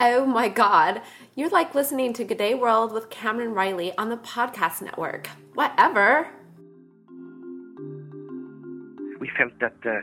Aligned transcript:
Oh 0.00 0.24
my 0.24 0.48
God. 0.48 1.02
You're 1.34 1.48
like 1.48 1.74
listening 1.74 2.12
to 2.12 2.22
Good 2.22 2.38
Day 2.38 2.54
World 2.54 2.92
with 2.92 3.10
Cameron 3.10 3.52
Reilly 3.52 3.92
on 3.98 4.10
the 4.10 4.16
podcast 4.16 4.80
network. 4.80 5.26
Whatever. 5.54 6.28
We 9.18 9.28
felt 9.36 9.58
that 9.58 9.74
uh, 9.84 10.02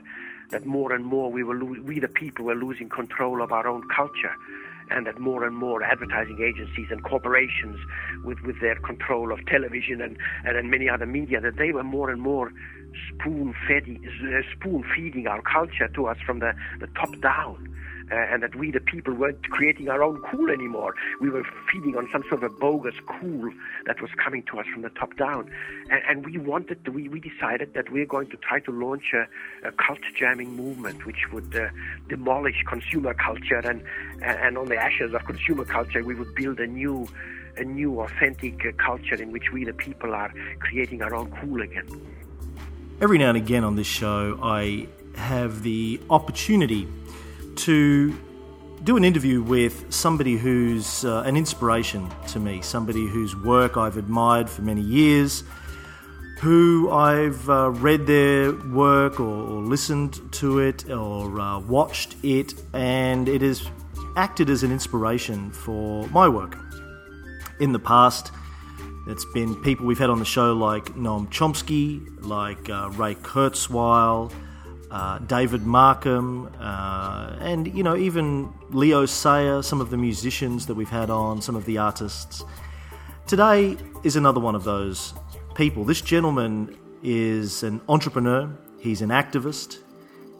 that 0.52 0.66
more 0.66 0.92
and 0.92 1.06
more 1.06 1.32
we 1.32 1.44
were 1.44 1.56
lo- 1.56 1.82
we 1.82 2.02
the 2.02 2.10
people 2.10 2.44
were 2.44 2.56
losing 2.56 2.90
control 2.90 3.42
of 3.42 3.54
our 3.54 3.68
own 3.70 3.88
culture, 3.88 4.36
and 4.90 5.08
that 5.08 5.18
more 5.18 5.46
and 5.46 5.56
more 5.56 5.82
advertising 5.82 6.42
agencies 6.44 6.88
and 6.92 7.02
corporations, 7.02 7.80
with, 8.26 8.42
with 8.42 8.60
their 8.60 8.76
control 8.76 9.32
of 9.32 9.46
television 9.46 10.02
and, 10.02 10.18
and, 10.44 10.58
and 10.58 10.70
many 10.70 10.90
other 10.90 11.06
media, 11.06 11.40
that 11.40 11.56
they 11.56 11.72
were 11.72 11.86
more 11.86 12.10
and 12.10 12.22
more 12.22 12.52
spoon 13.14 13.56
feeding 13.66 14.06
uh, 14.06 14.42
spoon 14.60 14.84
feeding 14.94 15.26
our 15.26 15.42
culture 15.42 15.88
to 15.88 16.08
us 16.08 16.18
from 16.26 16.40
the, 16.40 16.52
the 16.82 16.88
top 16.88 17.18
down 17.22 17.72
and 18.12 18.44
that 18.44 18.56
we, 18.56 18.72
the 18.72 18.80
people, 18.80 19.14
weren't 19.14 19.50
creating 19.50 19.90
our 19.90 20.04
own 20.04 20.22
cool 20.22 20.50
anymore. 20.50 20.96
We 21.22 21.30
were 21.30 21.44
feeding 21.72 21.96
on 21.96 22.08
some 22.12 22.24
sort 22.30 22.44
of 22.44 22.44
a 22.44 22.50
bogus 22.50 22.96
cool 23.06 23.52
that 23.86 24.02
was 24.02 24.12
coming 24.24 24.44
to 24.52 24.60
us 24.60 24.66
from 24.72 24.84
the 24.84 24.90
top 24.90 25.16
down. 25.18 25.50
And, 25.90 26.02
and 26.08 26.26
we 26.26 26.38
wanted, 26.38 26.86
to, 26.86 26.92
we, 26.92 27.10
we 27.10 27.20
decided 27.20 27.74
that 27.74 27.92
we're 27.92 28.06
going 28.06 28.30
to 28.30 28.38
try 28.38 28.60
to 28.62 28.72
launch 28.72 29.14
a, 29.14 29.68
a 29.68 29.72
cult 29.72 30.00
jamming 30.18 30.56
movement 30.56 31.06
which 31.06 31.32
would 31.32 31.56
uh, 31.56 31.70
demolish 32.10 32.64
consumer 32.68 33.14
culture 33.14 33.60
and, 33.60 33.84
and 34.22 34.58
on 34.58 34.68
the 34.68 34.78
ashes 34.78 35.14
of 35.14 35.26
consumer 35.26 35.66
culture, 35.66 36.04
we 36.04 36.16
would 36.16 36.34
build 36.36 36.60
a 36.60 36.68
new 36.68 37.08
a 37.58 37.64
new 37.64 38.02
authentic 38.02 38.66
uh, 38.66 38.72
culture 38.74 39.16
in 39.16 39.32
which 39.32 39.52
we 39.54 39.64
the 39.64 39.74
people 39.74 40.14
are 40.14 40.34
creating 40.60 41.02
our 41.02 41.16
own 41.16 41.32
cool 41.40 41.62
again. 41.62 41.88
Every 43.02 43.18
now 43.18 43.30
and 43.30 43.38
again 43.38 43.64
on 43.64 43.78
this 43.78 43.88
show, 43.88 44.38
I 44.42 44.88
have 45.16 45.64
the 45.64 46.00
opportunity 46.10 46.88
to 47.58 48.16
do 48.84 48.98
an 48.98 49.04
interview 49.04 49.42
with 49.42 49.92
somebody 49.92 50.38
who's 50.38 51.06
uh, 51.06 51.24
an 51.26 51.36
inspiration 51.36 52.10
to 52.28 52.40
me, 52.40 52.62
somebody 52.62 53.08
whose 53.08 53.36
work 53.36 53.78
I've 53.78 53.98
admired 53.98 54.50
for 54.50 54.62
many 54.62 54.82
years, 54.82 55.44
who 56.40 56.92
I've 56.92 57.50
uh, 57.50 57.72
read 57.72 58.06
their 58.06 58.52
work 58.52 59.20
or, 59.20 59.24
or, 59.26 59.62
listened 59.62 60.20
to 60.34 60.60
it 60.60 60.90
or 60.90 61.40
uh, 61.40 61.60
watched 61.60 62.16
it, 62.24 62.54
and 62.74 63.28
it 63.28 63.42
has 63.42 63.68
acted 64.16 64.50
as 64.50 64.64
an 64.64 64.72
inspiration 64.72 65.52
for 65.52 66.08
my 66.10 66.28
work. 66.28 66.58
In 67.60 67.72
the 67.72 67.80
past, 67.80 68.32
it's 69.08 69.26
been 69.26 69.56
people 69.64 69.86
we've 69.86 69.98
had 69.98 70.10
on 70.10 70.20
the 70.20 70.26
show 70.26 70.54
like 70.54 70.86
Noam 70.96 71.28
Chomsky, 71.30 72.06
like 72.22 72.70
uh, 72.70 72.90
Ray 72.92 73.16
Kurzweil, 73.16 74.32
uh, 74.96 75.20
David 75.20 75.66
Markham, 75.66 76.50
uh, 76.58 77.36
and 77.42 77.68
you 77.76 77.84
know 77.84 77.98
even 77.98 78.54
Leo 78.70 79.06
Sayer, 79.06 79.62
some 79.62 79.82
of 79.82 79.90
the 79.90 79.98
musicians 79.98 80.68
that 80.68 80.76
we've 80.76 80.90
had 80.90 81.10
on, 81.10 81.42
some 81.42 81.58
of 81.58 81.66
the 81.66 81.78
artists. 81.78 82.46
Today 83.28 83.76
is 84.06 84.16
another 84.16 84.40
one 84.40 84.56
of 84.56 84.64
those 84.64 85.14
people. 85.54 85.84
This 85.84 86.00
gentleman 86.00 86.78
is 87.04 87.62
an 87.62 87.82
entrepreneur. 87.90 88.50
He's 88.80 89.02
an 89.02 89.10
activist. 89.10 89.80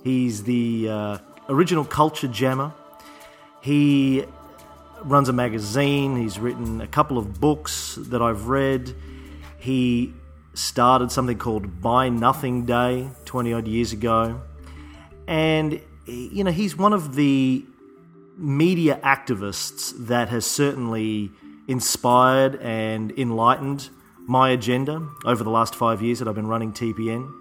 He's 0.06 0.44
the 0.44 0.88
uh, 0.90 1.18
original 1.50 1.84
culture 1.84 2.30
jammer. 2.30 2.74
He 3.60 4.24
runs 5.04 5.28
a 5.28 5.34
magazine. 5.34 6.16
He's 6.16 6.40
written 6.40 6.80
a 6.80 6.88
couple 6.88 7.18
of 7.18 7.42
books 7.42 7.96
that 8.04 8.22
I've 8.22 8.48
read. 8.48 8.96
He 9.58 10.14
started 10.56 11.12
something 11.12 11.38
called 11.38 11.82
Buy 11.82 12.10
Nothing 12.10 12.66
Day 12.66 13.10
20 13.26 13.54
odd 13.54 13.68
years 13.68 13.94
ago. 13.94 14.42
And, 15.28 15.82
you 16.06 16.44
know, 16.44 16.52
he's 16.52 16.78
one 16.78 16.94
of 16.94 17.16
the 17.16 17.66
media 18.38 19.00
activists 19.04 19.94
that 20.08 20.30
has 20.30 20.46
certainly 20.46 21.32
inspired 21.68 22.56
and 22.62 23.12
enlightened 23.18 23.90
my 24.28 24.50
agenda 24.50 25.08
over 25.26 25.44
the 25.44 25.50
last 25.50 25.76
five 25.76 26.02
years 26.02 26.20
that 26.20 26.28
I've 26.28 26.36
been 26.36 26.48
running 26.48 26.74
TPN. 26.74 27.32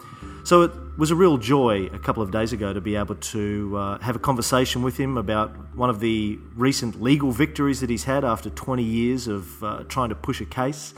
So 0.45 0.63
it 0.63 0.73
was 0.99 1.11
a 1.11 1.15
real 1.15 1.39
joy 1.39 1.87
a 1.87 1.99
couple 1.99 2.23
of 2.23 2.31
days 2.31 2.53
ago 2.53 2.75
to 2.75 2.81
be 2.81 2.97
able 2.97 3.15
to 3.15 3.77
uh, 3.77 3.99
have 4.01 4.17
a 4.17 4.19
conversation 4.19 4.83
with 4.83 4.97
him 4.97 5.17
about 5.17 5.51
one 5.75 5.89
of 5.89 6.01
the 6.01 6.39
recent 6.55 7.01
legal 7.01 7.31
victories 7.31 7.81
that 7.81 7.89
he's 7.89 8.05
had 8.05 8.25
after 8.25 8.51
20 8.51 8.83
years 8.83 9.27
of 9.27 9.65
uh, 9.65 9.85
trying 9.89 10.11
to 10.11 10.15
push 10.15 10.43
a 10.43 10.45
case 10.45 10.93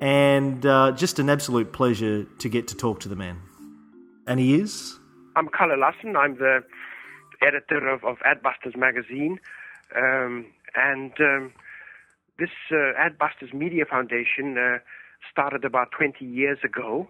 and 0.00 0.64
uh, 0.66 0.92
just 0.92 1.18
an 1.18 1.30
absolute 1.30 1.72
pleasure 1.72 2.24
to 2.24 2.48
get 2.48 2.68
to 2.68 2.76
talk 2.76 3.00
to 3.00 3.08
the 3.08 3.16
man. 3.16 3.40
And 4.26 4.40
he 4.40 4.54
is? 4.54 4.98
I'm 5.36 5.48
Kalle 5.48 5.78
Lasn. 5.78 6.16
I'm 6.16 6.36
the 6.36 6.62
editor 7.42 7.88
of, 7.88 8.04
of 8.04 8.18
Adbusters 8.18 8.76
magazine. 8.76 9.38
Um, 9.96 10.46
and 10.74 11.12
um, 11.20 11.52
this 12.38 12.50
uh, 12.70 12.92
Adbusters 12.98 13.52
Media 13.52 13.84
Foundation 13.84 14.56
uh, 14.58 14.78
started 15.30 15.64
about 15.64 15.90
20 15.92 16.24
years 16.24 16.58
ago. 16.64 17.08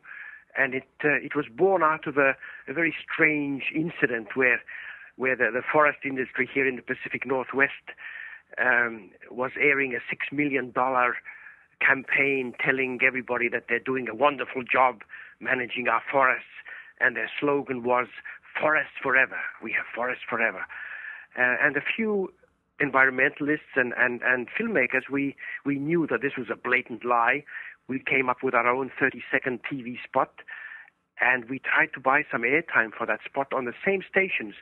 And 0.56 0.74
it 0.74 0.88
uh, 1.02 1.08
it 1.14 1.34
was 1.34 1.46
born 1.52 1.82
out 1.82 2.06
of 2.06 2.16
a, 2.16 2.36
a 2.68 2.72
very 2.72 2.94
strange 3.02 3.64
incident 3.74 4.36
where 4.36 4.60
where 5.16 5.34
the, 5.34 5.50
the 5.52 5.62
forest 5.72 5.98
industry 6.04 6.48
here 6.52 6.66
in 6.66 6.76
the 6.76 6.82
Pacific 6.82 7.26
Northwest 7.26 7.90
um, 8.58 9.10
was 9.30 9.50
airing 9.60 9.94
a 9.94 9.98
six 10.08 10.26
million 10.30 10.70
dollar 10.70 11.16
campaign 11.80 12.54
telling 12.64 13.00
everybody 13.06 13.48
that 13.48 13.64
they're 13.68 13.78
doing 13.78 14.08
a 14.08 14.14
wonderful 14.14 14.62
job 14.62 15.02
managing 15.40 15.88
our 15.88 16.02
forests, 16.10 16.48
and 17.00 17.16
their 17.16 17.30
slogan 17.40 17.82
was 17.82 18.06
"Forests 18.60 18.94
forever." 19.02 19.38
We 19.62 19.72
have 19.72 19.86
forests 19.94 20.24
forever, 20.28 20.64
uh, 21.36 21.56
and 21.60 21.76
a 21.76 21.82
few 21.82 22.32
environmentalists 22.80 23.76
and, 23.76 23.92
and, 23.96 24.20
and 24.22 24.48
filmmakers, 24.48 25.08
we, 25.10 25.36
we 25.64 25.78
knew 25.78 26.06
that 26.10 26.22
this 26.22 26.32
was 26.36 26.48
a 26.50 26.56
blatant 26.56 27.04
lie. 27.04 27.44
We 27.88 28.02
came 28.04 28.28
up 28.28 28.42
with 28.42 28.54
our 28.54 28.66
own 28.66 28.90
30 28.98 29.22
second 29.30 29.60
TV 29.70 29.96
spot 30.02 30.40
and 31.20 31.48
we 31.48 31.60
tried 31.60 31.92
to 31.94 32.00
buy 32.00 32.22
some 32.30 32.42
airtime 32.42 32.90
for 32.96 33.06
that 33.06 33.20
spot 33.24 33.52
on 33.52 33.66
the 33.66 33.72
same 33.86 34.02
stations 34.08 34.54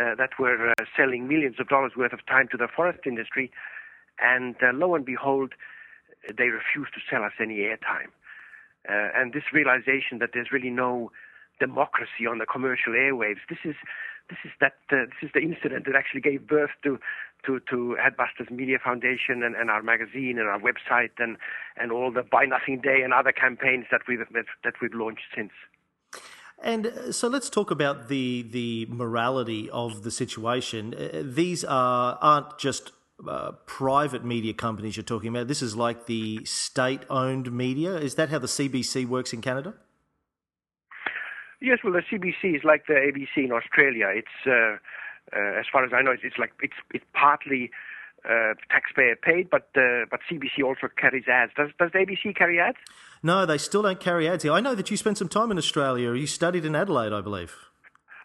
uh, 0.00 0.14
that 0.16 0.30
were 0.38 0.70
uh, 0.70 0.84
selling 0.96 1.28
millions 1.28 1.56
of 1.58 1.68
dollars 1.68 1.92
worth 1.96 2.12
of 2.12 2.24
time 2.26 2.48
to 2.50 2.56
the 2.56 2.68
forest 2.74 3.00
industry. 3.04 3.50
And 4.18 4.56
uh, 4.62 4.72
lo 4.72 4.94
and 4.94 5.04
behold, 5.04 5.52
they 6.26 6.48
refused 6.48 6.94
to 6.94 7.00
sell 7.10 7.24
us 7.24 7.32
any 7.40 7.58
airtime. 7.58 8.10
Uh, 8.88 9.10
and 9.14 9.32
this 9.32 9.44
realization 9.52 10.18
that 10.20 10.30
there's 10.32 10.50
really 10.52 10.70
no 10.70 11.10
democracy 11.60 12.26
on 12.28 12.38
the 12.38 12.46
commercial 12.46 12.92
airwaves. 12.92 13.40
This 13.48 13.58
is 13.64 13.74
this 14.30 14.38
is 14.44 14.52
that 14.60 14.74
uh, 14.92 15.06
this 15.06 15.22
is 15.22 15.30
the 15.34 15.40
incident 15.40 15.86
that 15.86 15.96
actually 15.96 16.20
gave 16.20 16.46
birth 16.46 16.70
to 16.84 16.98
to 17.46 17.60
to 17.70 17.96
Adbusters 18.00 18.50
Media 18.50 18.78
Foundation 18.82 19.42
and, 19.42 19.54
and 19.56 19.70
our 19.70 19.82
magazine 19.82 20.38
and 20.38 20.48
our 20.48 20.60
website 20.60 21.10
and 21.18 21.36
and 21.76 21.92
all 21.92 22.12
the 22.12 22.22
Buy 22.22 22.44
Nothing 22.44 22.80
Day 22.80 23.02
and 23.02 23.12
other 23.12 23.32
campaigns 23.32 23.86
that 23.90 24.02
we've 24.06 24.20
that, 24.32 24.46
that 24.64 24.74
we've 24.80 24.94
launched 24.94 25.24
since. 25.34 25.52
And 26.62 26.86
uh, 26.88 27.12
so 27.12 27.28
let's 27.28 27.50
talk 27.50 27.70
about 27.70 28.08
the 28.08 28.46
the 28.50 28.86
morality 28.90 29.70
of 29.70 30.02
the 30.02 30.10
situation. 30.10 30.94
Uh, 30.94 31.22
these 31.24 31.64
are 31.64 32.18
aren't 32.20 32.58
just 32.58 32.92
uh, 33.26 33.52
private 33.66 34.24
media 34.24 34.52
companies 34.52 34.96
you're 34.96 35.04
talking 35.04 35.28
about. 35.28 35.48
This 35.48 35.62
is 35.62 35.76
like 35.76 36.06
the 36.06 36.44
state 36.44 37.02
owned 37.10 37.50
media. 37.52 37.96
Is 37.96 38.14
that 38.14 38.28
how 38.28 38.38
the 38.38 38.46
CBC 38.46 39.06
works 39.06 39.32
in 39.32 39.40
Canada? 39.40 39.74
Yes, 41.60 41.78
well, 41.82 41.92
the 41.92 42.02
CBC 42.02 42.56
is 42.56 42.62
like 42.64 42.86
the 42.86 42.94
ABC 42.94 43.44
in 43.44 43.52
Australia. 43.52 44.06
It's, 44.14 44.28
uh, 44.46 44.76
uh, 45.36 45.58
as 45.58 45.66
far 45.72 45.84
as 45.84 45.92
I 45.92 46.02
know, 46.02 46.12
it's, 46.12 46.22
it's 46.24 46.38
like 46.38 46.52
it's 46.62 46.76
it's 46.94 47.04
partly 47.14 47.70
uh, 48.24 48.54
taxpayer 48.70 49.16
paid, 49.16 49.50
but 49.50 49.68
uh, 49.76 50.06
but 50.10 50.20
CBC 50.30 50.64
also 50.64 50.88
carries 50.96 51.24
ads. 51.26 51.52
Does 51.56 51.70
does 51.78 51.90
the 51.92 51.98
ABC 51.98 52.36
carry 52.36 52.60
ads? 52.60 52.78
No, 53.22 53.44
they 53.44 53.58
still 53.58 53.82
don't 53.82 53.98
carry 53.98 54.28
ads 54.28 54.44
here. 54.44 54.52
I 54.52 54.60
know 54.60 54.76
that 54.76 54.90
you 54.90 54.96
spent 54.96 55.18
some 55.18 55.28
time 55.28 55.50
in 55.50 55.58
Australia. 55.58 56.14
You 56.14 56.28
studied 56.28 56.64
in 56.64 56.76
Adelaide, 56.76 57.12
I 57.12 57.20
believe. 57.20 57.67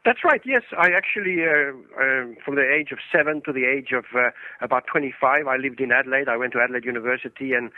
That's 0.05 0.19
right. 0.25 0.41
Yes, 0.43 0.63
I 0.77 0.89
actually, 0.91 1.43
uh, 1.43 1.71
uh, 1.95 2.35
from 2.43 2.55
the 2.55 2.67
age 2.77 2.91
of 2.91 2.99
seven 3.09 3.41
to 3.45 3.53
the 3.53 3.63
age 3.63 3.93
of 3.93 4.03
uh, 4.13 4.31
about 4.59 4.83
25, 4.91 5.47
I 5.47 5.55
lived 5.55 5.79
in 5.79 5.93
Adelaide. 5.93 6.27
I 6.27 6.35
went 6.35 6.51
to 6.53 6.59
Adelaide 6.59 6.83
University, 6.83 7.53
and 7.53 7.71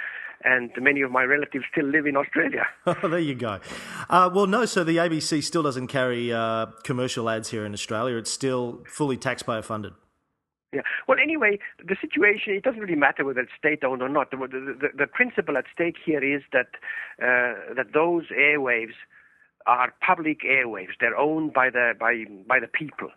and 0.43 0.71
many 0.79 1.01
of 1.01 1.11
my 1.11 1.23
relatives 1.23 1.65
still 1.71 1.85
live 1.85 2.05
in 2.05 2.17
Australia. 2.17 2.67
Oh, 2.87 3.07
there 3.07 3.19
you 3.19 3.35
go. 3.35 3.59
Uh, 4.09 4.29
well, 4.33 4.47
no, 4.47 4.65
so 4.65 4.83
the 4.83 4.97
ABC 4.97 5.43
still 5.43 5.63
doesn't 5.63 5.87
carry 5.87 6.31
uh, 6.31 6.67
commercial 6.83 7.29
ads 7.29 7.49
here 7.49 7.65
in 7.65 7.73
Australia. 7.73 8.17
It's 8.17 8.31
still 8.31 8.83
fully 8.87 9.17
taxpayer 9.17 9.61
funded. 9.61 9.93
Yeah. 10.71 10.81
Well, 11.07 11.17
anyway, 11.21 11.57
the 11.79 11.95
situation, 11.99 12.53
it 12.53 12.63
doesn't 12.63 12.81
really 12.81 12.95
matter 12.95 13.23
whether 13.23 13.39
it's 13.39 13.51
state 13.57 13.83
owned 13.83 14.01
or 14.01 14.09
not. 14.09 14.29
The, 14.31 14.37
the, 14.37 14.89
the, 14.95 15.07
principle 15.07 15.57
at 15.57 15.65
stake 15.73 15.95
here 16.05 16.23
is 16.23 16.43
that, 16.51 16.67
uh, 17.21 17.73
that 17.75 17.93
those 17.93 18.25
airwaves 18.37 18.93
are 19.67 19.93
public 20.05 20.41
airwaves. 20.41 20.95
They're 20.99 21.17
owned 21.17 21.53
by 21.53 21.69
the 21.69 21.93
by 21.99 22.25
by 22.47 22.59
the 22.59 22.67
people, 22.67 23.09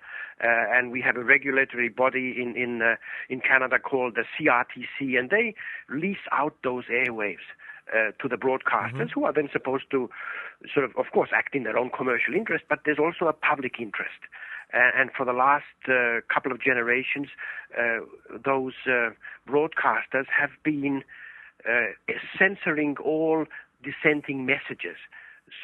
uh, 0.43 0.47
and 0.47 0.91
we 0.91 1.01
have 1.03 1.17
a 1.17 1.25
regulatory 1.25 1.89
body 1.89 2.35
in 2.41 2.57
in 2.57 2.83
uh, 2.83 2.97
in 3.29 3.41
Canada 3.41 3.79
called 3.79 4.17
the 4.17 4.25
CRTC, 4.35 5.19
and 5.19 5.31
they 5.31 5.55
lease 5.89 6.27
out 6.33 6.55
those 6.63 6.85
airwaves. 6.85 7.47
Uh, 7.89 8.13
to 8.21 8.29
the 8.29 8.37
broadcasters 8.37 8.93
mm-hmm. 8.93 9.15
who 9.15 9.25
are 9.25 9.33
then 9.33 9.49
supposed 9.51 9.85
to 9.91 10.11
sort 10.75 10.85
of 10.85 10.95
of 10.99 11.07
course 11.11 11.31
act 11.35 11.55
in 11.55 11.63
their 11.63 11.79
own 11.79 11.89
commercial 11.89 12.35
interest 12.35 12.63
but 12.69 12.81
there's 12.85 12.99
also 12.99 13.25
a 13.25 13.33
public 13.33 13.81
interest 13.81 14.29
and 14.73 15.11
for 15.17 15.25
the 15.25 15.33
last 15.33 15.65
uh, 15.89 16.21
couple 16.33 16.53
of 16.53 16.61
generations, 16.61 17.29
uh, 17.79 18.01
those 18.45 18.75
uh, 18.87 19.11
broadcasters 19.49 20.27
have 20.29 20.51
been 20.63 21.03
uh, 21.69 21.87
censoring 22.39 22.97
all 23.03 23.47
dissenting 23.83 24.45
messages. 24.45 24.97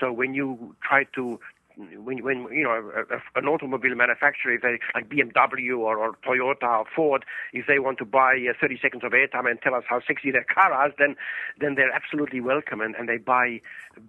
So 0.00 0.12
when 0.12 0.34
you 0.34 0.74
try 0.82 1.04
to 1.14 1.38
when, 1.76 2.22
when 2.22 2.46
you 2.52 2.64
know 2.64 3.04
an 3.34 3.46
automobile 3.46 3.94
manufacturer, 3.94 4.54
if 4.54 4.62
they 4.62 4.78
like 4.94 5.08
BMW 5.08 5.76
or, 5.78 5.98
or 5.98 6.16
Toyota 6.26 6.80
or 6.80 6.84
Ford, 6.94 7.24
if 7.52 7.66
they 7.66 7.78
want 7.78 7.98
to 7.98 8.04
buy 8.04 8.34
uh, 8.48 8.52
30 8.60 8.78
seconds 8.80 9.04
of 9.04 9.12
airtime 9.12 9.50
and 9.50 9.60
tell 9.60 9.74
us 9.74 9.84
how 9.88 10.00
sexy 10.06 10.30
their 10.30 10.44
car 10.44 10.86
is, 10.86 10.94
then 10.98 11.16
then 11.60 11.74
they're 11.74 11.92
absolutely 11.92 12.40
welcome, 12.40 12.80
and, 12.80 12.94
and 12.94 13.08
they 13.08 13.18
buy 13.18 13.60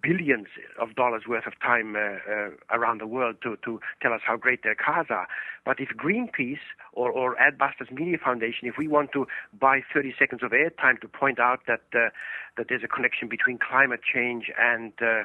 billions 0.01 0.47
of 0.79 0.95
dollars 0.95 1.23
worth 1.27 1.47
of 1.47 1.53
time 1.59 1.95
uh, 1.95 1.99
uh, 1.99 2.49
around 2.71 3.01
the 3.01 3.07
world 3.07 3.37
to 3.43 3.57
to 3.63 3.79
tell 4.01 4.13
us 4.13 4.21
how 4.25 4.37
great 4.37 4.63
their 4.63 4.75
cars 4.75 5.07
are. 5.09 5.27
But 5.65 5.79
if 5.79 5.89
Greenpeace 5.89 6.59
or, 6.93 7.11
or 7.11 7.35
Adbusters 7.37 7.91
Media 7.91 8.17
Foundation, 8.23 8.67
if 8.67 8.75
we 8.77 8.87
want 8.87 9.11
to 9.13 9.25
buy 9.59 9.81
30 9.91 10.13
seconds 10.17 10.43
of 10.43 10.51
airtime 10.51 11.01
to 11.01 11.07
point 11.07 11.39
out 11.39 11.61
that 11.67 11.81
uh, 11.93 12.09
that 12.57 12.67
there's 12.69 12.83
a 12.83 12.87
connection 12.87 13.27
between 13.27 13.57
climate 13.57 14.01
change 14.03 14.51
and 14.57 14.93
uh, 15.01 15.23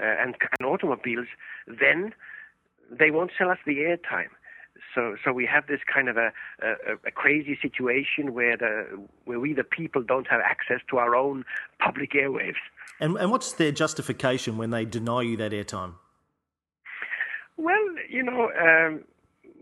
and, 0.00 0.34
and 0.58 0.66
automobiles, 0.66 1.26
then 1.66 2.14
they 2.90 3.10
won't 3.10 3.30
sell 3.36 3.50
us 3.50 3.58
the 3.66 3.78
airtime. 3.78 4.30
So, 4.94 5.16
so 5.24 5.32
we 5.32 5.44
have 5.46 5.66
this 5.66 5.80
kind 5.92 6.08
of 6.08 6.16
a, 6.16 6.32
a, 6.62 6.94
a, 7.06 7.10
crazy 7.10 7.58
situation 7.60 8.32
where 8.32 8.56
the 8.56 8.86
where 9.24 9.40
we 9.40 9.52
the 9.52 9.64
people 9.64 10.02
don't 10.02 10.26
have 10.28 10.40
access 10.40 10.80
to 10.90 10.98
our 10.98 11.16
own 11.16 11.44
public 11.80 12.12
airwaves. 12.12 12.62
And, 13.00 13.16
and 13.16 13.30
what's 13.30 13.52
their 13.52 13.72
justification 13.72 14.56
when 14.56 14.70
they 14.70 14.84
deny 14.84 15.22
you 15.22 15.36
that 15.36 15.52
airtime? 15.52 15.94
Well, 17.56 17.84
you 18.08 18.22
know, 18.22 18.50
um, 18.52 19.04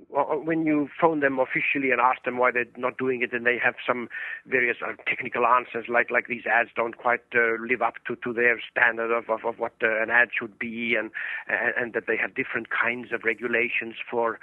when 0.08 0.64
you 0.64 0.88
phone 1.00 1.20
them 1.20 1.38
officially 1.38 1.90
and 1.90 2.00
ask 2.00 2.22
them 2.24 2.38
why 2.38 2.50
they're 2.50 2.64
not 2.76 2.96
doing 2.96 3.22
it, 3.22 3.32
and 3.32 3.44
they 3.44 3.58
have 3.62 3.74
some 3.86 4.08
various 4.46 4.76
uh, 4.80 4.92
technical 5.06 5.44
answers, 5.46 5.86
like 5.88 6.10
like 6.10 6.28
these 6.28 6.46
ads 6.46 6.70
don't 6.76 6.96
quite 6.96 7.24
uh, 7.34 7.60
live 7.60 7.82
up 7.82 7.94
to, 8.06 8.16
to 8.16 8.32
their 8.32 8.60
standard 8.70 9.10
of, 9.10 9.28
of, 9.28 9.44
of 9.44 9.58
what 9.58 9.72
uh, 9.82 10.02
an 10.02 10.10
ad 10.10 10.28
should 10.38 10.58
be, 10.58 10.94
and, 10.94 11.10
and 11.48 11.74
and 11.76 11.92
that 11.94 12.04
they 12.06 12.16
have 12.16 12.34
different 12.34 12.68
kinds 12.70 13.12
of 13.12 13.24
regulations 13.24 13.94
for 14.08 14.38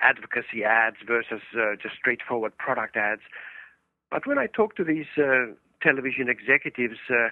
advocacy 0.00 0.62
ads 0.64 0.98
versus 1.06 1.42
uh, 1.54 1.74
just 1.82 1.96
straightforward 1.96 2.56
product 2.56 2.96
ads. 2.96 3.22
But 4.10 4.26
when 4.26 4.38
I 4.38 4.46
talk 4.46 4.76
to 4.76 4.84
these 4.84 5.06
uh, 5.18 5.52
television 5.82 6.28
executives, 6.28 6.98
uh, 7.10 7.28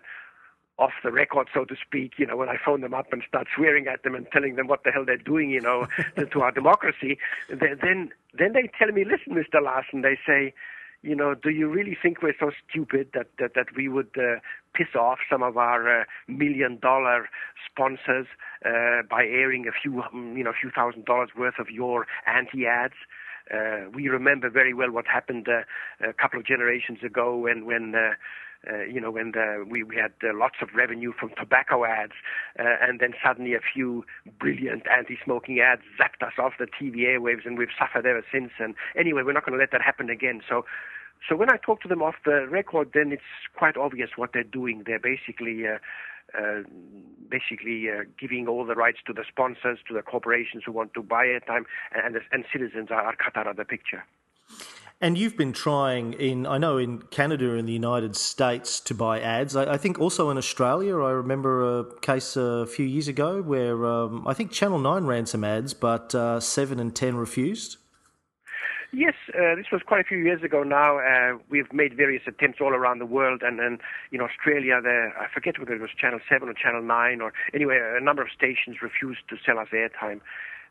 off 0.79 0.93
the 1.03 1.11
record, 1.11 1.49
so 1.55 1.65
to 1.65 1.75
speak, 1.75 2.13
you 2.19 2.27
know, 2.27 2.37
when 2.37 2.49
I 2.49 2.57
phone 2.63 2.83
them 2.83 2.93
up 2.93 3.13
and 3.13 3.23
start 3.27 3.47
swearing 3.55 3.87
at 3.87 4.03
them 4.03 4.15
and 4.15 4.27
telling 4.31 4.57
them 4.57 4.67
what 4.67 4.85
the 4.85 4.91
hell 4.91 5.05
they're 5.07 5.17
doing, 5.17 5.51
you 5.51 5.61
know, 5.61 5.87
to 6.33 6.41
our 6.41 6.53
democracy, 6.53 7.19
then 7.49 7.79
then 7.83 8.11
then 8.39 8.53
they 8.53 8.71
tell 8.79 8.93
me, 8.93 9.05
listen, 9.05 9.35
Mr. 9.35 9.63
Lasn, 9.63 10.03
they 10.03 10.19
say, 10.27 10.53
you 11.03 11.15
know, 11.15 11.35
do 11.35 11.51
you 11.51 11.69
really 11.69 11.97
think 12.01 12.21
we're 12.23 12.35
so 12.39 12.51
stupid 12.69 13.09
that 13.15 13.29
that, 13.39 13.55
that 13.55 13.69
we 13.75 13.89
would 13.89 14.11
uh, 14.19 14.41
piss 14.75 14.95
off 14.99 15.19
some 15.31 15.43
of 15.43 15.57
our 15.57 16.03
uh, 16.03 16.05
million 16.29 16.79
dollar 16.79 17.29
sponsors 17.71 18.27
uh, 18.65 19.03
by 19.09 19.25
airing 19.25 19.67
a 19.67 19.73
few, 19.73 20.03
you 20.13 20.45
know, 20.45 20.51
a 20.51 20.61
few 20.61 20.71
thousand 20.71 21.07
dollars 21.07 21.31
worth 21.37 21.59
of 21.59 21.71
your 21.71 22.07
anti 22.27 22.67
ads? 22.67 22.95
Uh, 23.55 23.89
we 23.95 24.09
remember 24.09 24.51
very 24.51 24.75
well 24.75 24.91
what 24.91 25.07
happened 25.07 25.49
uh, 25.49 25.63
a 26.07 26.13
couple 26.13 26.39
of 26.39 26.45
generations 26.45 26.99
ago 27.05 27.37
when 27.37 27.65
when 27.65 27.95
uh, 27.95 28.15
uh, 28.71 28.85
you 28.85 29.01
know, 29.01 29.11
when 29.11 29.33
the, 29.33 29.65
we, 29.69 29.83
we 29.83 29.97
had 29.97 30.13
uh, 30.23 30.37
lots 30.37 30.57
of 30.61 30.69
revenue 30.75 31.13
from 31.19 31.31
tobacco 31.39 31.85
ads, 31.85 32.13
uh, 32.59 32.77
and 32.81 33.01
then 33.01 33.15
suddenly 33.25 33.55
a 33.55 33.61
few 33.61 34.05
brilliant 34.39 34.85
anti-smoking 34.97 35.61
ads 35.61 35.83
zapped 35.99 36.27
us 36.27 36.35
off 36.39 36.55
the 36.59 36.67
TV 36.67 37.07
airwaves, 37.07 37.47
and 37.47 37.59
we've 37.59 37.75
suffered 37.79 38.07
ever 38.07 38.25
since. 38.33 38.51
And 38.59 38.75
anyway, 38.97 39.23
we're 39.23 39.33
not 39.33 39.45
going 39.45 39.59
to 39.59 39.63
let 39.63 39.73
that 39.73 39.83
happen 39.83 40.11
again. 40.11 40.41
So, 40.49 40.65
so 41.29 41.37
when 41.37 41.51
I 41.51 41.57
talk 41.57 41.81
to 41.83 41.89
them 41.89 42.03
off 42.03 42.17
the 42.25 42.47
record, 42.49 42.91
then 42.95 43.13
it's 43.13 43.23
quite 43.57 43.77
obvious 43.77 44.11
what 44.17 44.31
they're 44.33 44.45
doing. 44.45 44.83
They're 44.87 44.99
basically 44.99 45.67
uh, 45.67 45.79
uh, 46.37 46.63
basically 47.31 47.87
uh, 47.89 48.05
giving 48.19 48.49
all 48.49 48.65
the 48.65 48.75
rights 48.75 48.99
to 49.07 49.13
the 49.13 49.25
sponsors, 49.29 49.79
to 49.89 49.95
the 49.95 50.03
corporations 50.03 50.65
who 50.67 50.73
want 50.73 50.93
to 50.95 51.03
buy 51.03 51.27
airtime, 51.27 51.65
and, 51.95 52.17
and, 52.17 52.25
and 52.33 52.45
citizens 52.53 52.89
are, 52.91 53.03
are 53.03 53.17
cut 53.17 53.37
out 53.37 53.47
of 53.47 53.57
the 53.57 53.65
picture. 53.65 54.05
And 54.99 55.19
you've 55.19 55.37
been 55.37 55.53
trying 55.53 56.15
in, 56.15 56.47
I 56.47 56.57
know, 56.57 56.79
in 56.79 57.03
Canada 57.03 57.55
and 57.55 57.69
the 57.69 57.73
United 57.73 58.17
States 58.17 58.81
to 58.81 58.95
buy 58.95 59.21
ads. 59.21 59.55
I, 59.55 59.75
I 59.75 59.77
think 59.77 59.99
also 60.01 60.31
in 60.31 60.39
Australia. 60.39 60.99
I 61.01 61.11
remember 61.11 61.81
a 61.81 62.01
case 62.01 62.35
a 62.35 62.67
few 62.67 62.87
years 62.87 63.07
ago 63.07 63.43
where 63.43 63.85
um, 63.85 64.27
I 64.27 64.33
think 64.33 64.53
Channel 64.53 64.79
9 64.79 65.05
ran 65.05 65.27
some 65.27 65.45
ads, 65.45 65.75
but 65.75 66.15
uh, 66.15 66.41
7 66.41 66.81
and 66.81 66.97
10 66.97 67.17
refused. 67.17 67.77
Yes, 68.91 69.13
uh, 69.35 69.57
this 69.57 69.67
was 69.71 69.83
quite 69.87 70.01
a 70.01 70.05
few 70.05 70.17
years 70.17 70.43
ago 70.43 70.63
now. 70.63 70.99
Uh, 70.99 71.39
we've 71.51 71.71
made 71.75 71.95
various 71.95 72.23
attempts 72.27 72.61
all 72.63 72.73
around 72.73 72.99
the 72.99 73.05
world, 73.05 73.43
and, 73.45 73.61
and 73.61 73.81
in 74.13 74.23
Australia, 74.23 74.81
there 74.83 75.13
I 75.19 75.27
forget 75.29 75.59
whether 75.59 75.75
it 75.75 75.81
was 75.83 75.91
Channel 76.01 76.21
7 76.31 76.49
or 76.49 76.55
Channel 76.55 76.81
9, 76.81 77.21
or 77.21 77.35
anyway, 77.53 77.79
a 77.79 78.03
number 78.03 78.23
of 78.23 78.29
stations 78.35 78.79
refused 78.81 79.29
to 79.29 79.37
sell 79.45 79.59
us 79.59 79.69
airtime. 79.75 80.21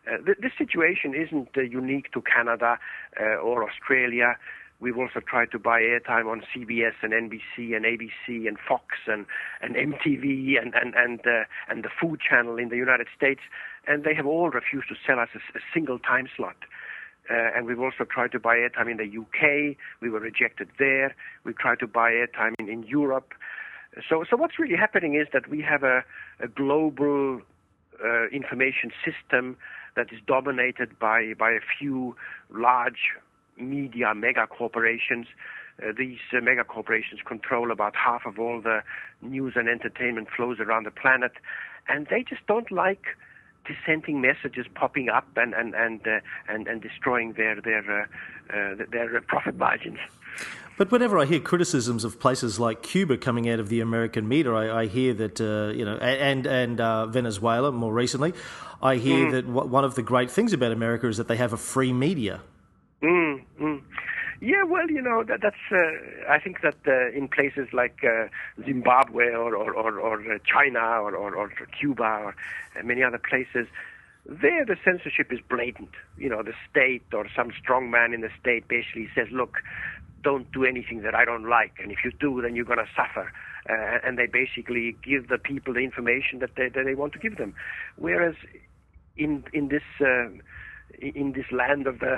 Uh, 0.07 0.18
th- 0.25 0.38
this 0.42 0.52
situation 0.57 1.13
isn't 1.16 1.50
uh, 1.57 1.62
unique 1.62 2.12
to 2.13 2.22
Canada 2.22 2.78
uh, 3.19 3.36
or 3.38 3.68
Australia. 3.68 4.38
We've 4.80 4.98
also 4.98 5.22
tried 5.25 5.52
to 5.52 5.60
buy 5.60 5.81
airtime 5.81 6.30
on 6.30 6.44
CBS 6.54 6.94
and 7.02 7.13
NBC 7.13 7.75
and 7.75 7.86
ABC 7.86 8.48
and 8.48 8.57
Fox 8.60 8.86
and, 9.07 9.25
and 9.62 9.75
MTV 9.75 10.62
and 10.62 10.75
and 10.75 10.94
and, 10.96 11.22
uh, 11.22 11.46
and 11.69 11.84
the 11.84 11.90
Food 11.90 12.19
Channel 12.19 12.57
in 12.57 12.69
the 12.69 12.75
United 12.75 13.07
States, 13.16 13.42
and 13.88 14.04
they 14.04 14.13
have 14.13 14.25
all 14.25 14.50
refused 14.50 14.90
to 14.90 14.96
sell 15.07 15.19
us 15.19 15.30
a, 15.34 15.57
a 15.57 15.62
single 15.74 15.98
time 15.98 16.28
slot. 16.36 16.57
Uh, 17.30 17.50
and 17.56 17.66
we've 17.66 17.80
also 17.80 18.04
tried 18.04 18.31
to 18.34 18.40
buy 18.40 18.57
airtime 18.57 18.92
in 18.92 18.98
the 18.98 19.18
UK. 19.19 19.78
We 20.02 20.10
were 20.10 20.19
rejected 20.19 20.69
there. 20.78 21.16
We've 21.44 21.57
tried 21.57 21.80
to 21.80 21.88
buy 21.88 22.12
airtime 22.12 22.54
in, 22.60 22.69
in 22.69 22.84
Europe. 22.84 23.34
So, 24.07 24.25
so 24.30 24.36
what's 24.36 24.60
really 24.60 24.75
happening 24.75 25.16
is 25.16 25.28
that 25.34 25.50
we 25.50 25.62
have 25.62 25.84
a, 25.84 26.04
a 26.40 26.48
global 26.48 27.42
uh, 28.04 28.28
information 28.28 28.92
system 29.04 29.57
that 29.95 30.12
is 30.12 30.19
dominated 30.25 30.97
by, 31.00 31.33
by 31.38 31.51
a 31.51 31.59
few 31.80 32.15
large 32.50 33.13
media 33.57 34.13
mega 34.13 34.47
corporations. 34.47 35.27
Uh, 35.81 35.92
these 35.97 36.19
uh, 36.33 36.42
mega 36.42 36.63
corporations 36.63 37.21
control 37.25 37.71
about 37.71 37.95
half 37.95 38.25
of 38.25 38.39
all 38.39 38.62
the 38.62 38.81
news 39.21 39.53
and 39.56 39.68
entertainment 39.68 40.27
flows 40.36 40.59
around 40.59 40.86
the 40.86 40.92
planet, 40.92 41.33
and 41.88 42.07
they 42.07 42.24
just 42.24 42.45
don't 42.47 42.71
like 42.71 43.06
dissenting 43.65 44.21
messages 44.21 44.65
popping 44.74 45.09
up 45.09 45.27
and 45.36 45.53
and 45.53 45.74
and 45.74 46.07
uh, 46.07 46.19
and, 46.47 46.68
and 46.68 46.81
destroying 46.81 47.33
their 47.33 47.59
their 47.59 47.83
uh, 48.01 48.06
uh, 48.56 48.86
their 48.89 49.19
profit 49.21 49.57
margins. 49.57 50.00
But 50.77 50.92
whenever 50.92 51.18
I 51.18 51.25
hear 51.25 51.39
criticisms 51.39 52.04
of 52.04 52.19
places 52.19 52.59
like 52.59 52.83
Cuba 52.83 53.18
coming 53.18 53.49
out 53.49 53.59
of 53.59 53.69
the 53.69 53.80
American 53.80 54.28
media, 54.28 54.52
I, 54.52 54.81
I 54.81 54.85
hear 54.88 55.14
that 55.14 55.40
uh, 55.40 55.73
you 55.73 55.85
know, 55.85 55.95
and 55.97 56.45
and 56.45 56.81
uh, 56.81 57.06
Venezuela 57.06 57.71
more 57.71 57.94
recently, 57.94 58.33
I 58.81 58.97
hear 58.97 59.28
mm. 59.28 59.31
that 59.31 59.47
one 59.47 59.85
of 59.85 59.95
the 59.95 60.02
great 60.02 60.30
things 60.30 60.52
about 60.52 60.73
America 60.73 61.07
is 61.07 61.18
that 61.18 61.28
they 61.30 61.38
have 61.38 61.54
a 61.54 61.57
free 61.57 61.94
media. 61.94 62.42
Mm, 63.02 63.44
mm. 63.59 63.81
Yeah, 64.42 64.64
well, 64.64 64.90
you 64.92 65.02
know 65.02 65.23
that, 65.23 65.40
that's. 65.42 65.56
Uh, 65.71 66.30
I 66.30 66.40
think 66.40 66.61
that 66.61 66.76
uh, 66.85 67.18
in 67.18 67.30
places 67.30 67.69
like 67.71 68.04
uh, 68.04 68.28
Zimbabwe 68.66 69.30
or 69.30 69.56
or, 69.56 69.73
or, 69.73 69.99
or 69.99 70.33
uh, 70.33 70.40
China 70.45 70.80
or, 70.80 71.16
or, 71.16 71.35
or 71.35 71.49
Cuba 71.80 72.04
or 72.04 72.35
many 72.83 73.02
other 73.02 73.18
places, 73.18 73.68
there 74.26 74.66
the 74.66 74.76
censorship 74.83 75.31
is 75.31 75.40
blatant. 75.49 75.92
You 76.18 76.28
know, 76.28 76.44
the 76.44 76.54
state 76.69 77.06
or 77.14 77.28
some 77.33 77.54
strong 77.57 77.90
man 77.90 78.14
in 78.14 78.21
the 78.21 78.30
state 78.40 78.68
basically 78.68 79.07
says, 79.16 79.30
"Look, 79.31 79.61
don't 80.29 80.47
do 80.51 80.65
anything 80.73 81.03
that 81.05 81.15
I 81.21 81.23
don't 81.29 81.47
like, 81.57 81.73
and 81.81 81.91
if 81.95 81.99
you 82.03 82.11
do, 82.25 82.41
then 82.41 82.55
you're 82.55 82.71
going 82.73 82.85
to 82.87 82.91
suffer." 83.01 83.25
Uh, 83.69 83.97
and 84.05 84.17
they 84.19 84.27
basically 84.41 84.95
give 85.03 85.29
the 85.33 85.37
people 85.37 85.73
the 85.73 85.85
information 85.89 86.39
that 86.39 86.53
they 86.57 86.67
that 86.75 86.85
they 86.85 86.95
want 87.01 87.13
to 87.13 87.19
give 87.19 87.37
them. 87.37 87.53
Whereas 87.95 88.35
in 89.17 89.31
in 89.53 89.69
this 89.73 89.87
uh, 90.01 90.27
in 90.99 91.33
this 91.37 91.49
land 91.51 91.87
of 91.87 91.99
the 91.99 92.15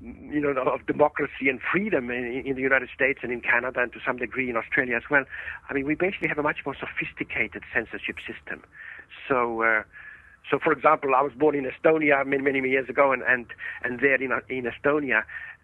you 0.00 0.40
know 0.40 0.54
of 0.76 0.86
democracy 0.86 1.48
and 1.52 1.60
freedom 1.72 2.10
in, 2.10 2.24
in 2.48 2.54
the 2.56 2.66
United 2.70 2.88
States 2.98 3.20
and 3.22 3.30
in 3.32 3.40
Canada 3.40 3.80
and 3.80 3.92
to 3.92 4.00
some 4.06 4.16
degree 4.16 4.48
in 4.50 4.56
Australia 4.56 4.96
as 4.96 5.06
well. 5.10 5.24
I 5.68 5.74
mean, 5.74 5.86
we 5.86 5.94
basically 5.94 6.28
have 6.28 6.38
a 6.38 6.42
much 6.50 6.60
more 6.66 6.76
sophisticated 6.86 7.62
censorship 7.74 8.16
system. 8.30 8.62
So. 9.28 9.62
Uh, 9.62 9.82
so, 10.50 10.58
for 10.62 10.72
example, 10.72 11.14
I 11.16 11.22
was 11.22 11.32
born 11.32 11.54
in 11.54 11.64
Estonia 11.64 12.26
many, 12.26 12.42
many 12.42 12.68
years 12.68 12.86
ago, 12.90 13.12
and 13.12 13.22
and, 13.22 13.46
and 13.82 14.00
there 14.00 14.20
in 14.22 14.30
in 14.50 14.70
Estonia, 14.72 15.20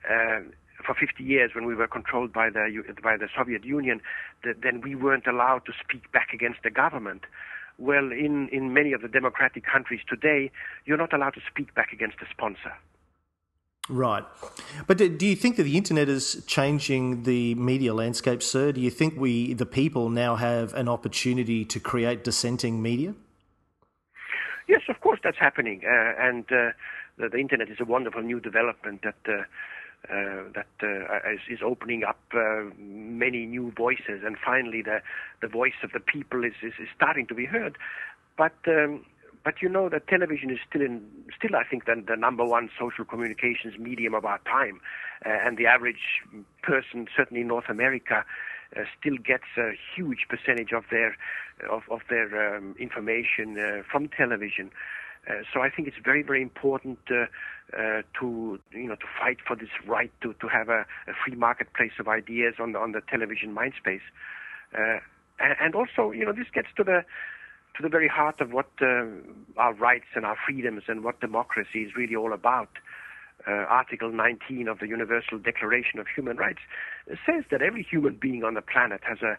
uh, 0.09 0.41
for 0.85 0.95
50 0.95 1.23
years 1.23 1.51
when 1.55 1.67
we 1.67 1.75
were 1.75 1.89
controlled 1.89 2.33
by 2.33 2.51
the 2.51 2.83
by 3.03 3.17
the 3.17 3.29
Soviet 3.37 3.65
Union, 3.65 4.01
then 4.43 4.81
we 4.81 4.95
weren't 4.95 5.27
allowed 5.27 5.65
to 5.67 5.73
speak 5.83 6.11
back 6.13 6.33
against 6.33 6.63
the 6.63 6.71
government. 6.71 7.23
Well, 7.79 8.13
in, 8.13 8.49
in 8.53 8.75
many 8.75 8.93
of 8.93 9.01
the 9.01 9.09
democratic 9.09 9.65
countries 9.65 10.01
today, 10.07 10.51
you're 10.85 10.99
not 10.99 11.15
allowed 11.15 11.35
to 11.35 11.41
speak 11.51 11.75
back 11.75 11.93
against 11.93 12.17
a 12.21 12.27
sponsor. 12.31 12.75
Right. 13.89 14.23
But 14.87 14.99
do 14.99 15.27
you 15.27 15.35
think 15.35 15.57
that 15.57 15.65
the 15.65 15.77
internet 15.77 16.09
is 16.09 16.45
changing 16.47 17.23
the 17.23 17.55
media 17.55 17.95
landscape, 17.95 18.43
sir? 18.43 18.71
Do 18.71 18.81
you 18.81 18.91
think 18.91 19.19
we, 19.19 19.55
the 19.55 19.67
people, 19.67 20.11
now 20.11 20.37
have 20.37 20.75
an 20.75 20.89
opportunity 20.89 21.65
to 21.65 21.81
create 21.81 22.23
dissenting 22.23 22.83
media? 22.83 23.15
Yes, 24.69 24.83
of 24.89 25.01
course 25.01 25.19
that's 25.25 25.39
happening. 25.39 25.81
Uh, 25.85 26.13
and 26.19 26.45
uh, 26.53 26.71
the, 27.17 27.31
the 27.31 27.39
internet 27.39 27.71
is 27.71 27.79
a 27.81 27.85
wonderful 27.85 28.23
new 28.23 28.41
development 28.41 29.03
that. 29.03 29.17
Uh, 29.27 29.43
uh, 30.11 30.43
that 30.55 30.67
uh, 30.83 31.31
is, 31.33 31.41
is, 31.49 31.59
opening 31.65 32.03
up 32.05 32.19
uh, 32.35 32.65
many 32.79 33.47
new 33.47 33.73
voices, 33.77 34.23
and 34.25 34.37
finally 34.45 34.83
the 34.83 35.01
the 35.41 35.49
voice 35.49 35.79
of 35.83 35.93
the 35.93 36.01
people 36.01 36.45
is, 36.45 36.55
is, 36.63 36.73
is 36.81 36.89
starting 36.95 37.27
to 37.27 37.35
be 37.35 37.45
heard. 37.45 37.79
But 38.37 38.57
um, 38.67 39.05
but 39.45 39.63
you 39.63 39.69
know 39.69 39.89
that 39.89 40.09
television 40.09 40.51
is 40.51 40.59
still 40.69 40.83
in 40.83 41.03
still 41.37 41.55
I 41.55 41.65
think 41.65 41.87
the, 41.87 42.03
the 42.07 42.17
number 42.17 42.45
one 42.45 42.71
social 42.79 43.05
communications 43.05 43.79
medium 43.79 44.15
of 44.15 44.25
our 44.25 44.41
time, 44.41 44.81
uh, 45.25 45.29
and 45.29 45.57
the 45.57 45.67
average 45.67 46.23
person 46.63 47.07
certainly 47.17 47.43
in 47.43 47.49
North 47.49 47.69
America. 47.69 48.25
Uh, 48.77 48.85
still 49.01 49.17
gets 49.17 49.59
a 49.59 49.73
huge 49.97 50.27
percentage 50.29 50.71
of 50.73 50.85
their 50.93 51.17
of, 51.69 51.83
of 51.91 52.03
their 52.09 52.57
um, 52.57 52.77
information 52.79 53.59
uh, 53.59 53.83
from 53.91 54.07
television. 54.07 54.71
Uh, 55.29 55.43
so 55.53 55.61
I 55.61 55.71
think 55.71 55.89
it's 55.89 55.97
very, 56.03 56.23
very 56.23 56.43
important 56.43 56.99
uh, 57.11 57.27
uh, 57.77 58.03
to 58.19 58.59
you 58.73 58.89
know 58.89 58.97
to 58.97 59.07
fight 59.21 59.39
for 59.47 59.55
this 59.55 59.69
right 59.87 60.11
to, 60.23 60.35
to 60.41 60.49
have 60.49 60.69
a, 60.69 60.87
a 61.07 61.13
free 61.25 61.37
marketplace 61.37 61.93
of 61.99 62.09
ideas 62.09 62.55
on 62.59 62.73
the, 62.73 62.79
on 62.79 62.93
the 62.93 63.01
television 63.09 63.53
mind 63.53 63.75
space, 63.79 64.01
uh, 64.75 64.99
and, 65.39 65.57
and, 65.61 65.75
also 65.75 66.11
you 66.11 66.25
know 66.25 66.33
this 66.33 66.47
gets 66.53 66.69
to 66.77 66.83
the 66.83 67.05
to 67.77 67.83
the 67.83 67.89
very 67.89 68.09
heart 68.09 68.41
of 68.41 68.53
what 68.53 68.71
uh, 68.81 69.05
our 69.57 69.75
rights 69.75 70.07
and 70.15 70.25
our 70.25 70.37
freedoms 70.47 70.85
and 70.89 71.05
what 71.05 71.21
democracy 71.21 71.83
is 71.83 71.95
really 71.97 72.17
all 72.17 72.33
about. 72.33 72.71
Article 73.47 74.13
19 74.13 74.69
of 74.69 74.81
the 74.81 74.87
Universal 74.87 75.39
Declaration 75.39 75.99
of 75.99 76.07
Human 76.15 76.37
Rights 76.37 76.61
says 77.09 77.45
that 77.51 77.63
every 77.63 77.83
human 77.83 78.19
being 78.21 78.45
on 78.45 78.53
the 78.53 78.61
planet 78.61 79.01
has 79.03 79.23
a 79.23 79.39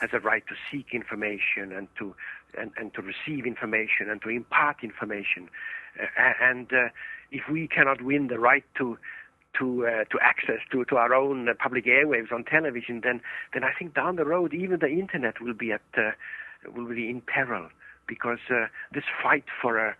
has 0.00 0.10
a 0.12 0.20
right 0.20 0.44
to 0.48 0.54
seek 0.70 0.88
information 0.92 1.72
and 1.72 1.88
to 1.98 2.14
and, 2.58 2.70
and 2.76 2.94
to 2.94 3.02
receive 3.02 3.46
information 3.46 4.08
and 4.10 4.20
to 4.22 4.28
impart 4.28 4.78
information. 4.82 5.48
Uh, 5.98 6.32
and 6.40 6.72
uh, 6.72 6.88
if 7.30 7.42
we 7.50 7.68
cannot 7.68 8.02
win 8.02 8.28
the 8.28 8.38
right 8.38 8.64
to 8.78 8.98
to 9.58 9.86
uh, 9.86 10.04
to 10.04 10.18
access 10.22 10.60
to, 10.70 10.84
to 10.84 10.96
our 10.96 11.12
own 11.12 11.48
uh, 11.48 11.54
public 11.58 11.86
airwaves 11.86 12.32
on 12.32 12.44
television, 12.44 13.00
then 13.02 13.20
then 13.52 13.64
I 13.64 13.72
think 13.76 13.94
down 13.94 14.16
the 14.16 14.24
road 14.24 14.54
even 14.54 14.78
the 14.78 14.88
internet 14.88 15.40
will 15.40 15.54
be 15.54 15.72
at 15.72 15.82
uh, 15.96 16.10
will 16.74 16.88
be 16.88 17.10
in 17.10 17.20
peril 17.20 17.68
because 18.06 18.38
uh, 18.50 18.66
this 18.92 19.04
fight 19.22 19.44
for 19.60 19.96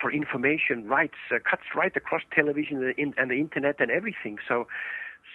for 0.00 0.12
information 0.12 0.86
rights 0.86 1.14
cuts 1.30 1.64
right 1.74 1.94
across 1.96 2.22
television 2.34 2.94
and 2.96 3.30
the 3.30 3.38
internet 3.38 3.76
and 3.80 3.90
everything. 3.90 4.38
So 4.46 4.66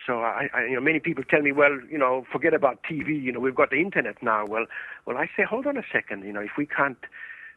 so 0.10 0.22
I, 0.22 0.50
I, 0.56 0.66
you 0.66 0.74
know, 0.74 0.82
many 0.82 1.00
people 1.00 1.24
tell 1.24 1.44
me, 1.44 1.52
well, 1.52 1.80
you 1.88 2.00
know, 2.00 2.26
forget 2.32 2.56
about 2.56 2.82
TV. 2.82 3.22
You 3.22 3.32
know, 3.32 3.40
we've 3.40 3.54
got 3.54 3.70
the 3.70 3.80
internet 3.80 4.16
now. 4.24 4.44
Well, 4.44 4.66
well, 5.06 5.18
I 5.18 5.28
say, 5.38 5.44
hold 5.48 5.68
on 5.68 5.78
a 5.78 5.84
second. 5.94 6.24
You 6.24 6.34
know, 6.34 6.40
if 6.40 6.58
we 6.58 6.66
can't 6.66 6.98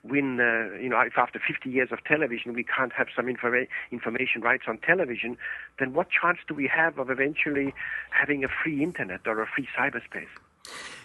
win, 0.02 0.38
uh, 0.38 0.76
you 0.76 0.90
know, 0.90 1.00
if 1.00 1.16
after 1.16 1.40
50 1.40 1.70
years 1.70 1.88
of 1.92 2.04
television 2.04 2.52
we 2.52 2.62
can't 2.64 2.92
have 2.92 3.06
some 3.16 3.24
informa- 3.24 3.68
information 3.90 4.42
rights 4.42 4.64
on 4.68 4.76
television, 4.78 5.38
then 5.78 5.94
what 5.94 6.08
chance 6.10 6.40
do 6.46 6.52
we 6.52 6.66
have 6.66 6.98
of 6.98 7.08
eventually 7.08 7.72
having 8.10 8.44
a 8.44 8.48
free 8.62 8.82
internet 8.82 9.20
or 9.24 9.40
a 9.40 9.46
free 9.46 9.66
cyberspace? 9.78 10.28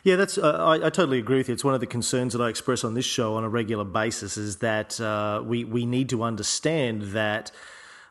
Yeah, 0.04 0.18
that's. 0.18 0.38
Uh, 0.38 0.52
I, 0.52 0.88
I, 0.88 0.90
totally 0.90 1.18
agree 1.18 1.38
with 1.38 1.48
you. 1.48 1.54
It's 1.54 1.64
one 1.64 1.74
of 1.74 1.80
the 1.80 1.88
concerns 1.88 2.34
that 2.34 2.42
I 2.42 2.50
express 2.50 2.84
on 2.84 2.94
this 2.94 3.06
show 3.06 3.36
on 3.36 3.46
a 3.46 3.50
regular 3.50 3.86
basis. 3.86 4.38
Is 4.38 4.58
that 4.58 5.00
uh, 5.00 5.42
we 5.46 5.64
we 5.64 5.86
need 5.86 6.10
to 6.10 6.24
understand 6.24 7.14
that 7.14 7.52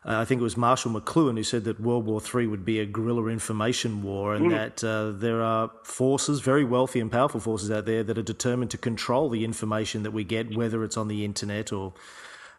uh, 0.05 0.19
I 0.19 0.25
think 0.25 0.39
it 0.39 0.43
was 0.43 0.57
Marshall 0.57 0.91
McLuhan 0.91 1.35
who 1.35 1.43
said 1.43 1.63
that 1.65 1.79
World 1.79 2.05
War 2.05 2.21
III 2.21 2.47
would 2.47 2.65
be 2.65 2.79
a 2.79 2.85
guerrilla 2.85 3.27
information 3.27 4.03
war, 4.03 4.35
and 4.35 4.47
mm. 4.47 4.49
that 4.51 4.83
uh, 4.83 5.11
there 5.11 5.41
are 5.41 5.71
forces, 5.83 6.39
very 6.39 6.63
wealthy 6.63 6.99
and 6.99 7.11
powerful 7.11 7.39
forces 7.39 7.71
out 7.71 7.85
there, 7.85 8.03
that 8.03 8.17
are 8.17 8.23
determined 8.23 8.71
to 8.71 8.77
control 8.77 9.29
the 9.29 9.43
information 9.43 10.03
that 10.03 10.11
we 10.11 10.23
get, 10.23 10.55
whether 10.55 10.83
it's 10.83 10.97
on 10.97 11.07
the 11.07 11.25
internet 11.25 11.73
or 11.73 11.93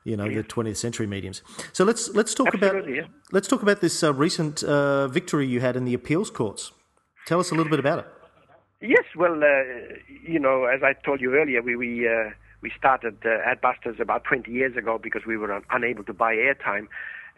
you 0.04 0.16
know 0.16 0.24
yeah. 0.24 0.38
the 0.38 0.44
20th 0.44 0.76
century 0.76 1.06
mediums. 1.06 1.42
So 1.72 1.84
let's 1.84 2.08
let's 2.10 2.34
talk 2.34 2.48
Absolutely, 2.48 2.98
about 2.98 3.08
yeah. 3.08 3.14
let's 3.32 3.48
talk 3.48 3.62
about 3.62 3.80
this 3.80 4.02
uh, 4.02 4.12
recent 4.14 4.62
uh, 4.62 5.08
victory 5.08 5.46
you 5.46 5.60
had 5.60 5.76
in 5.76 5.84
the 5.84 5.94
appeals 5.94 6.30
courts. 6.30 6.72
Tell 7.26 7.40
us 7.40 7.50
a 7.50 7.54
little 7.54 7.70
bit 7.70 7.80
about 7.80 8.00
it. 8.00 8.06
Yes, 8.80 9.04
well, 9.16 9.42
uh, 9.42 9.96
you 10.24 10.38
know, 10.38 10.64
as 10.64 10.82
I 10.82 10.92
told 11.04 11.20
you 11.20 11.34
earlier, 11.34 11.62
we 11.62 11.76
we 11.76 12.08
uh, 12.08 12.30
we 12.62 12.72
started 12.76 13.18
uh, 13.24 13.54
Adbusters 13.54 14.00
about 14.00 14.24
20 14.24 14.50
years 14.50 14.76
ago 14.76 14.98
because 15.02 15.22
we 15.26 15.36
were 15.36 15.52
un- 15.52 15.64
unable 15.70 16.04
to 16.04 16.12
buy 16.12 16.34
airtime, 16.34 16.86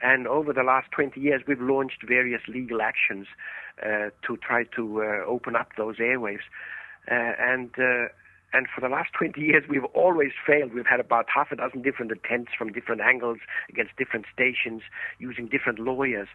and 0.02 0.26
over 0.26 0.52
the 0.52 0.62
last 0.62 0.90
20 0.92 1.20
years, 1.20 1.42
we've 1.46 1.60
launched 1.60 2.02
various 2.06 2.42
legal 2.48 2.80
actions 2.80 3.26
uh, 3.82 4.10
to 4.26 4.36
try 4.36 4.64
to 4.76 5.02
uh, 5.02 5.26
open 5.26 5.56
up 5.56 5.70
those 5.76 5.96
airwaves. 5.96 6.48
Uh, 7.10 7.34
and 7.38 7.70
uh, 7.78 8.08
and 8.52 8.66
for 8.74 8.80
the 8.80 8.88
last 8.88 9.12
20 9.16 9.40
years, 9.40 9.62
we've 9.68 9.84
always 9.94 10.32
failed. 10.44 10.74
We've 10.74 10.86
had 10.86 10.98
about 10.98 11.26
half 11.32 11.52
a 11.52 11.56
dozen 11.56 11.82
different 11.82 12.10
attempts 12.10 12.52
from 12.58 12.72
different 12.72 13.00
angles 13.00 13.38
against 13.68 13.96
different 13.96 14.26
stations 14.32 14.82
using 15.18 15.46
different 15.46 15.78
lawyers. 15.78 16.26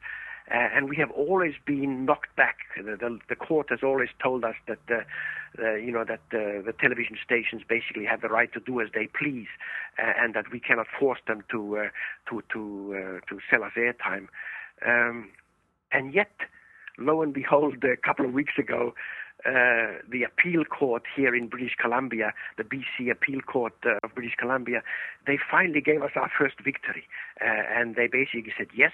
Uh, 0.52 0.70
and 0.76 0.90
we 0.90 0.96
have 0.96 1.10
always 1.12 1.54
been 1.66 2.06
knocked 2.06 2.36
back. 2.36 2.58
The, 2.78 2.96
the, 2.96 3.20
the 3.30 3.36
court 3.36 3.68
has 3.72 3.80
always 3.82 4.10
told 4.22 4.44
us 4.44 4.56
that, 4.68 4.80
uh, 4.90 5.02
uh, 5.64 5.74
you 5.76 5.92
know, 5.92 6.04
that 6.04 6.22
uh, 6.32 6.62
the 6.62 6.74
television 6.80 7.18
stations 7.24 7.64
basically 7.68 8.06
have 8.06 8.22
the 8.22 8.28
right 8.30 8.52
to 8.54 8.60
do 8.60 8.80
as 8.80 8.90
they 8.94 9.08
please, 9.08 9.48
and 9.98 10.36
that 10.36 10.52
we 10.52 10.60
cannot 10.60 10.86
force 11.00 11.20
them 11.28 11.44
to 11.50 11.88
to 12.30 12.44
to 12.54 13.20
to 13.28 13.40
sell 13.50 13.64
us 13.64 13.72
airtime. 13.76 14.28
Um, 14.86 15.30
and 15.92 16.14
yet, 16.14 16.32
lo 16.98 17.22
and 17.22 17.34
behold, 17.34 17.84
a 17.84 17.98
couple 17.98 18.26
of 18.26 18.34
weeks 18.34 18.54
ago, 18.60 18.94
uh, 19.46 20.02
the 20.10 20.24
appeal 20.24 20.66
court 20.66 21.04
here 21.16 21.36
in 21.36 21.48
British 21.48 21.76
Columbia, 21.80 22.34
the 22.58 22.64
BC 22.64 23.12
Appeal 23.12 23.42
Court 23.42 23.74
uh, 23.86 23.98
of 24.04 24.16
British 24.16 24.36
Columbia, 24.40 24.82
they 25.28 25.38
finally 25.38 25.82
gave 25.82 26.02
us 26.02 26.12
our 26.16 26.32
first 26.36 26.56
victory. 26.64 27.06
Uh, 27.40 27.46
and 27.46 27.96
they 27.96 28.08
basically 28.08 28.54
said, 28.58 28.68
yes, 28.76 28.94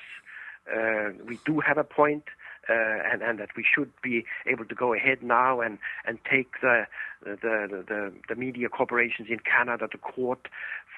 we 1.25 1.39
do 1.45 1.59
have 1.59 1.77
a 1.77 1.83
point, 1.83 2.23
uh, 2.69 2.73
and, 3.11 3.21
and 3.21 3.39
that 3.39 3.49
we 3.57 3.65
should 3.65 3.91
be 4.03 4.23
able 4.45 4.65
to 4.65 4.75
go 4.75 4.93
ahead 4.93 5.23
now 5.23 5.61
and, 5.61 5.79
and 6.05 6.19
take 6.29 6.61
the, 6.61 6.85
the, 7.23 7.83
the, 7.87 8.13
the 8.29 8.35
media 8.35 8.69
corporations 8.69 9.27
in 9.29 9.39
Canada 9.39 9.87
to 9.87 9.97
court 9.97 10.47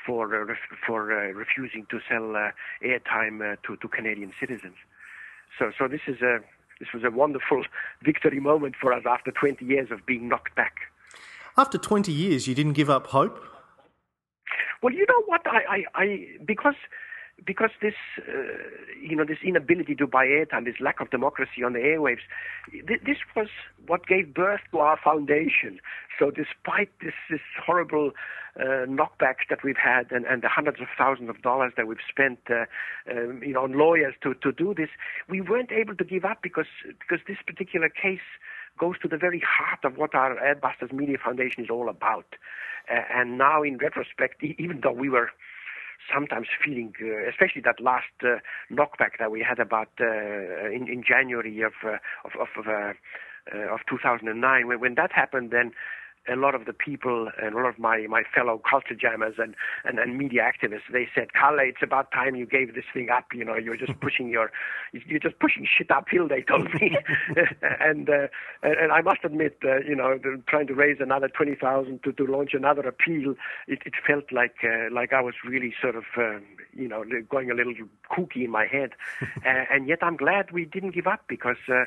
for, 0.05 0.51
uh, 0.51 0.55
for 0.85 1.03
refusing 1.03 1.85
to 1.89 1.99
sell 2.09 2.35
airtime 2.83 3.57
to, 3.65 3.77
to 3.77 3.87
Canadian 3.87 4.33
citizens. 4.39 4.75
So, 5.57 5.71
so 5.77 5.87
this 5.87 6.01
is 6.07 6.21
a 6.21 6.39
this 6.79 6.89
was 6.93 7.03
a 7.03 7.11
wonderful 7.11 7.63
victory 8.03 8.39
moment 8.39 8.75
for 8.79 8.91
us 8.91 9.03
after 9.07 9.31
20 9.31 9.63
years 9.63 9.89
of 9.91 10.05
being 10.05 10.27
knocked 10.27 10.55
back. 10.55 10.75
After 11.57 11.77
20 11.77 12.11
years, 12.11 12.47
you 12.47 12.55
didn't 12.55 12.73
give 12.73 12.89
up 12.89 13.07
hope. 13.07 13.39
Well, 14.81 14.91
you 14.91 15.05
know 15.07 15.23
what? 15.27 15.41
I, 15.45 15.83
I, 15.95 16.03
I 16.03 16.27
because 16.45 16.75
because 17.45 17.71
this, 17.81 17.95
uh, 18.19 18.31
you 19.01 19.15
know, 19.15 19.25
this 19.25 19.39
inability 19.43 19.95
to 19.95 20.07
buy 20.07 20.25
airtime, 20.25 20.65
this 20.65 20.79
lack 20.79 20.99
of 20.99 21.09
democracy 21.09 21.63
on 21.65 21.73
the 21.73 21.79
airwaves, 21.79 22.21
th- 22.71 23.01
this 23.05 23.17
was 23.35 23.47
what 23.87 24.05
gave 24.07 24.33
birth 24.33 24.61
to 24.71 24.79
our 24.79 24.97
foundation. 25.03 25.79
So, 26.19 26.31
despite 26.31 26.89
this, 27.01 27.13
this 27.29 27.41
horrible 27.65 28.11
uh, 28.59 28.85
knockbacks 28.87 29.49
that 29.49 29.63
we've 29.63 29.77
had 29.77 30.11
and, 30.11 30.25
and 30.25 30.41
the 30.41 30.49
hundreds 30.49 30.79
of 30.79 30.87
thousands 30.97 31.29
of 31.29 31.41
dollars 31.41 31.73
that 31.75 31.87
we've 31.87 31.97
spent, 32.07 32.39
uh, 32.49 32.65
um, 33.11 33.41
you 33.43 33.53
know, 33.53 33.63
on 33.63 33.73
lawyers 33.73 34.13
to, 34.23 34.33
to 34.35 34.51
do 34.51 34.73
this, 34.73 34.89
we 35.27 35.41
weren't 35.41 35.71
able 35.71 35.95
to 35.95 36.03
give 36.03 36.25
up 36.25 36.39
because 36.41 36.67
because 36.87 37.19
this 37.27 37.37
particular 37.45 37.89
case 37.89 38.27
goes 38.79 38.97
to 38.99 39.07
the 39.07 39.17
very 39.17 39.41
heart 39.45 39.83
of 39.83 39.97
what 39.97 40.15
our 40.15 40.35
Adbusters 40.35 40.91
Media 40.91 41.17
Foundation 41.23 41.63
is 41.63 41.69
all 41.69 41.89
about. 41.89 42.35
And 42.89 43.37
now, 43.37 43.63
in 43.63 43.77
retrospect, 43.77 44.43
even 44.43 44.81
though 44.81 44.91
we 44.91 45.09
were 45.09 45.29
sometimes 46.11 46.47
feeling, 46.63 46.93
uh, 47.01 47.29
especially 47.29 47.61
that 47.61 47.79
last 47.79 48.13
uh, 48.23 48.37
knockback 48.71 49.19
that 49.19 49.31
we 49.31 49.41
had 49.41 49.59
about 49.59 49.89
uh, 49.99 50.69
in, 50.69 50.87
in 50.87 51.03
January 51.07 51.61
of 51.61 51.73
uh, 51.83 51.97
of 52.25 52.31
of, 52.39 52.67
uh, 52.67 52.93
uh, 53.53 53.73
of 53.73 53.81
2009. 53.89 54.67
When, 54.67 54.79
when 54.79 54.95
that 54.95 55.11
happened, 55.11 55.51
then 55.51 55.71
a 56.31 56.35
lot 56.35 56.55
of 56.55 56.65
the 56.65 56.73
people 56.73 57.29
and 57.41 57.53
a 57.53 57.57
lot 57.57 57.67
of 57.67 57.79
my, 57.79 58.05
my 58.07 58.23
fellow 58.33 58.61
culture 58.69 58.95
jammers 58.95 59.35
and, 59.37 59.55
and, 59.83 59.99
and 59.99 60.17
media 60.17 60.41
activists, 60.41 60.91
they 60.91 61.07
said, 61.13 61.33
Kalle, 61.33 61.59
it's 61.59 61.83
about 61.83 62.11
time 62.11 62.35
you 62.35 62.45
gave 62.45 62.75
this 62.75 62.85
thing 62.93 63.09
up. 63.09 63.25
You 63.33 63.43
know, 63.43 63.55
you're 63.55 63.77
just 63.77 63.99
pushing 64.01 64.29
your, 64.29 64.51
you're 64.93 65.19
just 65.19 65.39
pushing 65.39 65.67
shit 65.67 65.91
uphill, 65.91 66.27
they 66.27 66.41
told 66.41 66.73
me. 66.75 66.97
and, 67.79 68.09
uh, 68.09 68.27
and 68.61 68.91
I 68.91 69.01
must 69.01 69.19
admit, 69.23 69.57
uh, 69.63 69.79
you 69.79 69.95
know, 69.95 70.17
trying 70.47 70.67
to 70.67 70.73
raise 70.73 70.97
another 70.99 71.27
20,000 71.27 72.03
to, 72.03 72.13
to 72.13 72.25
launch 72.25 72.53
another 72.53 72.81
appeal, 72.81 73.35
it, 73.67 73.79
it 73.85 73.93
felt 74.05 74.31
like, 74.31 74.55
uh, 74.63 74.93
like 74.93 75.13
I 75.13 75.21
was 75.21 75.35
really 75.45 75.73
sort 75.81 75.95
of, 75.95 76.03
uh, 76.17 76.39
you 76.73 76.87
know, 76.87 77.03
going 77.29 77.51
a 77.51 77.53
little 77.53 77.73
kooky 78.11 78.45
in 78.45 78.51
my 78.51 78.65
head. 78.65 78.91
uh, 79.21 79.65
and 79.71 79.87
yet 79.87 79.99
I'm 80.01 80.17
glad 80.17 80.51
we 80.51 80.65
didn't 80.65 80.91
give 80.91 81.07
up 81.07 81.25
because, 81.27 81.57
uh, 81.67 81.85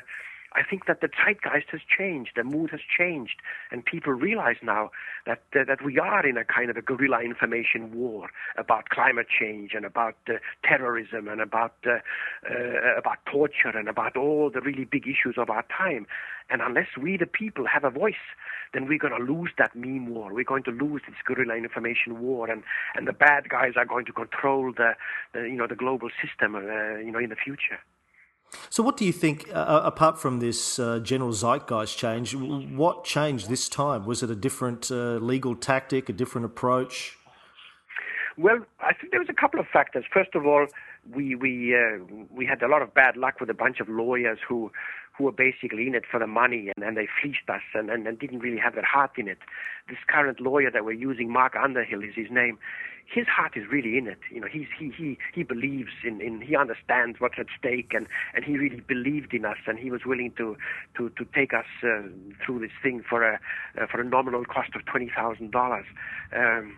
I 0.57 0.63
think 0.63 0.87
that 0.87 1.01
the 1.01 1.09
zeitgeist 1.09 1.69
has 1.71 1.81
changed, 1.85 2.31
the 2.35 2.43
mood 2.43 2.71
has 2.71 2.79
changed, 2.81 3.41
and 3.71 3.85
people 3.85 4.11
realize 4.11 4.57
now 4.63 4.89
that 5.27 5.43
uh, 5.55 5.63
that 5.65 5.85
we 5.85 5.99
are 5.99 6.25
in 6.25 6.35
a 6.35 6.43
kind 6.43 6.71
of 6.71 6.77
a 6.77 6.81
guerrilla 6.81 7.21
information 7.21 7.93
war 7.93 8.29
about 8.57 8.89
climate 8.89 9.27
change 9.29 9.73
and 9.75 9.85
about 9.85 10.17
uh, 10.27 10.33
terrorism 10.63 11.27
and 11.27 11.41
about 11.41 11.75
uh, 11.85 11.99
uh, 12.49 12.97
about 12.97 13.19
torture 13.31 13.77
and 13.77 13.87
about 13.87 14.17
all 14.17 14.49
the 14.49 14.61
really 14.61 14.85
big 14.85 15.05
issues 15.05 15.35
of 15.37 15.51
our 15.51 15.63
time. 15.77 16.07
And 16.49 16.61
unless 16.61 16.87
we, 16.99 17.17
the 17.17 17.27
people, 17.27 17.65
have 17.67 17.83
a 17.83 17.89
voice, 17.89 18.25
then 18.73 18.87
we're 18.87 18.97
going 18.97 19.17
to 19.17 19.33
lose 19.33 19.51
that 19.57 19.75
meme 19.75 20.07
war. 20.07 20.33
We're 20.33 20.43
going 20.43 20.63
to 20.63 20.71
lose 20.71 21.01
this 21.05 21.17
guerrilla 21.25 21.55
information 21.55 22.19
war, 22.19 22.49
and, 22.49 22.63
and 22.95 23.07
the 23.07 23.13
bad 23.13 23.49
guys 23.49 23.73
are 23.75 23.85
going 23.85 24.05
to 24.05 24.13
control 24.13 24.73
the, 24.75 24.93
the 25.33 25.41
you 25.41 25.57
know 25.57 25.67
the 25.67 25.75
global 25.75 26.09
system, 26.21 26.55
uh, 26.55 26.59
you 26.97 27.11
know, 27.11 27.19
in 27.19 27.29
the 27.29 27.35
future. 27.35 27.79
So, 28.69 28.83
what 28.83 28.97
do 28.97 29.05
you 29.05 29.11
think, 29.11 29.49
uh, 29.49 29.53
uh, 29.53 29.81
apart 29.83 30.19
from 30.19 30.39
this 30.39 30.79
uh, 30.79 30.99
general 30.99 31.31
zeitgeist 31.31 31.97
change, 31.97 32.35
what 32.35 33.03
changed 33.03 33.49
this 33.49 33.67
time? 33.69 34.05
Was 34.05 34.23
it 34.23 34.29
a 34.29 34.35
different 34.35 34.91
uh, 34.91 35.17
legal 35.17 35.55
tactic, 35.55 36.09
a 36.09 36.13
different 36.13 36.45
approach? 36.45 37.17
Well, 38.37 38.59
I 38.79 38.93
think 38.93 39.11
there 39.11 39.19
was 39.19 39.29
a 39.29 39.33
couple 39.33 39.59
of 39.59 39.65
factors. 39.67 40.05
First 40.13 40.35
of 40.35 40.45
all, 40.45 40.67
we 41.13 41.35
we 41.35 41.75
uh, 41.75 42.03
we 42.29 42.45
had 42.45 42.61
a 42.61 42.67
lot 42.67 42.81
of 42.81 42.93
bad 42.93 43.17
luck 43.17 43.39
with 43.39 43.49
a 43.49 43.53
bunch 43.53 43.79
of 43.79 43.89
lawyers 43.89 44.39
who 44.47 44.71
who 45.17 45.23
were 45.23 45.31
basically 45.31 45.87
in 45.87 45.95
it 45.95 46.03
for 46.09 46.19
the 46.19 46.27
money 46.27 46.71
and, 46.75 46.85
and 46.85 46.95
they 46.95 47.07
fleeced 47.21 47.49
us 47.49 47.61
and, 47.73 47.89
and, 47.89 48.07
and 48.07 48.19
didn't 48.19 48.39
really 48.39 48.59
have 48.59 48.75
their 48.75 48.85
heart 48.85 49.11
in 49.17 49.27
it. 49.27 49.39
This 49.89 49.97
current 50.07 50.39
lawyer 50.39 50.69
that 50.71 50.85
we're 50.85 50.91
using, 50.91 51.31
Mark 51.31 51.55
Underhill 51.55 52.03
is 52.03 52.13
his 52.15 52.27
name, 52.29 52.59
his 53.05 53.25
heart 53.25 53.53
is 53.55 53.63
really 53.71 53.97
in 53.97 54.07
it. 54.07 54.19
You 54.31 54.41
know, 54.41 54.47
he's, 54.51 54.67
he, 54.77 54.91
he, 54.95 55.17
he 55.33 55.43
believes 55.43 55.91
in, 56.03 56.21
in, 56.21 56.41
he 56.41 56.55
understands 56.55 57.19
what's 57.19 57.35
at 57.39 57.47
stake 57.57 57.93
and, 57.93 58.05
and 58.35 58.43
he 58.43 58.57
really 58.57 58.81
believed 58.81 59.33
in 59.33 59.45
us 59.45 59.57
and 59.65 59.79
he 59.79 59.89
was 59.89 60.01
willing 60.05 60.33
to, 60.37 60.57
to, 60.97 61.09
to 61.09 61.25
take 61.33 61.53
us 61.53 61.65
uh, 61.83 62.01
through 62.45 62.59
this 62.59 62.71
thing 62.83 63.03
for 63.07 63.23
a, 63.23 63.39
uh, 63.81 63.87
for 63.87 64.01
a 64.01 64.03
nominal 64.03 64.45
cost 64.45 64.75
of 64.75 64.81
$20,000. 64.85 65.83
Um, 66.35 66.77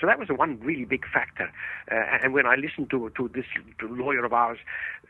so 0.00 0.06
that 0.06 0.18
was 0.18 0.28
one 0.28 0.58
really 0.60 0.84
big 0.84 1.04
factor. 1.12 1.52
Uh, 1.90 2.18
and 2.22 2.32
when 2.32 2.46
I 2.46 2.54
listened 2.54 2.90
to 2.90 3.10
to 3.16 3.28
this 3.34 3.44
to 3.78 3.86
lawyer 3.86 4.24
of 4.24 4.32
ours, 4.32 4.58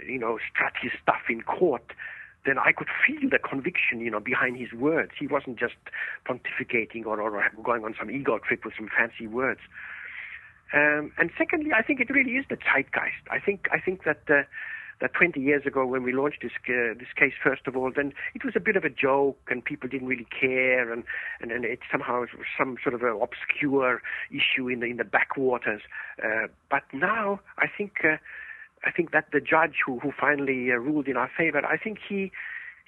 you 0.04 0.18
know, 0.18 0.38
strut 0.50 0.72
his 0.80 0.92
stuff 1.00 1.22
in 1.28 1.42
court, 1.42 1.92
then 2.44 2.58
I 2.58 2.72
could 2.72 2.88
feel 3.06 3.30
the 3.30 3.38
conviction, 3.38 4.00
you 4.00 4.10
know, 4.10 4.20
behind 4.20 4.58
his 4.58 4.72
words. 4.72 5.12
He 5.18 5.26
wasn't 5.26 5.58
just 5.58 5.74
pontificating 6.28 7.06
or, 7.06 7.20
or 7.20 7.42
going 7.62 7.84
on 7.84 7.94
some 7.98 8.10
ego 8.10 8.38
trip 8.38 8.64
with 8.64 8.74
some 8.76 8.88
fancy 8.96 9.26
words. 9.26 9.60
Um, 10.72 11.12
and 11.18 11.30
secondly, 11.38 11.70
I 11.76 11.82
think 11.82 12.00
it 12.00 12.10
really 12.10 12.32
is 12.32 12.44
the 12.48 12.56
zeitgeist. 12.56 13.22
I 13.30 13.38
think 13.38 13.68
I 13.72 13.78
think 13.78 14.04
that 14.04 14.22
uh, 14.28 14.42
that 15.00 15.12
20 15.14 15.40
years 15.40 15.66
ago 15.66 15.86
when 15.86 16.02
we 16.02 16.12
launched 16.12 16.42
this 16.42 16.52
uh, 16.68 16.94
this 16.98 17.12
case, 17.16 17.32
first 17.42 17.66
of 17.66 17.76
all, 17.76 17.92
then 17.94 18.12
it 18.34 18.44
was 18.44 18.54
a 18.56 18.60
bit 18.60 18.74
of 18.76 18.84
a 18.84 18.90
joke 18.90 19.38
and 19.48 19.64
people 19.64 19.88
didn't 19.88 20.08
really 20.08 20.26
care, 20.26 20.92
and 20.92 21.04
and, 21.40 21.52
and 21.52 21.64
it 21.64 21.80
somehow 21.90 22.20
was 22.20 22.28
some 22.58 22.76
sort 22.82 22.94
of 22.94 23.02
an 23.02 23.20
obscure 23.22 24.02
issue 24.30 24.68
in 24.68 24.80
the 24.80 24.86
in 24.86 24.96
the 24.96 25.04
backwaters. 25.04 25.82
Uh, 26.22 26.48
but 26.70 26.82
now 26.92 27.40
I 27.58 27.66
think. 27.66 28.04
I 28.84 28.90
think 28.90 29.12
that 29.12 29.26
the 29.32 29.40
judge 29.40 29.76
who, 29.84 29.98
who 30.00 30.12
finally 30.18 30.70
uh, 30.70 30.76
ruled 30.76 31.08
in 31.08 31.16
our 31.16 31.30
favor, 31.36 31.64
I 31.64 31.76
think 31.76 31.98
he 32.06 32.32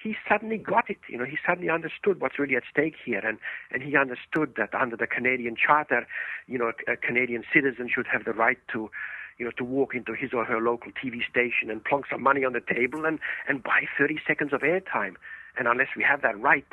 he 0.03 0.15
suddenly 0.29 0.59
got 0.59 0.91
it. 0.91 0.99
You 1.09 1.17
know, 1.19 1.25
he 1.25 1.39
suddenly 1.45 1.71
understood 1.71 2.21
what's 2.21 2.39
really 2.39 2.55
at 2.55 2.65
stake 2.71 2.95
here, 3.03 3.21
and 3.27 3.39
and 3.71 3.83
he 3.83 3.97
understood 3.97 4.55
that 4.57 4.75
under 4.75 4.97
the 4.97 5.07
Canadian 5.07 5.57
Charter, 5.57 6.07
you 6.47 6.59
know, 6.59 6.73
a, 6.87 6.93
a 6.93 6.97
Canadian 6.97 7.45
citizen 7.53 7.89
should 7.93 8.07
have 8.13 8.25
the 8.25 8.33
right 8.33 8.59
to 8.73 8.91
you 9.39 9.45
know, 9.45 9.51
to 9.59 9.65
walk 9.65 9.95
into 9.95 10.15
his 10.15 10.33
or 10.33 10.45
her 10.45 10.61
local 10.61 10.91
TV 10.93 11.21
station 11.29 11.71
and 11.71 11.85
plonk 11.85 12.07
some 12.11 12.23
money 12.23 12.45
on 12.45 12.55
the 12.55 12.61
table 12.61 13.05
and, 13.05 13.19
and 13.47 13.63
buy 13.63 13.83
30 13.99 14.19
seconds 14.27 14.53
of 14.53 14.63
airtime. 14.63 15.15
And 15.59 15.69
unless 15.69 15.89
we 15.97 16.03
have 16.05 16.23
that 16.23 16.41
right, 16.41 16.67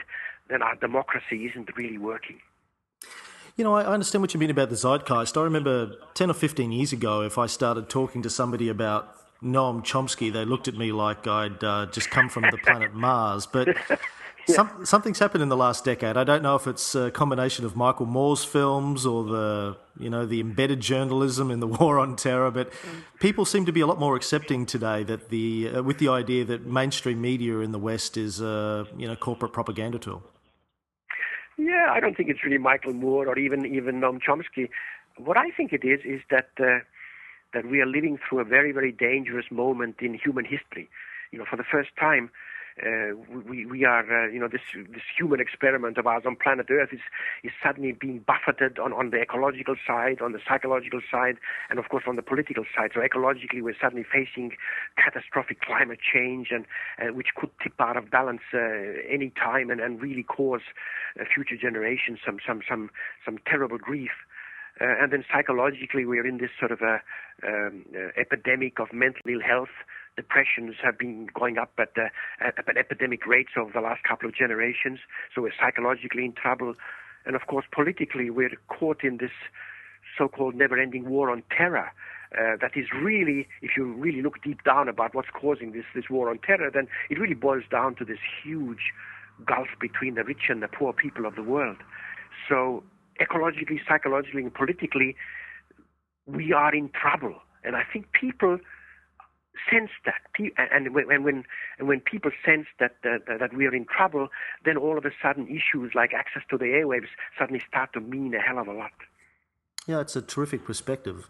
then 0.50 0.62
our 0.62 0.76
democracy 0.76 1.46
isn't 1.46 1.76
really 1.76 1.98
working. 1.98 2.40
You 3.56 3.64
know, 3.64 3.76
I 3.76 3.86
understand 3.86 4.24
what 4.24 4.34
you 4.34 4.40
mean 4.40 4.50
about 4.50 4.72
the 4.72 4.76
zeitgeist. 4.76 5.38
I 5.38 5.44
remember 5.44 5.92
10 6.16 6.32
or 6.32 6.34
15 6.34 6.72
years 6.72 6.92
ago, 6.92 7.22
if 7.22 7.38
I 7.38 7.46
started 7.46 7.88
talking 7.88 8.24
to 8.24 8.30
somebody 8.30 8.68
about 8.68 9.16
Noam 9.44 9.84
Chomsky, 9.84 10.34
they 10.34 10.44
looked 10.44 10.68
at 10.68 10.76
me 10.76 10.92
like 10.92 11.28
I'd 11.28 11.64
uh, 11.64 11.86
just 11.92 12.10
come 12.10 12.30
from 12.30 12.44
the 12.50 12.58
planet 12.58 12.94
Mars. 12.96 13.46
But 13.46 13.68
yeah. 13.68 13.98
some, 14.48 14.86
something's 14.88 15.20
happened 15.20 15.44
in 15.44 15.50
the 15.50 15.58
last 15.58 15.86
decade. 15.86 16.18
I 16.18 16.24
don't 16.24 16.42
know 16.42 16.56
if 16.56 16.66
it's 16.66 16.96
a 16.96 17.12
combination 17.12 17.64
of 17.64 17.76
Michael 17.76 18.08
Moore's 18.08 18.44
films 18.44 19.06
or 19.06 19.24
the, 19.24 19.78
you 20.00 20.10
know, 20.10 20.26
the 20.26 20.40
embedded 20.40 20.80
journalism 20.80 21.52
in 21.52 21.60
the 21.60 21.68
war 21.80 22.00
on 22.00 22.16
terror, 22.16 22.50
but 22.50 22.74
people 23.20 23.46
seem 23.46 23.68
to 23.68 23.72
be 23.72 23.82
a 23.82 23.86
lot 23.86 24.00
more 24.00 24.16
accepting 24.16 24.66
today 24.66 25.04
that 25.04 25.30
the, 25.30 25.70
uh, 25.76 25.84
with 25.84 26.00
the 26.00 26.08
idea 26.08 26.44
that 26.46 26.66
mainstream 26.66 27.22
media 27.22 27.60
in 27.60 27.72
the 27.72 27.78
West 27.78 28.18
is 28.18 28.42
a, 28.42 28.88
you 28.98 29.08
know, 29.08 29.16
corporate 29.16 29.54
propaganda 29.54 30.00
tool. 30.00 30.24
Yeah, 31.58 31.88
I 31.92 32.00
don't 32.00 32.16
think 32.18 32.30
it's 32.30 32.44
really 32.44 32.58
Michael 32.58 32.94
Moore 32.94 33.28
or 33.28 33.38
even 33.38 33.66
even 33.66 34.02
Noam 34.02 34.20
Chomsky. 34.20 34.70
What 35.18 35.38
I 35.38 35.52
think 35.56 35.72
it 35.72 35.86
is 35.86 36.00
is 36.04 36.22
that 36.32 36.50
uh, 36.60 36.80
that 37.54 37.66
we 37.70 37.80
are 37.80 37.86
living 37.86 38.18
through 38.18 38.40
a 38.40 38.44
very 38.44 38.72
very 38.72 38.92
dangerous 38.92 39.46
moment 39.52 39.98
in 40.02 40.14
human 40.16 40.46
history. 40.46 40.90
You 41.32 41.40
know, 41.40 41.46
for 41.50 41.58
the 41.58 41.64
first 41.64 41.90
time, 42.00 42.30
uh, 42.82 43.16
we, 43.48 43.66
we 43.66 43.86
are, 43.86 44.02
uh, 44.02 44.28
you 44.32 44.40
know, 44.40 44.48
this, 44.48 44.62
this 44.74 45.04
human 45.16 45.40
experiment 45.40 45.98
of 45.98 46.08
ours 46.08 46.24
on 46.26 46.36
planet 46.36 46.68
Earth 46.72 46.90
is, 46.92 47.02
is 47.44 47.52
suddenly 47.64 47.92
being 47.92 48.26
buffeted 48.26 48.80
on, 48.80 48.92
on 48.94 49.12
the 49.12 49.22
ecological 49.22 49.76
side, 49.86 50.22
on 50.22 50.32
the 50.32 50.40
psychological 50.48 51.00
side, 51.12 51.38
and 51.70 51.78
of 51.78 51.90
course 51.90 52.06
on 52.08 52.16
the 52.16 52.24
political 52.24 52.64
side. 52.76 52.92
So 52.94 53.02
ecologically, 53.02 53.62
we're 53.62 53.78
suddenly 53.80 54.04
facing 54.04 54.54
catastrophic 54.98 55.62
climate 55.62 56.00
change, 56.02 56.48
and 56.50 56.66
uh, 57.00 57.14
which 57.14 57.36
could 57.36 57.52
tip 57.62 57.74
out 57.80 57.98
of 57.98 58.10
balance 58.10 58.42
uh, 58.54 58.58
any 59.08 59.32
time 59.32 59.70
and, 59.70 59.80
and 59.80 60.02
really 60.02 60.24
cause 60.24 60.62
uh, 61.20 61.26
future 61.32 61.56
generations 61.56 62.20
some, 62.26 62.40
some, 62.46 62.62
some, 62.68 62.90
some 63.24 63.38
terrible 63.46 63.78
grief. 63.78 64.12
And 64.80 65.14
then 65.14 65.24
psychologically, 65.32 66.04
we're 66.04 66.26
in 66.26 66.40
this 66.40 66.50
sort 66.60 66.72
of 66.72 66.82
a 66.82 67.00
um, 67.48 67.86
epidemic 68.18 68.80
of 68.80 68.92
mental 68.92 69.22
ill 69.30 69.40
health 69.40 69.70
depressions 70.16 70.76
have 70.84 70.98
been 70.98 71.28
going 71.34 71.58
up 71.58 71.72
at, 71.78 71.90
uh, 71.98 72.10
at, 72.40 72.56
at 72.68 72.78
epidemic 72.78 73.26
rates 73.26 73.52
over 73.58 73.72
the 73.74 73.82
last 73.82 74.04
couple 74.04 74.28
of 74.28 74.36
generations. 74.36 75.00
So 75.34 75.42
we're 75.42 75.54
psychologically 75.60 76.26
in 76.26 76.34
trouble. 76.34 76.76
And 77.26 77.36
of 77.36 77.48
course, 77.48 77.66
politically, 77.72 78.30
we're 78.30 78.58
caught 78.68 79.04
in 79.04 79.18
this 79.18 79.32
so-called 80.18 80.56
never-ending 80.56 81.10
war 81.10 81.30
on 81.30 81.44
terror. 81.56 81.92
Uh, 82.38 82.58
that 82.60 82.72
is 82.76 82.88
really, 82.94 83.48
if 83.62 83.72
you 83.78 83.94
really 83.94 84.22
look 84.22 84.42
deep 84.44 84.64
down 84.64 84.88
about 84.88 85.14
what's 85.14 85.30
causing 85.30 85.72
this, 85.72 85.86
this 85.94 86.06
war 86.10 86.30
on 86.30 86.40
terror, 86.40 86.70
then 86.74 86.88
it 87.10 87.20
really 87.20 87.36
boils 87.36 87.64
down 87.70 87.96
to 87.96 88.06
this 88.06 88.18
huge 88.44 88.92
gulf 89.46 89.68
between 89.80 90.16
the 90.16 90.24
rich 90.24 90.50
and 90.50 90.62
the 90.62 90.68
poor 90.68 90.94
people 90.94 91.26
of 91.26 91.36
the 91.36 91.44
world. 91.44 91.78
So 92.50 92.84
ecologically, 93.22 93.80
psychologically, 93.88 94.42
and 94.42 94.54
politically, 94.54 95.16
we 96.26 96.54
are 96.54 96.74
in 96.74 96.90
trouble. 96.90 97.36
And 97.64 97.76
I 97.76 97.84
think 97.92 98.12
people 98.20 98.58
sense 99.72 99.90
that, 100.06 100.22
and 100.58 100.94
when 100.94 101.12
and 101.12 101.24
when 101.24 101.44
and 101.80 101.88
when 101.88 102.00
people 102.00 102.32
sense 102.46 102.68
that, 102.80 102.96
that 103.04 103.22
that 103.40 103.54
we 103.54 103.66
are 103.66 103.76
in 103.76 103.86
trouble, 103.86 104.28
then 104.66 104.78
all 104.78 104.98
of 104.98 105.06
a 105.06 105.12
sudden 105.22 105.48
issues 105.48 105.94
like 105.96 106.14
access 106.14 106.44
to 106.50 106.58
the 106.58 106.66
airwaves 106.66 107.08
suddenly 107.38 107.62
start 107.68 107.94
to 107.94 108.00
mean 108.00 108.34
a 108.34 108.40
hell 108.40 108.60
of 108.60 108.68
a 108.68 108.74
lot. 108.74 108.92
Yeah, 109.88 110.00
it's 110.00 110.16
a 110.16 110.22
terrific 110.22 110.66
perspective. 110.66 111.28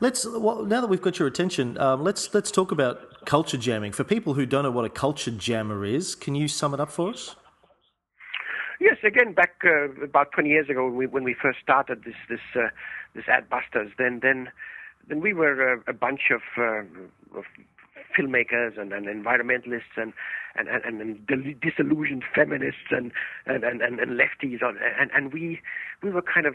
Let's 0.00 0.26
well, 0.26 0.64
now 0.64 0.80
that 0.80 0.88
we've 0.88 1.02
got 1.02 1.18
your 1.18 1.28
attention, 1.28 1.78
um, 1.78 2.02
let's 2.02 2.34
let's 2.34 2.50
talk 2.50 2.72
about 2.72 3.24
culture 3.26 3.58
jamming. 3.58 3.92
For 3.92 4.04
people 4.04 4.34
who 4.34 4.46
don't 4.46 4.64
know 4.64 4.70
what 4.70 4.84
a 4.84 4.90
culture 4.90 5.30
jammer 5.30 5.84
is, 5.84 6.14
can 6.14 6.34
you 6.34 6.48
sum 6.48 6.74
it 6.74 6.80
up 6.80 6.90
for 6.90 7.10
us? 7.10 7.36
Yes, 8.80 8.96
again, 9.04 9.32
back 9.32 9.54
uh, 9.64 9.88
about 10.02 10.32
20 10.32 10.48
years 10.50 10.68
ago 10.68 10.84
when 10.86 10.96
we, 10.96 11.06
when 11.06 11.24
we 11.24 11.34
first 11.40 11.58
started 11.62 12.04
this 12.04 12.16
this 12.28 12.40
uh, 12.56 12.68
this 13.14 13.24
Adbusters, 13.26 13.92
then 13.98 14.20
then 14.20 14.50
then 15.08 15.20
we 15.20 15.32
were 15.32 15.74
uh, 15.74 15.80
a 15.86 15.92
bunch 15.92 16.30
of, 16.30 16.42
uh, 16.58 17.38
of 17.38 17.44
filmmakers 18.16 18.78
and, 18.78 18.92
and 18.92 19.06
environmentalists 19.06 19.96
and 19.96 20.12
and, 20.56 20.68
and, 20.68 21.00
and 21.00 21.60
disillusioned 21.60 22.22
feminists 22.34 22.90
and 22.90 23.12
and, 23.46 23.64
and, 23.64 23.82
and 23.82 24.20
lefties 24.20 24.60
and, 24.62 25.10
and 25.12 25.32
we 25.32 25.60
we 26.02 26.10
were 26.10 26.22
kind 26.22 26.46
of 26.46 26.54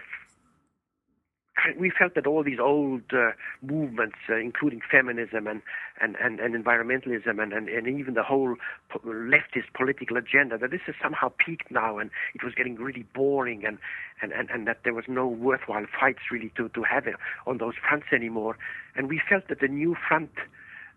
we 1.78 1.92
felt 1.98 2.16
that 2.16 2.28
all 2.28 2.44
these 2.44 2.60
old 2.60 3.04
uh, 3.14 3.32
movements, 3.62 4.18
uh, 4.30 4.36
including 4.36 4.82
feminism 4.90 5.48
and, 5.48 5.62
and, 6.02 6.16
and, 6.22 6.40
and 6.40 6.56
environmentalism 6.56 7.42
and, 7.42 7.54
and, 7.54 7.70
and 7.70 7.88
even 7.88 8.14
the 8.14 8.24
whole 8.24 8.56
po- 8.90 9.00
leftist 9.00 9.74
political 9.74 10.18
agenda, 10.18 10.58
that 10.58 10.72
this 10.72 10.82
has 10.86 10.96
somehow 11.02 11.32
peaked 11.44 11.72
now 11.72 11.98
and 11.98 12.12
it 12.36 12.44
was 12.44 12.54
getting 12.54 12.76
really 12.76 13.06
boring 13.14 13.66
and, 13.66 13.78
and, 14.22 14.32
and, 14.32 14.50
and 14.50 14.68
that 14.68 14.80
there 14.84 14.94
was 14.94 15.06
no 15.08 15.28
worthwhile 15.28 15.86
fights 16.00 16.20
really 16.32 16.52
to, 16.56 16.70
to 16.70 16.84
have 16.84 17.06
on 17.48 17.58
those 17.58 17.74
fronts 17.88 18.08
anymore. 18.14 18.58
And 18.96 19.10
we 19.10 19.22
felt 19.28 19.48
that 19.50 19.60
the 19.60 19.68
new 19.68 19.96
front 20.08 20.32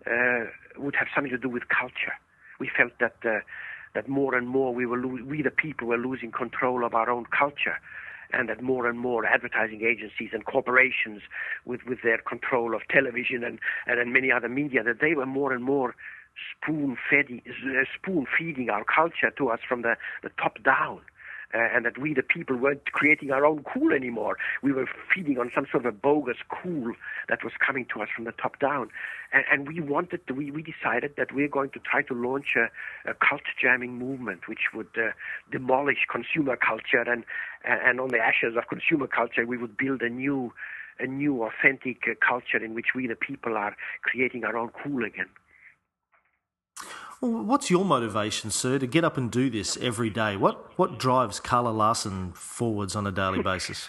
uh, 0.06 0.44
would 0.76 0.96
have 0.96 1.08
something 1.14 1.30
to 1.30 1.38
do 1.38 1.48
with 1.48 1.64
culture. 1.68 2.14
We 2.58 2.70
felt 2.76 2.92
that, 3.00 3.16
uh, 3.24 3.40
that 3.94 4.08
more 4.08 4.34
and 4.34 4.48
more 4.48 4.74
we, 4.74 4.86
were 4.86 4.98
lo- 4.98 5.24
we 5.24 5.42
the 5.42 5.50
people 5.50 5.88
were 5.88 5.98
losing 5.98 6.32
control 6.32 6.84
of 6.84 6.94
our 6.94 7.10
own 7.10 7.26
culture 7.26 7.78
and 8.32 8.48
that 8.48 8.62
more 8.62 8.86
and 8.86 8.98
more 8.98 9.24
advertising 9.26 9.82
agencies 9.82 10.30
and 10.32 10.44
corporations 10.44 11.22
with, 11.64 11.80
with 11.86 12.02
their 12.02 12.18
control 12.18 12.74
of 12.74 12.82
television 12.88 13.44
and, 13.44 13.58
and, 13.86 14.12
many 14.12 14.32
other 14.32 14.48
media, 14.48 14.82
that 14.82 15.00
they 15.00 15.14
were 15.14 15.26
more 15.26 15.52
and 15.52 15.64
more 15.64 15.94
spoon 16.56 16.96
feeding, 17.10 17.42
spoon 17.94 18.26
feeding 18.38 18.70
our 18.70 18.84
culture 18.84 19.30
to 19.36 19.48
us 19.48 19.60
from 19.68 19.82
the, 19.82 19.96
the 20.22 20.30
top 20.40 20.62
down. 20.62 20.98
uh, 20.98 21.11
and 21.52 21.84
that 21.84 21.98
we, 21.98 22.14
the 22.14 22.22
people, 22.22 22.56
weren't 22.56 22.92
creating 22.92 23.30
our 23.30 23.44
own 23.44 23.64
cool 23.64 23.92
anymore. 23.92 24.38
We 24.62 24.72
were 24.72 24.86
feeding 25.14 25.38
on 25.38 25.50
some 25.54 25.66
sort 25.70 25.84
of 25.84 25.94
a 25.94 25.96
bogus 25.96 26.38
cool 26.48 26.94
that 27.28 27.44
was 27.44 27.52
coming 27.64 27.86
to 27.92 28.02
us 28.02 28.08
from 28.14 28.24
the 28.24 28.32
top 28.32 28.58
down. 28.58 28.88
And, 29.32 29.44
and 29.50 29.68
we 29.68 29.80
wanted, 29.80 30.26
to, 30.26 30.34
we, 30.34 30.50
we 30.50 30.62
decided 30.62 31.14
that 31.16 31.32
we're 31.32 31.48
going 31.48 31.70
to 31.70 31.78
try 31.78 32.02
to 32.02 32.14
launch 32.14 32.56
a, 32.56 33.10
a 33.10 33.14
cult 33.14 33.42
jamming 33.60 33.98
movement 33.98 34.48
which 34.48 34.72
would 34.74 34.88
uh, 34.96 35.10
demolish 35.50 36.06
consumer 36.10 36.56
culture 36.56 37.02
and, 37.02 37.24
and 37.64 38.00
on 38.00 38.08
the 38.08 38.18
ashes 38.18 38.56
of 38.56 38.68
consumer 38.68 39.06
culture, 39.06 39.46
we 39.46 39.56
would 39.56 39.76
build 39.76 40.02
a 40.02 40.08
new, 40.08 40.52
a 40.98 41.06
new 41.06 41.42
authentic 41.44 42.02
uh, 42.10 42.14
culture 42.26 42.62
in 42.62 42.74
which 42.74 42.88
we, 42.94 43.06
the 43.06 43.16
people, 43.16 43.56
are 43.56 43.76
creating 44.02 44.44
our 44.44 44.56
own 44.56 44.70
cool 44.82 45.04
again. 45.04 45.28
What's 47.22 47.70
your 47.70 47.84
motivation, 47.84 48.50
sir, 48.50 48.80
to 48.80 48.86
get 48.88 49.04
up 49.04 49.16
and 49.16 49.30
do 49.30 49.48
this 49.48 49.76
every 49.76 50.10
day? 50.10 50.36
What 50.36 50.76
what 50.76 50.98
drives 50.98 51.38
Kalle 51.38 51.72
Lasn 51.72 52.32
forwards 52.32 52.96
on 52.96 53.06
a 53.06 53.12
daily 53.12 53.40
basis? 53.50 53.88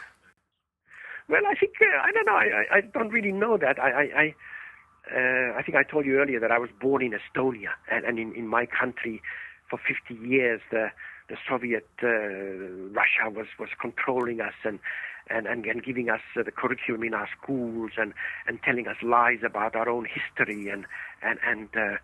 well, 1.28 1.42
I 1.50 1.56
think 1.56 1.74
uh, 1.82 1.86
I 2.04 2.12
don't 2.12 2.28
know. 2.28 2.36
I, 2.36 2.78
I, 2.78 2.82
don't 2.82 3.10
really 3.10 3.32
know 3.32 3.58
that. 3.58 3.80
I 3.80 3.90
I 3.90 4.04
I, 4.22 4.36
uh, 5.16 5.58
I 5.58 5.64
think 5.64 5.76
I 5.76 5.82
told 5.82 6.06
you 6.06 6.20
earlier 6.20 6.40
that 6.40 6.52
I 6.52 6.60
was 6.60 6.70
born 6.80 7.02
in 7.02 7.12
Estonia, 7.12 7.72
and, 7.92 8.06
and 8.06 8.20
in, 8.20 8.36
in 8.36 8.48
my 8.48 8.68
country 8.68 9.20
for 9.68 9.80
50 9.80 10.14
years 10.14 10.62
the 10.70 10.92
the 11.28 11.38
Soviet 11.50 11.90
uh, 12.04 12.08
Russia 12.94 13.32
was 13.32 13.48
was 13.58 13.70
controlling 13.82 14.42
us 14.42 14.54
and 14.64 14.78
and 15.32 15.48
and, 15.48 15.66
and 15.66 15.84
giving 15.84 16.08
us 16.08 16.22
uh, 16.38 16.44
the 16.44 16.52
curriculum 16.52 17.02
in 17.02 17.16
our 17.16 17.30
schools 17.42 17.94
and 17.98 18.14
and 18.46 18.62
telling 18.62 18.88
us 18.88 18.98
lies 19.02 19.40
about 19.44 19.76
our 19.76 19.90
own 19.90 20.06
history 20.06 20.70
and 20.70 20.86
and 21.24 21.40
and 21.44 21.70
uh, 21.76 21.98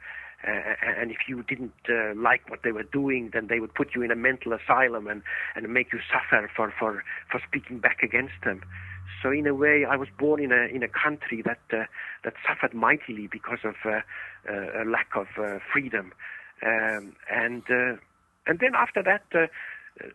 uh, 0.48 0.76
and 1.02 1.12
if 1.12 1.28
you 1.28 1.44
didn't 1.44 1.74
uh, 1.90 2.14
like 2.16 2.50
what 2.50 2.60
they 2.64 2.72
were 2.72 2.84
doing, 2.84 3.30
then 3.34 3.48
they 3.48 3.60
would 3.60 3.74
put 3.74 3.94
you 3.94 4.02
in 4.02 4.12
a 4.12 4.16
mental 4.16 4.54
asylum 4.54 5.08
and, 5.08 5.22
and 5.56 5.68
make 5.74 5.92
you 5.92 6.00
suffer 6.12 6.50
for, 6.56 6.74
for, 6.80 7.04
for 7.30 7.42
speaking 7.46 7.80
back 7.80 8.02
against 8.04 8.34
them. 8.46 8.62
So 9.22 9.32
in 9.32 9.48
a 9.48 9.54
way, 9.54 9.86
I 9.86 9.98
was 9.98 10.08
born 10.18 10.42
in 10.42 10.54
a 10.54 10.68
in 10.74 10.82
a 10.82 10.88
country 10.88 11.42
that 11.42 11.60
uh, 11.74 11.86
that 12.24 12.34
suffered 12.48 12.74
mightily 12.74 13.28
because 13.28 13.60
of 13.66 13.76
uh, 13.84 14.00
uh, 14.50 14.84
a 14.84 14.86
lack 14.86 15.10
of 15.14 15.28
uh, 15.38 15.60
freedom, 15.74 16.14
um, 16.66 17.16
and 17.30 17.64
and 18.48 18.60
then 18.60 18.76
after 18.76 19.04
that, 19.04 19.50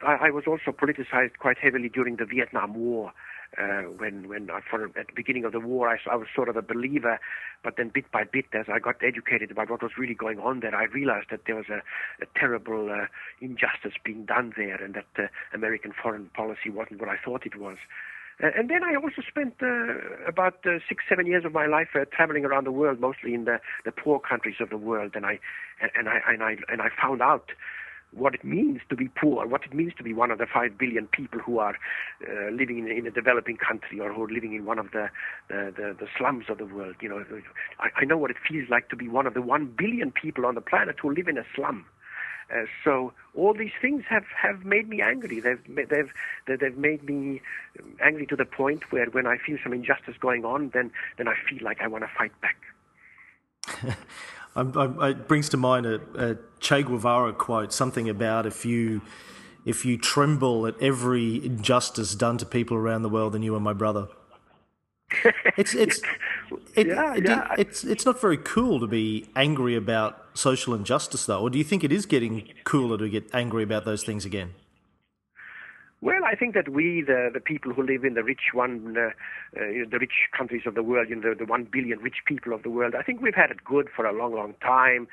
I, 0.01 0.29
I 0.29 0.31
was 0.31 0.45
also 0.47 0.71
politicized 0.71 1.37
quite 1.39 1.59
heavily 1.59 1.91
during 1.91 2.17
the 2.17 2.25
Vietnam 2.25 2.75
War 2.75 3.13
uh, 3.61 3.83
when 3.99 4.29
when 4.29 4.51
I, 4.51 4.61
for, 4.69 4.85
at 4.85 4.93
the 4.95 5.13
beginning 5.15 5.45
of 5.45 5.53
the 5.53 5.61
war 5.61 5.89
I, 5.89 5.99
I 6.11 6.17
was 6.17 6.29
sort 6.35 6.49
of 6.49 6.57
a 6.57 6.63
believer, 6.63 7.19
but 7.63 7.75
then 7.77 7.91
bit 7.93 8.11
by 8.13 8.25
bit 8.25 8.47
as 8.53 8.67
I 8.73 8.79
got 8.79 8.97
educated 9.03 9.51
about 9.51 9.71
what 9.71 9.83
was 9.83 9.93
really 9.99 10.15
going 10.15 10.39
on 10.39 10.61
there, 10.61 10.75
I 10.75 10.85
realized 10.85 11.29
that 11.31 11.43
there 11.47 11.57
was 11.57 11.67
a, 11.69 11.83
a 12.23 12.27
terrible 12.37 12.91
uh, 12.91 13.07
injustice 13.41 13.95
being 14.05 14.25
done 14.25 14.53
there, 14.57 14.83
and 14.83 14.95
that 14.95 15.07
uh, 15.19 15.27
American 15.53 15.93
foreign 15.93 16.27
policy 16.35 16.71
wasn't 16.71 17.01
what 17.01 17.09
I 17.09 17.17
thought 17.25 17.47
it 17.47 17.57
was. 17.57 17.77
Uh, 18.43 18.49
and 18.57 18.69
then 18.69 18.83
I 18.83 18.97
also 18.97 19.23
spent 19.29 19.55
uh, 19.63 19.95
about 20.27 20.59
uh, 20.67 20.79
six, 20.89 21.05
seven 21.09 21.27
years 21.27 21.45
of 21.45 21.53
my 21.53 21.67
life 21.67 21.89
uh, 21.95 22.05
traveling 22.11 22.45
around 22.45 22.65
the 22.65 22.73
world, 22.73 22.99
mostly 22.99 23.33
in 23.33 23.45
the, 23.45 23.61
the 23.85 23.93
poor 23.93 24.19
countries 24.19 24.57
of 24.61 24.71
the 24.71 24.77
world, 24.77 25.13
and 25.15 25.25
I 25.25 25.39
and, 25.81 25.91
and 25.97 26.09
I 26.09 26.19
and 26.27 26.43
I 26.43 26.57
and 26.69 26.83
I 26.83 26.89
found 27.01 27.23
out 27.23 27.53
what 28.17 28.35
it 28.35 28.45
means 28.45 28.81
to 28.89 28.97
be 28.97 29.09
poor, 29.09 29.47
what 29.47 29.63
it 29.65 29.75
means 29.75 29.93
to 29.97 30.03
be 30.03 30.13
one 30.13 30.31
of 30.31 30.39
the 30.39 30.47
five 30.47 30.79
billion 30.79 31.07
people 31.09 31.41
who 31.41 31.59
are 31.59 31.77
uh, 32.29 32.51
living 32.51 32.79
in, 32.79 32.89
in, 32.89 33.07
a 33.07 33.11
developing 33.11 33.57
country 33.57 34.01
or 34.01 34.13
who 34.13 34.25
are 34.25 34.31
living 34.31 34.55
in 34.55 34.65
one 34.65 34.79
of 34.79 34.91
the, 34.93 35.09
the, 35.49 35.73
the, 35.77 35.97
the 35.99 36.07
slums 36.17 36.45
of 36.49 36.59
the 36.59 36.67
world. 36.67 36.97
You 37.01 37.09
know, 37.09 37.25
I, 37.81 37.89
I, 37.97 38.05
know 38.05 38.17
what 38.17 38.31
it 38.31 38.37
feels 38.49 38.69
like 38.69 38.89
to 38.91 38.97
be 38.97 39.09
one 39.09 39.27
of 39.27 39.35
the 39.35 39.43
one 39.43 39.67
billion 39.77 40.13
people 40.13 40.47
on 40.47 40.55
the 40.55 40.61
planet 40.61 40.97
who 41.01 41.13
live 41.13 41.29
in 41.29 41.39
a 41.39 41.45
slum. 41.55 41.87
Uh, 42.55 42.65
so 42.85 43.13
all 43.35 43.55
these 43.55 43.73
things 43.81 44.05
have, 44.09 44.25
have 44.41 44.65
made 44.65 44.89
me 44.89 45.01
angry. 45.01 45.41
They've 45.41 45.61
they've 45.67 46.13
they've 46.47 46.77
made 46.77 47.03
me 47.03 47.41
angry 48.05 48.27
to 48.27 48.37
the 48.37 48.45
point 48.45 48.93
where 48.93 49.07
when 49.07 49.27
I 49.27 49.39
feel 49.39 49.57
some 49.63 49.73
injustice 49.73 50.17
going 50.21 50.45
on, 50.45 50.71
then 50.75 50.91
then 51.17 51.27
I 51.27 51.35
feel 51.49 51.63
like 51.63 51.81
I 51.81 51.89
want 51.89 52.05
to 52.05 52.11
fight 52.17 52.33
back. 52.43 53.97
I'm, 54.57 54.77
I'm, 54.77 55.03
it 55.03 55.29
brings 55.29 55.49
to 55.51 55.57
mind 55.57 55.87
a, 55.87 56.01
a, 56.17 56.37
Che 56.61 56.83
Guevara 56.83 57.33
quote, 57.33 57.73
something 57.73 58.09
about 58.09 58.47
if 58.47 58.65
you 58.65 59.03
if 59.65 59.85
you 59.85 59.97
tremble 59.97 60.67
at 60.67 60.81
every 60.81 61.45
injustice 61.45 62.15
done 62.15 62.39
to 62.39 62.47
people 62.47 62.77
around 62.77 63.03
the 63.03 63.09
world, 63.09 63.33
then 63.33 63.43
you 63.43 63.55
are 63.55 63.61
my 63.61 63.73
brother. 63.73 64.09
It's 65.57 65.75
it's 65.75 66.01
it, 66.75 66.89
yeah, 66.89 67.15
yeah. 67.15 67.55
it's 67.57 67.85
it's 67.85 68.05
not 68.05 68.21
very 68.21 68.37
cool 68.37 68.81
to 68.81 68.87
be 68.89 69.29
angry 69.37 69.77
about 69.77 70.25
social 70.35 70.75
injustice, 70.75 71.27
though. 71.27 71.41
Or 71.41 71.51
do 71.51 71.59
you 71.59 71.65
think 71.65 71.85
it 71.85 71.93
is 71.93 72.07
getting 72.07 72.49
cooler 72.65 72.99
to 72.99 73.09
get 73.09 73.33
angry 73.33 73.63
about 73.63 73.85
those 73.85 74.03
things 74.03 74.25
again? 74.25 74.55
Well, 76.05 76.23
I 76.23 76.35
think 76.35 76.53
that 76.55 76.69
we, 76.69 77.01
the, 77.01 77.31
the 77.33 77.41
people 77.41 77.73
who 77.73 77.83
live 77.83 78.05
in 78.05 78.13
the 78.13 78.23
rich 78.23 78.53
one, 78.53 78.95
uh, 78.95 79.09
uh, 79.59 79.89
the 79.91 79.97
rich 79.99 80.29
countries 80.37 80.65
of 80.67 80.75
the 80.75 80.83
world, 80.83 81.09
you 81.09 81.17
know, 81.17 81.31
the, 81.31 81.47
the 81.47 81.51
one 81.51 81.67
billion 81.73 81.99
rich 82.01 82.19
people 82.27 82.53
of 82.53 82.63
the 82.63 82.69
world, 82.69 82.95
I 82.95 83.03
think 83.03 83.23
we've 83.23 83.35
had 83.35 83.51
it 83.51 83.65
good 83.65 83.89
for 83.97 84.05
a 84.05 84.13
long, 84.13 84.35
long 84.35 84.53
time. 84.61 85.09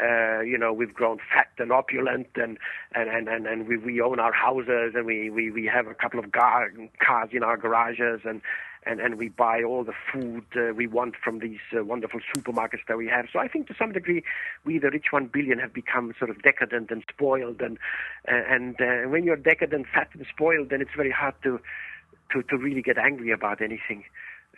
Uh, 0.00 0.40
you 0.40 0.58
know, 0.58 0.72
we've 0.72 0.92
grown 0.92 1.18
fat 1.18 1.50
and 1.58 1.70
opulent, 1.70 2.26
and 2.34 2.58
and 2.94 3.08
and 3.08 3.28
and, 3.28 3.46
and 3.46 3.68
we, 3.68 3.76
we 3.76 4.00
own 4.00 4.18
our 4.18 4.32
houses, 4.32 4.94
and 4.96 5.06
we, 5.06 5.30
we, 5.30 5.50
we 5.52 5.70
have 5.72 5.86
a 5.86 5.94
couple 5.94 6.18
of 6.18 6.32
gar- 6.32 6.72
cars 6.98 7.28
in 7.32 7.44
our 7.44 7.58
garages, 7.58 8.22
and 8.24 8.40
and, 8.84 9.00
and 9.00 9.16
we 9.16 9.28
buy 9.28 9.62
all 9.62 9.84
the 9.84 9.92
food 10.12 10.44
uh, 10.56 10.74
we 10.74 10.86
want 10.86 11.14
from 11.22 11.38
these 11.38 11.60
uh, 11.76 11.84
wonderful 11.84 12.20
supermarkets 12.34 12.84
that 12.88 12.98
we 12.98 13.06
have. 13.06 13.26
So 13.32 13.38
I 13.38 13.48
think 13.48 13.68
to 13.68 13.74
some 13.78 13.92
degree, 13.92 14.22
we, 14.64 14.78
the 14.78 14.90
rich 14.90 15.06
one 15.10 15.26
billion, 15.32 15.58
have 15.58 15.72
become 15.72 16.14
sort 16.18 16.30
of 16.30 16.42
decadent 16.42 16.90
and 16.90 17.04
spoiled. 17.08 17.60
And 17.60 17.78
and 18.26 18.80
uh, 18.80 19.08
when 19.08 19.24
you're 19.24 19.36
decadent, 19.36 19.86
fat, 19.92 20.08
and 20.14 20.26
spoiled, 20.34 20.70
then 20.70 20.80
it's 20.80 20.96
very 20.96 21.10
hard 21.12 21.34
to 21.44 21.60
to, 22.32 22.42
to 22.42 22.56
really 22.56 22.82
get 22.82 22.98
angry 22.98 23.30
about 23.30 23.60
anything. 23.60 24.04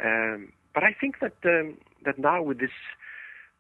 Um, 0.03 0.53
but 0.75 0.83
I 0.83 0.95
think 0.99 1.21
that 1.21 1.37
um, 1.45 1.77
that 2.05 2.19
now 2.19 2.43
with 2.43 2.59
this 2.59 2.71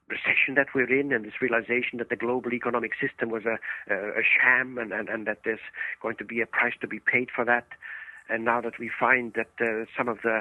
recession 0.08 0.54
that 0.54 0.68
we're 0.74 0.92
in 1.00 1.12
and 1.12 1.24
this 1.24 1.40
realization 1.40 1.98
that 1.98 2.10
the 2.10 2.16
global 2.16 2.52
economic 2.52 2.92
system 3.00 3.30
was 3.30 3.44
a, 3.46 3.58
a, 3.92 4.20
a 4.20 4.22
sham 4.22 4.76
and, 4.76 4.92
and, 4.92 5.08
and 5.08 5.26
that 5.26 5.38
there's 5.44 5.64
going 6.02 6.16
to 6.16 6.24
be 6.24 6.40
a 6.40 6.46
price 6.46 6.74
to 6.80 6.86
be 6.86 7.00
paid 7.00 7.30
for 7.34 7.44
that, 7.44 7.66
and 8.28 8.44
now 8.44 8.60
that 8.60 8.78
we 8.78 8.90
find 8.98 9.34
that 9.34 9.50
uh, 9.60 9.84
some 9.96 10.08
of 10.08 10.18
the, 10.22 10.40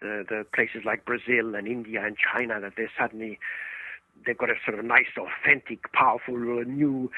the, 0.00 0.24
the 0.28 0.46
places 0.54 0.82
like 0.84 1.04
Brazil 1.04 1.54
and 1.54 1.66
India 1.66 2.04
and 2.04 2.16
China 2.16 2.60
that 2.60 2.72
they're 2.76 2.90
suddenly 2.98 3.38
they've 4.26 4.38
got 4.38 4.50
a 4.50 4.54
sort 4.64 4.78
of 4.78 4.84
nice, 4.84 5.06
authentic, 5.18 5.92
powerful, 5.92 6.34
uh, 6.34 6.64
new 6.64 7.10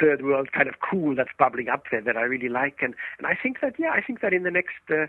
third 0.00 0.22
world 0.22 0.52
kind 0.52 0.68
of 0.68 0.74
cool 0.80 1.14
that's 1.14 1.30
bubbling 1.38 1.68
up 1.68 1.84
there 1.90 2.00
that 2.00 2.16
I 2.16 2.22
really 2.22 2.48
like, 2.48 2.78
and 2.80 2.94
and 3.18 3.26
I 3.26 3.36
think 3.40 3.60
that 3.60 3.74
yeah, 3.78 3.90
I 3.90 4.00
think 4.00 4.20
that 4.20 4.32
in 4.32 4.42
the 4.42 4.50
next. 4.50 4.74
Uh, 4.88 5.06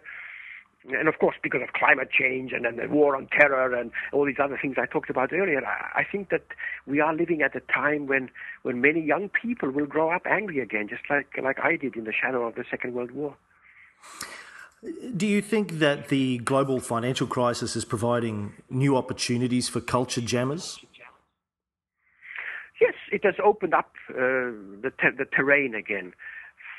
and 0.89 1.07
of 1.07 1.19
course, 1.19 1.35
because 1.43 1.61
of 1.61 1.73
climate 1.73 2.09
change 2.09 2.53
and, 2.53 2.65
and 2.65 2.79
the 2.79 2.87
war 2.87 3.15
on 3.15 3.27
terror 3.27 3.75
and 3.75 3.91
all 4.11 4.25
these 4.25 4.39
other 4.43 4.57
things 4.59 4.77
I 4.81 4.87
talked 4.87 5.11
about 5.11 5.31
earlier, 5.31 5.63
I, 5.63 5.99
I 5.99 6.03
think 6.11 6.29
that 6.29 6.41
we 6.87 6.99
are 6.99 7.13
living 7.13 7.43
at 7.43 7.55
a 7.55 7.59
time 7.59 8.07
when, 8.07 8.31
when 8.63 8.81
many 8.81 8.99
young 8.99 9.29
people 9.29 9.69
will 9.69 9.85
grow 9.85 10.09
up 10.09 10.23
angry 10.25 10.59
again, 10.59 10.87
just 10.89 11.03
like 11.07 11.27
like 11.41 11.59
I 11.59 11.75
did 11.75 11.95
in 11.95 12.05
the 12.05 12.11
shadow 12.11 12.47
of 12.47 12.55
the 12.55 12.65
Second 12.67 12.95
World 12.95 13.11
War. 13.11 13.35
Do 15.15 15.27
you 15.27 15.41
think 15.41 15.73
that 15.73 16.07
the 16.07 16.39
global 16.39 16.79
financial 16.79 17.27
crisis 17.27 17.75
is 17.75 17.85
providing 17.85 18.53
new 18.69 18.97
opportunities 18.97 19.69
for 19.69 19.79
culture 19.79 20.21
jammers? 20.21 20.79
Yes, 22.79 22.95
it 23.11 23.23
has 23.23 23.35
opened 23.43 23.75
up 23.75 23.91
uh, 24.09 24.15
the, 24.81 24.91
te- 24.99 25.15
the 25.15 25.25
terrain 25.25 25.75
again. 25.75 26.13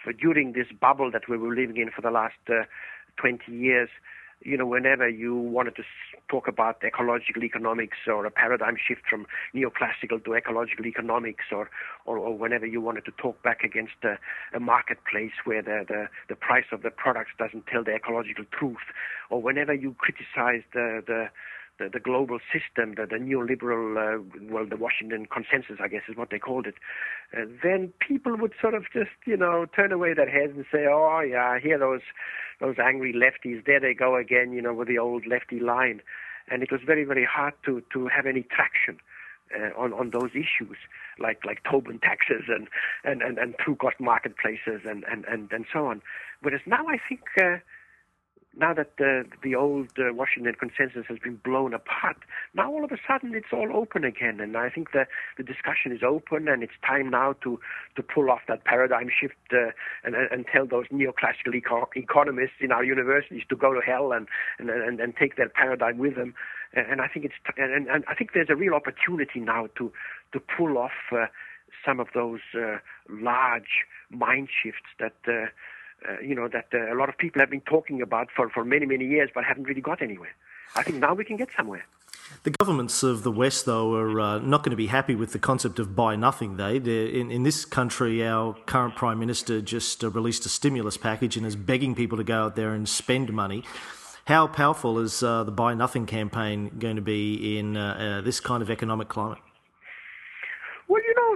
For 0.02 0.12
during 0.12 0.52
this 0.52 0.66
bubble 0.80 1.12
that 1.12 1.28
we 1.28 1.38
were 1.38 1.54
living 1.54 1.76
in 1.76 1.90
for 1.94 2.02
the 2.02 2.10
last 2.10 2.34
uh, 2.48 2.64
20 3.18 3.52
years, 3.52 3.88
you 4.44 4.56
know, 4.56 4.66
whenever 4.66 5.08
you 5.08 5.36
wanted 5.36 5.76
to 5.76 5.82
talk 6.28 6.48
about 6.48 6.82
ecological 6.84 7.44
economics 7.44 7.98
or 8.06 8.24
a 8.26 8.30
paradigm 8.30 8.76
shift 8.76 9.02
from 9.08 9.26
neoclassical 9.54 10.24
to 10.24 10.34
ecological 10.34 10.86
economics, 10.86 11.44
or, 11.52 11.70
or, 12.06 12.18
or 12.18 12.36
whenever 12.36 12.66
you 12.66 12.80
wanted 12.80 13.04
to 13.04 13.12
talk 13.12 13.42
back 13.42 13.62
against 13.62 13.94
a, 14.04 14.18
a 14.56 14.60
marketplace 14.60 15.32
where 15.44 15.62
the, 15.62 15.84
the, 15.88 16.08
the 16.28 16.36
price 16.36 16.66
of 16.72 16.82
the 16.82 16.90
products 16.90 17.30
doesn't 17.38 17.66
tell 17.66 17.84
the 17.84 17.94
ecological 17.94 18.44
truth, 18.58 18.86
or 19.30 19.40
whenever 19.42 19.74
you 19.74 19.94
criticized 19.98 20.66
the, 20.72 21.02
the 21.06 21.28
the, 21.78 21.88
the 21.92 22.00
global 22.00 22.38
system, 22.52 22.94
the, 22.96 23.06
the 23.06 23.16
neoliberal, 23.16 23.96
uh, 23.96 24.22
well, 24.50 24.66
the 24.66 24.76
Washington 24.76 25.26
consensus, 25.26 25.78
I 25.82 25.88
guess 25.88 26.02
is 26.08 26.16
what 26.16 26.30
they 26.30 26.38
called 26.38 26.66
it, 26.66 26.74
uh, 27.36 27.46
then 27.62 27.92
people 28.06 28.36
would 28.36 28.52
sort 28.60 28.74
of 28.74 28.84
just, 28.92 29.10
you 29.26 29.36
know, 29.36 29.66
turn 29.74 29.92
away 29.92 30.14
their 30.14 30.28
heads 30.30 30.52
and 30.56 30.66
say, 30.70 30.86
oh, 30.88 31.20
yeah, 31.20 31.58
here 31.58 31.78
those, 31.78 32.02
those 32.60 32.76
angry 32.82 33.12
lefties, 33.12 33.64
there 33.64 33.80
they 33.80 33.94
go 33.94 34.16
again, 34.16 34.52
you 34.52 34.62
know, 34.62 34.74
with 34.74 34.88
the 34.88 34.98
old 34.98 35.26
lefty 35.26 35.60
line. 35.60 36.00
And 36.48 36.62
it 36.62 36.70
was 36.70 36.80
very, 36.84 37.04
very 37.04 37.24
hard 37.24 37.54
to, 37.66 37.82
to 37.92 38.08
have 38.08 38.26
any 38.26 38.42
traction. 38.42 38.98
Uh, 39.54 39.68
on 39.78 39.92
on 39.92 40.08
those 40.18 40.30
issues 40.30 40.78
like 41.18 41.44
like 41.44 41.58
Tobin 41.70 41.98
taxes 41.98 42.44
and 42.48 42.68
and 43.04 43.20
and, 43.20 43.36
and 43.36 43.54
true 43.58 43.76
cost 43.76 43.96
marketplaces 44.00 44.80
and, 44.86 45.04
and 45.04 45.26
and 45.26 45.52
and 45.52 45.66
so 45.70 45.84
on. 45.84 46.00
Whereas 46.40 46.62
now 46.64 46.86
I 46.88 46.96
think 47.06 47.20
uh, 47.38 47.58
now 48.56 48.74
that 48.74 48.96
the 48.98 49.24
the 49.42 49.54
old 49.54 49.88
uh, 49.98 50.12
Washington 50.12 50.54
consensus 50.54 51.06
has 51.08 51.18
been 51.18 51.36
blown 51.36 51.72
apart, 51.72 52.18
now 52.54 52.70
all 52.70 52.84
of 52.84 52.92
a 52.92 52.98
sudden 53.08 53.34
it's 53.34 53.52
all 53.52 53.74
open 53.74 54.04
again, 54.04 54.40
and 54.40 54.56
I 54.56 54.68
think 54.68 54.92
the 54.92 55.06
the 55.38 55.42
discussion 55.42 55.92
is 55.92 56.02
open, 56.02 56.48
and 56.48 56.62
it's 56.62 56.74
time 56.86 57.10
now 57.10 57.34
to 57.44 57.58
to 57.96 58.02
pull 58.02 58.30
off 58.30 58.40
that 58.48 58.64
paradigm 58.64 59.08
shift 59.08 59.36
uh, 59.52 59.70
and 60.04 60.14
and 60.14 60.44
tell 60.52 60.66
those 60.66 60.86
neoclassical 60.88 61.54
eco- 61.54 61.88
economists 61.96 62.60
in 62.60 62.72
our 62.72 62.84
universities 62.84 63.42
to 63.48 63.56
go 63.56 63.72
to 63.72 63.80
hell 63.80 64.12
and 64.12 64.28
and 64.58 64.68
and, 64.68 65.00
and 65.00 65.16
take 65.16 65.36
their 65.36 65.48
paradigm 65.48 65.96
with 65.96 66.16
them, 66.16 66.34
and 66.74 67.00
I 67.00 67.08
think 67.08 67.24
it's 67.24 67.34
and, 67.56 67.88
and 67.88 68.04
I 68.06 68.14
think 68.14 68.32
there's 68.34 68.50
a 68.50 68.56
real 68.56 68.74
opportunity 68.74 69.40
now 69.40 69.68
to 69.78 69.90
to 70.32 70.40
pull 70.40 70.76
off 70.76 71.10
uh, 71.10 71.26
some 71.84 72.00
of 72.00 72.08
those 72.14 72.40
uh, 72.54 72.78
large 73.08 73.86
mind 74.10 74.48
shifts 74.62 74.90
that. 74.98 75.16
Uh, 76.08 76.20
you 76.20 76.34
know, 76.34 76.48
that 76.48 76.66
uh, 76.74 76.92
a 76.92 76.96
lot 76.96 77.08
of 77.08 77.16
people 77.16 77.40
have 77.40 77.50
been 77.50 77.60
talking 77.60 78.02
about 78.02 78.28
for, 78.34 78.48
for 78.50 78.64
many, 78.64 78.86
many 78.86 79.06
years, 79.06 79.30
but 79.34 79.44
haven't 79.44 79.64
really 79.64 79.80
got 79.80 80.02
anywhere. 80.02 80.34
I 80.74 80.82
think 80.82 80.98
now 80.98 81.14
we 81.14 81.24
can 81.24 81.36
get 81.36 81.50
somewhere. 81.56 81.84
The 82.44 82.50
governments 82.50 83.02
of 83.02 83.22
the 83.22 83.30
West, 83.30 83.66
though, 83.66 83.94
are 83.94 84.20
uh, 84.20 84.38
not 84.38 84.62
going 84.62 84.70
to 84.70 84.76
be 84.76 84.86
happy 84.86 85.14
with 85.14 85.32
the 85.32 85.38
concept 85.38 85.78
of 85.78 85.94
buy 85.94 86.16
nothing. 86.16 86.56
They, 86.56 86.76
in, 86.76 87.30
in 87.30 87.42
this 87.42 87.64
country, 87.64 88.26
our 88.26 88.54
current 88.66 88.96
prime 88.96 89.18
minister 89.18 89.60
just 89.60 90.02
uh, 90.02 90.10
released 90.10 90.46
a 90.46 90.48
stimulus 90.48 90.96
package 90.96 91.36
and 91.36 91.46
is 91.46 91.56
begging 91.56 91.94
people 91.94 92.18
to 92.18 92.24
go 92.24 92.44
out 92.44 92.56
there 92.56 92.72
and 92.72 92.88
spend 92.88 93.32
money. 93.32 93.62
How 94.24 94.46
powerful 94.46 94.98
is 94.98 95.22
uh, 95.22 95.44
the 95.44 95.52
buy 95.52 95.74
nothing 95.74 96.06
campaign 96.06 96.70
going 96.78 96.96
to 96.96 97.02
be 97.02 97.58
in 97.58 97.76
uh, 97.76 98.22
this 98.24 98.40
kind 98.40 98.62
of 98.62 98.70
economic 98.70 99.08
climate? 99.08 99.38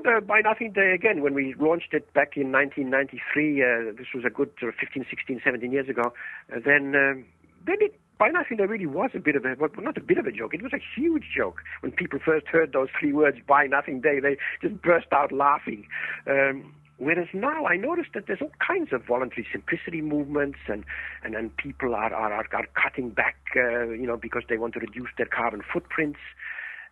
The 0.06 0.20
Buy 0.20 0.40
Nothing 0.40 0.70
Day, 0.70 0.92
again, 0.94 1.20
when 1.20 1.34
we 1.34 1.56
launched 1.58 1.92
it 1.92 2.14
back 2.14 2.36
in 2.36 2.52
1993, 2.52 3.10
uh, 3.58 3.66
this 3.98 4.06
was 4.14 4.22
a 4.24 4.30
good 4.30 4.52
uh, 4.62 4.70
15, 4.78 5.04
16, 5.10 5.40
17 5.42 5.72
years 5.72 5.88
ago, 5.88 6.14
uh, 6.54 6.60
then, 6.64 6.94
um, 6.94 7.24
then 7.66 7.78
it, 7.80 7.98
Buy 8.16 8.28
Nothing 8.28 8.58
Day 8.58 8.66
really 8.66 8.86
was 8.86 9.10
a 9.14 9.18
bit 9.18 9.34
of 9.34 9.44
a, 9.44 9.56
well, 9.58 9.68
not 9.78 9.96
a 9.96 10.00
bit 10.00 10.18
of 10.18 10.26
a 10.26 10.30
joke, 10.30 10.54
it 10.54 10.62
was 10.62 10.72
a 10.72 10.78
huge 10.94 11.24
joke. 11.36 11.60
When 11.80 11.90
people 11.90 12.20
first 12.24 12.46
heard 12.46 12.72
those 12.72 12.86
three 13.00 13.12
words, 13.12 13.38
Buy 13.48 13.66
Nothing 13.66 14.00
Day, 14.00 14.20
they 14.20 14.36
just 14.62 14.80
burst 14.80 15.08
out 15.10 15.32
laughing. 15.32 15.88
Um, 16.28 16.72
Whereas 16.98 17.28
now 17.34 17.66
I 17.66 17.76
notice 17.76 18.06
that 18.14 18.26
there's 18.26 18.40
all 18.40 18.52
kinds 18.66 18.90
of 18.90 19.04
voluntary 19.04 19.46
simplicity 19.52 20.00
movements 20.00 20.58
and, 20.66 20.82
and, 21.24 21.34
and 21.34 21.54
people 21.58 21.94
are, 21.94 22.14
are, 22.14 22.32
are, 22.32 22.66
cutting 22.72 23.10
back, 23.10 23.36
uh, 23.54 23.88
you 23.88 24.06
know, 24.06 24.16
because 24.16 24.44
they 24.48 24.56
want 24.56 24.72
to 24.74 24.80
reduce 24.80 25.10
their 25.18 25.26
carbon 25.26 25.60
footprints. 25.70 26.20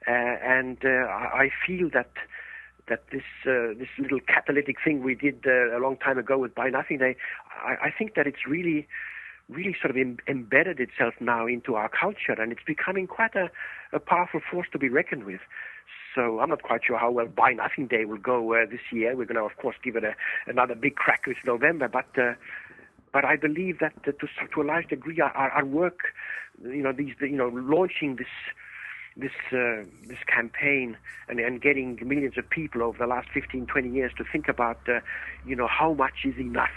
Uh, 0.06 0.10
and 0.10 0.76
uh, 0.84 1.08
I 1.08 1.48
feel 1.66 1.88
that 1.94 2.10
that 2.88 3.04
this 3.10 3.22
uh, 3.46 3.74
this 3.78 3.88
little 3.98 4.20
catalytic 4.20 4.76
thing 4.84 5.02
we 5.02 5.14
did 5.14 5.44
uh, 5.46 5.76
a 5.76 5.80
long 5.80 5.96
time 5.96 6.18
ago 6.18 6.38
with 6.38 6.54
Buy 6.54 6.68
Nothing 6.70 6.98
Day, 6.98 7.16
I, 7.64 7.86
I 7.86 7.90
think 7.96 8.14
that 8.14 8.26
it's 8.26 8.46
really 8.46 8.86
really 9.48 9.76
sort 9.80 9.90
of 9.90 9.96
Im- 9.96 10.18
embedded 10.26 10.80
itself 10.80 11.14
now 11.20 11.46
into 11.46 11.74
our 11.74 11.88
culture, 11.88 12.32
and 12.38 12.52
it's 12.52 12.62
becoming 12.66 13.06
quite 13.06 13.34
a, 13.34 13.50
a 13.92 14.00
powerful 14.00 14.40
force 14.50 14.66
to 14.72 14.78
be 14.78 14.88
reckoned 14.88 15.24
with. 15.24 15.40
So 16.14 16.40
I'm 16.40 16.48
not 16.48 16.62
quite 16.62 16.82
sure 16.84 16.96
how 16.96 17.10
well 17.10 17.26
Buy 17.26 17.52
Nothing 17.52 17.86
Day 17.88 18.04
will 18.04 18.18
go 18.18 18.54
uh, 18.54 18.66
this 18.70 18.80
year. 18.92 19.16
We're 19.16 19.26
going 19.26 19.36
to, 19.36 19.42
of 19.42 19.56
course, 19.56 19.76
give 19.82 19.96
it 19.96 20.04
a, 20.04 20.14
another 20.46 20.74
big 20.74 20.94
crack 20.94 21.24
this 21.26 21.36
November, 21.44 21.88
but 21.88 22.06
uh, 22.16 22.34
but 23.12 23.24
I 23.24 23.36
believe 23.36 23.78
that 23.80 23.94
uh, 24.06 24.12
to 24.12 24.28
to 24.54 24.62
a 24.62 24.66
large 24.66 24.88
degree, 24.88 25.20
our, 25.20 25.32
our 25.32 25.64
work, 25.64 26.00
you 26.62 26.82
know, 26.82 26.92
these 26.92 27.14
you 27.20 27.36
know, 27.36 27.48
launching 27.48 28.16
this 28.16 28.28
this 29.16 29.32
uh, 29.52 29.84
this 30.06 30.18
campaign 30.26 30.96
and, 31.28 31.38
and 31.38 31.60
getting 31.62 31.98
millions 32.04 32.36
of 32.36 32.48
people 32.50 32.82
over 32.82 32.98
the 32.98 33.06
last 33.06 33.28
15, 33.32 33.66
20 33.66 33.88
years 33.88 34.12
to 34.18 34.24
think 34.24 34.48
about, 34.48 34.80
uh, 34.88 35.00
you 35.46 35.54
know, 35.54 35.68
how 35.68 35.94
much 35.94 36.24
is 36.24 36.36
enough? 36.38 36.76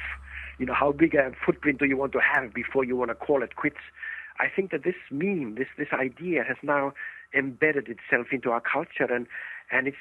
You 0.59 0.65
know, 0.65 0.73
how 0.73 0.91
big 0.91 1.15
a 1.15 1.31
footprint 1.45 1.79
do 1.79 1.85
you 1.85 1.97
want 1.97 2.13
to 2.13 2.19
have 2.19 2.53
before 2.53 2.83
you 2.83 2.95
want 2.95 3.09
to 3.09 3.15
call 3.15 3.43
it 3.43 3.55
quits? 3.55 3.77
I 4.39 4.47
think 4.47 4.71
that 4.71 4.83
this 4.83 4.95
meme, 5.09 5.55
this 5.55 5.67
this 5.77 5.91
idea, 5.91 6.43
has 6.43 6.57
now 6.61 6.93
embedded 7.33 7.89
itself 7.89 8.27
into 8.31 8.51
our 8.51 8.61
culture, 8.61 9.11
and 9.11 9.27
and 9.71 9.87
it's 9.87 9.97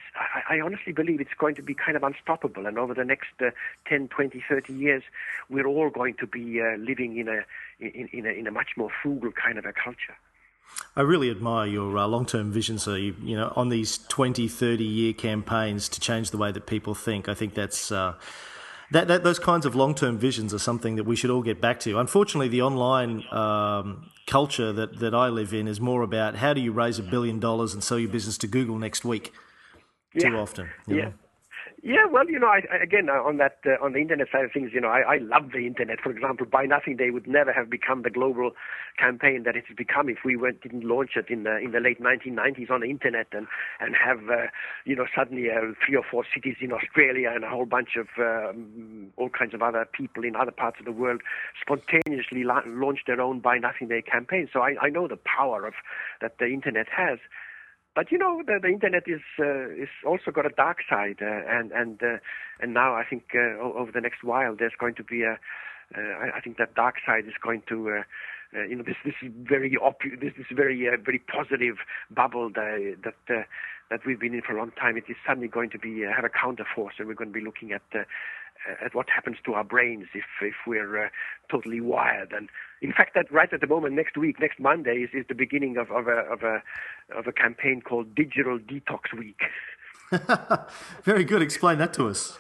I, 0.49 0.61
honestly 0.61 0.93
believe 0.93 1.21
it's 1.21 1.35
going 1.39 1.55
to 1.57 1.63
be 1.63 1.75
kind 1.75 1.97
of 1.97 2.03
unstoppable. 2.03 2.67
And 2.67 2.79
over 2.79 2.95
the 2.95 3.05
next 3.05 3.31
uh, 3.41 3.51
10, 3.89 4.09
20, 4.09 4.45
30 4.49 4.73
years, 4.73 5.03
we're 5.49 5.67
all 5.67 5.91
going 5.91 6.15
to 6.15 6.27
be 6.27 6.61
uh, 6.61 6.77
living 6.77 7.17
in 7.17 7.29
a 7.29 7.45
in, 7.81 8.09
in 8.13 8.27
a 8.27 8.31
in 8.31 8.47
a 8.47 8.51
much 8.51 8.77
more 8.77 8.91
frugal 9.03 9.33
kind 9.33 9.59
of 9.59 9.65
a 9.65 9.73
culture. 9.73 10.17
I 10.95 11.03
really 11.03 11.31
admire 11.31 11.67
your 11.67 11.99
uh, 11.99 12.07
long-term 12.07 12.53
vision. 12.53 12.79
So 12.79 12.95
you, 12.95 13.15
you, 13.23 13.37
know, 13.37 13.53
on 13.55 13.69
these 13.69 13.99
20, 14.09 14.49
30 14.49 14.85
year 14.85 15.13
campaigns 15.13 15.89
to 15.91 16.01
change 16.01 16.31
the 16.31 16.39
way 16.39 16.53
that 16.53 16.67
people 16.67 16.95
think. 16.95 17.29
I 17.29 17.35
think 17.35 17.55
that's 17.55 17.93
uh, 17.93 18.15
that, 18.93 19.09
that, 19.09 19.25
those 19.25 19.39
kinds 19.39 19.67
of 19.67 19.75
long-term 19.75 20.17
visions 20.19 20.55
are 20.55 20.59
something 20.59 20.97
that 20.97 21.05
we 21.05 21.17
should 21.17 21.31
all 21.31 21.43
get 21.43 21.61
back 21.61 21.81
to. 21.81 21.99
Unfortunately, 21.99 22.49
the 22.49 22.63
online 22.63 23.25
um, 23.31 24.11
culture 24.27 24.73
that 24.73 25.01
that 25.01 25.15
I 25.15 25.29
live 25.29 25.53
in 25.53 25.69
is 25.69 25.81
more 25.81 26.03
about 26.03 26.37
how 26.37 26.55
do 26.55 26.61
you 26.61 26.73
raise 26.73 26.99
a 26.99 27.03
billion 27.03 27.41
dollars 27.41 27.75
and 27.75 27.83
sell 27.83 27.99
your 27.99 28.11
business 28.11 28.39
to 28.39 28.47
Google 28.47 28.79
next 28.79 29.05
week. 29.05 29.33
Yeah. 30.15 30.31
Too 30.31 30.37
often. 30.37 30.71
yeah. 30.87 30.97
Know? 30.97 31.13
Yeah, 31.89 32.07
well, 32.11 32.29
you 32.29 32.41
know, 32.41 32.49
I, 32.49 32.63
again 32.83 33.09
uh, 33.09 33.23
on 33.23 33.37
that 33.37 33.59
uh, 33.65 33.79
on 33.81 33.93
the 33.93 34.01
internet 34.01 34.27
side 34.33 34.45
of 34.45 34.51
things, 34.51 34.73
you 34.75 34.81
know, 34.81 34.89
I, 34.89 35.03
I 35.03 35.19
love 35.19 35.53
the 35.53 35.69
internet. 35.69 36.01
For 36.03 36.11
example, 36.11 36.45
Buy 36.45 36.65
Nothing 36.65 36.97
Day 36.97 37.11
would 37.11 37.29
never 37.29 37.53
have 37.53 37.71
become 37.71 38.03
the 38.03 38.11
global 38.11 38.51
campaign 38.99 39.45
that 39.45 39.55
it 39.55 39.67
has 39.69 39.77
become 39.77 40.09
if 40.09 40.19
we 40.25 40.35
went, 40.37 40.63
didn't 40.63 40.83
launch 40.83 41.11
it 41.15 41.27
in 41.31 41.45
the 41.45 41.59
in 41.59 41.71
the 41.71 41.79
late 41.79 42.03
1990s 42.03 42.73
on 42.73 42.81
the 42.81 42.91
internet 42.91 43.29
and 43.31 43.47
and 43.79 43.95
have 43.95 44.19
uh, 44.29 44.49
you 44.85 44.97
know 44.97 45.07
suddenly 45.15 45.49
uh, 45.49 45.61
three 45.87 45.95
or 45.95 46.03
four 46.03 46.25
cities 46.35 46.57
in 46.61 46.73
Australia 46.73 47.31
and 47.33 47.45
a 47.45 47.49
whole 47.49 47.67
bunch 47.67 47.91
of 47.95 48.09
um, 48.19 49.13
all 49.17 49.29
kinds 49.29 49.55
of 49.55 49.63
other 49.63 49.87
people 49.93 50.25
in 50.25 50.35
other 50.35 50.51
parts 50.51 50.81
of 50.81 50.87
the 50.87 50.91
world 50.91 51.21
spontaneously 51.63 52.43
la- 52.43 52.67
launch 52.67 53.03
their 53.07 53.21
own 53.21 53.39
Buy 53.39 53.59
Nothing 53.59 53.87
Day 53.87 54.03
campaign. 54.03 54.49
So 54.53 54.59
I, 54.59 54.75
I 54.83 54.89
know 54.89 55.07
the 55.07 55.19
power 55.23 55.65
of 55.65 55.75
that 56.21 56.39
the 56.41 56.47
internet 56.47 56.89
has. 56.89 57.21
But 57.97 58.13
you 58.13 58.19
know, 58.19 58.43
the, 58.47 58.59
the 58.61 58.69
internet 58.69 59.05
is 59.07 59.23
uh, 59.41 59.71
is 59.71 59.89
also 60.07 60.31
got 60.31 60.45
a 60.45 60.51
dark 60.51 60.79
side, 60.89 61.17
uh, 61.23 61.41
and 61.49 61.73
and 61.73 62.01
uh, 62.03 62.19
and 62.61 62.75
now 62.75 62.95
I 62.95 63.05
think 63.09 63.33
uh, 63.35 63.59
over 63.59 63.91
the 63.91 64.03
next 64.03 64.23
while 64.23 64.55
there's 64.55 64.77
going 64.79 64.95
to 64.97 65.03
be 65.03 65.23
a. 65.23 65.39
Uh, 65.97 66.35
I, 66.35 66.41
think 66.41 66.59
that 66.59 66.75
dark 66.75 66.97
side 67.07 67.27
is 67.27 67.35
going 67.43 67.63
to. 67.69 67.91
Uh, 67.91 68.03
uh, 68.57 68.63
you 68.65 68.77
know 68.77 68.85
this 68.85 68.97
this 69.05 69.15
very 69.49 69.77
op- 69.77 70.03
this 70.21 70.35
this 70.37 70.47
very 70.53 70.87
uh, 70.87 70.97
very 71.03 71.19
positive 71.21 71.77
bubble 72.11 72.51
that 72.51 72.97
that 73.03 73.35
uh, 73.35 73.43
that 73.91 74.01
we've 74.07 74.21
been 74.21 74.35
in 74.35 74.43
for 74.43 74.53
a 74.53 74.59
long 74.59 74.73
time. 74.73 74.97
It 74.97 75.05
is 75.09 75.17
suddenly 75.27 75.49
going 75.49 75.71
to 75.71 75.79
be 75.79 76.05
uh, 76.05 76.13
have 76.15 76.25
a 76.25 76.29
counterforce, 76.29 76.99
and 76.99 77.09
we're 77.09 77.15
going 77.15 77.33
to 77.33 77.39
be 77.39 77.45
looking 77.45 77.73
at 77.73 77.83
uh, 77.95 78.05
at 78.85 78.95
what 78.95 79.09
happens 79.09 79.37
to 79.45 79.55
our 79.55 79.65
brains 79.65 80.07
if 80.15 80.25
if 80.43 80.55
we're 80.67 81.07
uh, 81.07 81.09
totally 81.51 81.81
wired. 81.81 82.33
And 82.33 82.49
in 82.83 82.93
fact, 82.93 83.15
that 83.15 83.31
right 83.33 83.53
at 83.53 83.61
the 83.61 83.67
moment, 83.67 83.95
next 83.95 84.17
week, 84.17 84.41
next 84.41 84.59
Monday 84.61 84.97
is, 84.99 85.11
is 85.13 85.27
the 85.29 85.35
beginning 85.35 85.77
of, 85.77 85.91
of 85.91 86.09
a 86.09 86.19
of 86.31 86.43
a 86.43 86.63
of 87.17 87.27
a 87.27 87.33
campaign 87.33 87.81
called 87.81 88.15
Digital 88.15 88.59
Detox 88.59 89.13
Week. 89.17 89.41
Very 91.03 91.25
good. 91.25 91.43
Explain 91.43 91.79
that 91.79 91.93
to 91.95 92.09
us. 92.09 92.39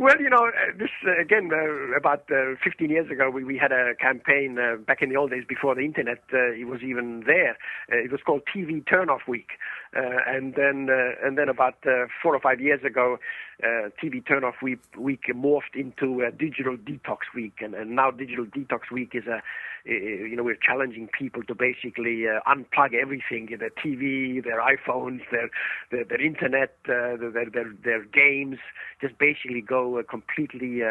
Well, 0.00 0.18
you 0.18 0.30
know, 0.30 0.48
uh, 0.48 0.72
this 0.78 0.88
uh, 1.06 1.20
again 1.20 1.50
uh, 1.52 1.94
about 1.94 2.24
uh, 2.30 2.54
15 2.64 2.88
years 2.88 3.10
ago, 3.10 3.28
we, 3.28 3.44
we 3.44 3.58
had 3.58 3.70
a 3.70 3.94
campaign 3.94 4.58
uh, 4.58 4.76
back 4.76 5.02
in 5.02 5.10
the 5.10 5.16
old 5.16 5.30
days 5.30 5.44
before 5.46 5.74
the 5.74 5.82
internet 5.82 6.22
uh, 6.32 6.52
it 6.52 6.66
was 6.66 6.80
even 6.82 7.24
there. 7.26 7.58
it 7.90 8.10
was 8.10 8.22
called 8.24 8.40
TV 8.48 8.82
Turnoff 8.82 9.28
Week, 9.28 9.50
and 9.92 10.54
then 10.54 10.88
and 11.22 11.36
then 11.36 11.50
about 11.50 11.84
four 12.22 12.34
or 12.34 12.40
five 12.40 12.62
years 12.62 12.82
ago, 12.82 13.18
TV 13.62 14.24
Turnoff 14.24 14.62
Week, 14.62 14.80
week 14.96 15.24
morphed 15.34 15.74
into 15.74 16.24
Digital 16.38 16.78
Detox 16.78 17.18
Week, 17.34 17.56
and, 17.60 17.74
and 17.74 17.94
now 17.94 18.10
Digital 18.10 18.46
Detox 18.46 18.90
Week 18.90 19.10
is 19.12 19.26
a 19.26 19.42
you 19.84 20.36
know, 20.36 20.42
we're 20.42 20.56
challenging 20.56 21.08
people 21.08 21.42
to 21.44 21.54
basically 21.54 22.26
uh, 22.28 22.40
unplug 22.46 22.94
everything, 22.94 23.48
their 23.58 23.70
TV, 23.70 24.42
their 24.42 24.60
iPhones, 24.60 25.20
their 25.30 25.50
their, 25.90 26.04
their 26.04 26.20
internet, 26.20 26.76
uh, 26.86 27.16
their, 27.16 27.46
their 27.52 27.72
their 27.82 28.04
games, 28.04 28.58
just 29.00 29.18
basically 29.18 29.60
go 29.60 29.98
uh, 29.98 30.02
completely 30.02 30.82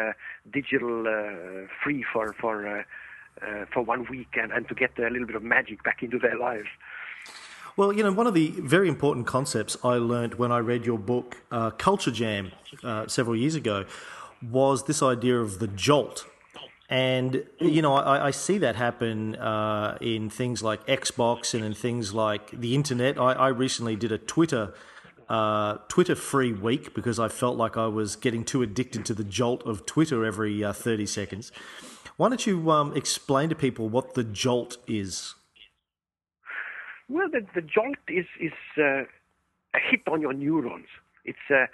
digital 0.52 1.04
free 1.82 2.04
for 2.12 2.34
for 2.40 2.84
for 3.72 3.82
one 3.82 4.06
week 4.10 4.28
and, 4.34 4.52
and 4.52 4.68
to 4.68 4.74
get 4.74 4.98
a 4.98 5.08
little 5.08 5.26
bit 5.26 5.36
of 5.36 5.42
magic 5.42 5.82
back 5.82 6.02
into 6.02 6.18
their 6.18 6.36
lives. 6.36 6.68
Well, 7.76 7.92
you 7.92 8.02
know, 8.02 8.12
one 8.12 8.26
of 8.26 8.34
the 8.34 8.50
very 8.58 8.88
important 8.88 9.26
concepts 9.26 9.76
I 9.82 9.94
learned 9.94 10.34
when 10.34 10.52
I 10.52 10.58
read 10.58 10.84
your 10.84 10.98
book, 10.98 11.38
uh, 11.50 11.70
Culture 11.70 12.10
Jam, 12.10 12.52
uh, 12.82 13.06
several 13.06 13.36
years 13.36 13.54
ago, 13.54 13.86
was 14.42 14.84
this 14.84 15.02
idea 15.02 15.38
of 15.38 15.60
the 15.60 15.66
jolt. 15.66 16.26
And, 16.90 17.44
you 17.60 17.82
know, 17.82 17.94
I, 17.94 18.26
I 18.26 18.30
see 18.32 18.58
that 18.58 18.74
happen 18.74 19.36
uh, 19.36 19.96
in 20.00 20.28
things 20.28 20.60
like 20.60 20.84
Xbox 20.88 21.54
and 21.54 21.64
in 21.64 21.72
things 21.72 22.12
like 22.12 22.50
the 22.50 22.74
internet. 22.74 23.16
I, 23.16 23.32
I 23.32 23.48
recently 23.48 23.94
did 23.94 24.10
a 24.10 24.18
Twitter. 24.18 24.74
Uh, 25.28 25.78
Twitter 25.86 26.16
free 26.16 26.52
week 26.52 26.92
because 26.92 27.20
I 27.20 27.28
felt 27.28 27.56
like 27.56 27.76
I 27.76 27.86
was 27.86 28.16
getting 28.16 28.44
too 28.44 28.62
addicted 28.62 29.04
to 29.04 29.14
the 29.14 29.22
jolt 29.22 29.64
of 29.64 29.86
Twitter 29.86 30.24
every 30.24 30.64
uh, 30.64 30.72
30 30.72 31.06
seconds. 31.06 31.52
Why 32.16 32.28
don't 32.28 32.44
you 32.44 32.68
um, 32.72 32.96
explain 32.96 33.48
to 33.50 33.54
people 33.54 33.88
what 33.88 34.14
the 34.14 34.24
jolt 34.24 34.78
is? 34.88 35.36
Well, 37.08 37.28
the, 37.30 37.46
the 37.54 37.62
jolt 37.62 37.98
is, 38.08 38.26
is 38.40 38.52
uh, 38.76 39.04
a 39.74 39.78
hit 39.88 40.00
on 40.10 40.20
your 40.20 40.32
neurons. 40.32 40.88
It's 41.24 41.38
uh, 41.48 41.66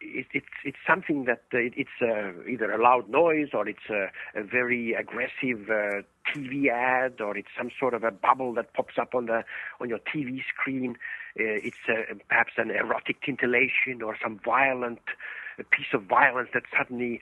it, 0.00 0.26
it's 0.32 0.46
it's 0.64 0.78
something 0.86 1.24
that 1.24 1.42
uh, 1.52 1.58
it, 1.58 1.74
it's 1.76 2.00
uh, 2.02 2.32
either 2.48 2.70
a 2.72 2.82
loud 2.82 3.08
noise 3.08 3.48
or 3.52 3.68
it's 3.68 3.88
a, 3.90 4.08
a 4.38 4.42
very 4.42 4.92
aggressive 4.94 5.68
uh, 5.68 6.02
TV 6.28 6.68
ad 6.68 7.20
or 7.20 7.36
it's 7.36 7.48
some 7.56 7.70
sort 7.78 7.94
of 7.94 8.04
a 8.04 8.10
bubble 8.10 8.54
that 8.54 8.72
pops 8.74 8.94
up 9.00 9.14
on 9.14 9.26
the 9.26 9.44
on 9.80 9.88
your 9.88 9.98
TV 9.98 10.40
screen. 10.48 10.96
Uh, 11.38 11.62
it's 11.62 11.76
perhaps 12.28 12.52
an 12.56 12.70
erotic 12.70 13.22
titillation 13.22 14.02
or 14.02 14.16
some 14.22 14.40
violent 14.44 15.00
piece 15.70 15.92
of 15.92 16.04
violence 16.04 16.48
that 16.54 16.62
suddenly 16.76 17.20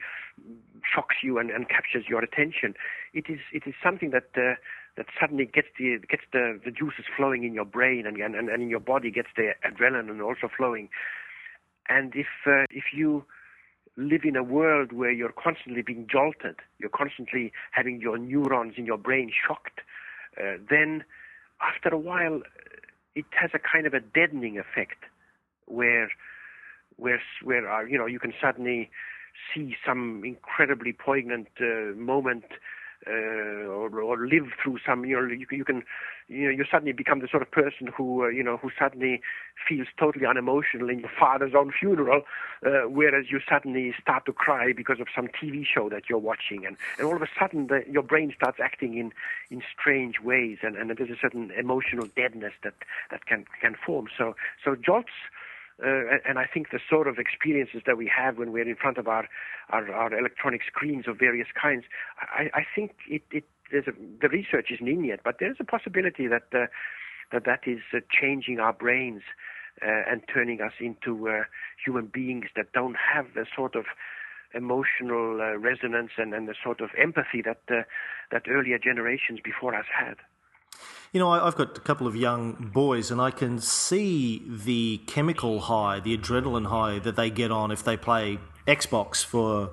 shocks 0.94 1.16
you 1.22 1.38
and, 1.38 1.50
and 1.50 1.68
captures 1.68 2.04
your 2.08 2.22
attention. 2.22 2.74
It 3.12 3.24
is 3.28 3.40
it 3.52 3.64
is 3.66 3.74
something 3.82 4.10
that 4.10 4.30
that 4.34 5.06
suddenly 5.18 5.46
gets 5.46 5.68
the 5.78 5.98
gets 6.08 6.24
the, 6.32 6.60
the 6.64 6.70
juices 6.70 7.04
flowing 7.16 7.44
in 7.44 7.54
your 7.54 7.64
brain 7.64 8.06
and, 8.06 8.16
and, 8.18 8.34
and 8.34 8.62
in 8.62 8.68
your 8.68 8.80
body 8.80 9.10
gets 9.10 9.28
the 9.36 9.52
adrenaline 9.64 10.22
also 10.22 10.48
flowing. 10.54 10.88
And 11.88 12.14
if 12.14 12.26
uh, 12.46 12.64
if 12.70 12.84
you 12.92 13.24
live 13.96 14.22
in 14.24 14.36
a 14.36 14.42
world 14.42 14.92
where 14.92 15.10
you're 15.10 15.32
constantly 15.32 15.82
being 15.82 16.06
jolted, 16.10 16.56
you're 16.78 16.90
constantly 16.90 17.52
having 17.72 18.00
your 18.00 18.16
neurons 18.16 18.74
in 18.76 18.86
your 18.86 18.98
brain 18.98 19.32
shocked, 19.46 19.80
uh, 20.40 20.58
then 20.70 21.04
after 21.60 21.88
a 21.88 21.98
while 21.98 22.42
it 23.14 23.24
has 23.32 23.50
a 23.52 23.58
kind 23.58 23.86
of 23.86 23.94
a 23.94 24.00
deadening 24.00 24.58
effect 24.58 25.04
where 25.66 26.10
where 26.96 27.20
where 27.42 27.70
uh, 27.70 27.82
you 27.82 27.98
know 27.98 28.06
you 28.06 28.18
can 28.18 28.32
suddenly 28.40 28.90
see 29.52 29.76
some 29.86 30.22
incredibly 30.24 30.92
poignant 30.92 31.48
uh, 31.60 31.94
moment 31.96 32.44
uh, 33.06 33.10
or, 33.10 34.00
or 34.00 34.26
live 34.26 34.48
through 34.62 34.78
some 34.84 35.04
you 35.04 35.16
know 35.16 35.26
you, 35.26 35.46
you 35.50 35.64
can 35.64 35.82
you 36.28 36.44
know 36.46 36.50
you 36.50 36.64
suddenly 36.70 36.92
become 36.92 37.20
the 37.20 37.28
sort 37.28 37.42
of 37.42 37.50
person 37.50 37.88
who 37.96 38.24
uh, 38.24 38.28
you 38.28 38.42
know 38.42 38.56
who 38.56 38.70
suddenly 38.78 39.20
feels 39.68 39.86
totally 39.98 40.26
unemotional 40.26 40.90
in 40.90 41.00
your 41.00 41.10
father's 41.18 41.54
own 41.54 41.72
funeral 41.72 42.22
uh, 42.66 42.88
whereas 42.88 43.26
you 43.30 43.40
suddenly 43.48 43.94
start 44.00 44.26
to 44.26 44.32
cry 44.32 44.72
because 44.72 45.00
of 45.00 45.06
some 45.14 45.28
TV 45.28 45.64
show 45.64 45.88
that 45.88 46.04
you're 46.08 46.18
watching. 46.18 46.66
And, 46.66 46.76
and 46.98 47.06
all 47.06 47.14
of 47.14 47.22
a 47.22 47.28
sudden 47.38 47.68
the, 47.68 47.84
your 47.88 48.02
brain 48.02 48.32
starts 48.36 48.58
acting 48.62 48.98
in 48.98 49.12
in 49.50 49.62
strange 49.78 50.20
ways 50.20 50.58
and, 50.62 50.76
and 50.76 50.90
there's 50.90 51.10
a 51.10 51.20
certain 51.20 51.50
emotional 51.52 52.08
deadness 52.16 52.52
that 52.64 52.74
that 53.10 53.26
can 53.26 53.44
can 53.60 53.74
form. 53.74 54.08
So 54.16 54.34
so 54.64 54.74
jolts 54.74 55.12
uh, 55.84 56.18
and 56.28 56.38
I 56.38 56.46
think 56.46 56.70
the 56.70 56.80
sort 56.90 57.06
of 57.06 57.18
experiences 57.18 57.82
that 57.86 57.96
we 57.96 58.10
have 58.14 58.36
when 58.36 58.50
we're 58.50 58.68
in 58.68 58.76
front 58.76 58.98
of 58.98 59.06
our, 59.06 59.28
our, 59.70 59.90
our 59.92 60.12
electronic 60.18 60.62
screens 60.66 61.06
of 61.06 61.18
various 61.18 61.48
kinds, 61.60 61.84
I, 62.20 62.50
I 62.52 62.66
think 62.74 62.92
it, 63.08 63.22
it 63.30 63.44
a, 63.72 63.92
the 64.20 64.28
research 64.28 64.70
isn't 64.72 64.88
in 64.88 65.04
yet, 65.04 65.20
but 65.24 65.36
there's 65.38 65.58
a 65.60 65.64
possibility 65.64 66.26
that 66.26 66.44
uh, 66.52 66.66
that, 67.32 67.44
that 67.44 67.60
is 67.66 67.80
uh, 67.94 67.98
changing 68.10 68.58
our 68.58 68.72
brains 68.72 69.22
uh, 69.82 70.10
and 70.10 70.22
turning 70.32 70.60
us 70.60 70.72
into 70.80 71.28
uh, 71.28 71.42
human 71.84 72.06
beings 72.06 72.46
that 72.56 72.72
don't 72.72 72.96
have 72.96 73.26
the 73.34 73.46
sort 73.54 73.76
of 73.76 73.84
emotional 74.54 75.40
uh, 75.40 75.58
resonance 75.58 76.12
and, 76.16 76.32
and 76.32 76.48
the 76.48 76.54
sort 76.64 76.80
of 76.80 76.88
empathy 76.96 77.42
that 77.42 77.60
that 77.68 78.42
earlier 78.48 78.78
generations 78.78 79.40
before 79.44 79.74
us 79.74 79.84
had. 79.92 80.16
You 81.12 81.20
know, 81.20 81.30
I've 81.30 81.56
got 81.56 81.76
a 81.76 81.80
couple 81.80 82.06
of 82.06 82.14
young 82.14 82.70
boys, 82.72 83.10
and 83.10 83.20
I 83.20 83.30
can 83.30 83.60
see 83.60 84.42
the 84.46 84.98
chemical 85.06 85.60
high, 85.60 86.00
the 86.00 86.16
adrenaline 86.16 86.66
high 86.66 86.98
that 86.98 87.16
they 87.16 87.30
get 87.30 87.50
on 87.50 87.70
if 87.70 87.82
they 87.82 87.96
play 87.96 88.38
Xbox 88.66 89.24
for, 89.24 89.70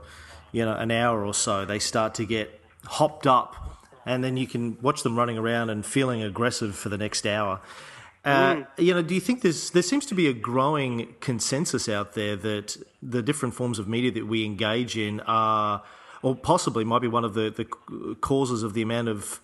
you 0.53 0.63
know, 0.63 0.75
an 0.75 0.91
hour 0.91 1.25
or 1.25 1.33
so. 1.33 1.65
They 1.65 1.79
start 1.79 2.13
to 2.15 2.25
get 2.25 2.61
hopped 2.85 3.27
up, 3.27 3.81
and 4.05 4.23
then 4.23 4.37
you 4.37 4.47
can 4.47 4.77
watch 4.81 5.03
them 5.03 5.17
running 5.17 5.37
around 5.37 5.69
and 5.69 5.85
feeling 5.85 6.23
aggressive 6.23 6.73
for 6.73 6.87
the 6.87 6.97
next 6.97 7.25
hour. 7.25 7.59
Uh, 8.23 8.55
mm. 8.55 8.67
You 8.77 8.93
know, 8.93 9.01
do 9.01 9.13
you 9.13 9.21
think 9.21 9.41
there's 9.41 9.71
there 9.71 9.83
seems 9.83 10.05
to 10.07 10.15
be 10.15 10.27
a 10.27 10.33
growing 10.33 11.15
consensus 11.19 11.89
out 11.89 12.13
there 12.13 12.37
that 12.37 12.77
the 13.03 13.21
different 13.21 13.53
forms 13.53 13.77
of 13.77 13.89
media 13.89 14.11
that 14.11 14.25
we 14.25 14.45
engage 14.45 14.97
in 14.97 15.19
are, 15.21 15.83
or 16.23 16.33
possibly 16.33 16.85
might 16.85 17.01
be 17.01 17.07
one 17.09 17.25
of 17.25 17.33
the, 17.33 17.49
the 17.51 17.65
causes 18.21 18.63
of 18.63 18.73
the 18.73 18.81
amount 18.81 19.09
of 19.09 19.41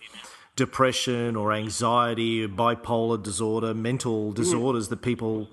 depression 0.56 1.36
or 1.36 1.52
anxiety, 1.52 2.44
or 2.44 2.48
bipolar 2.48 3.22
disorder, 3.22 3.74
mental 3.74 4.32
disorders 4.32 4.88
that 4.88 5.02
people 5.02 5.48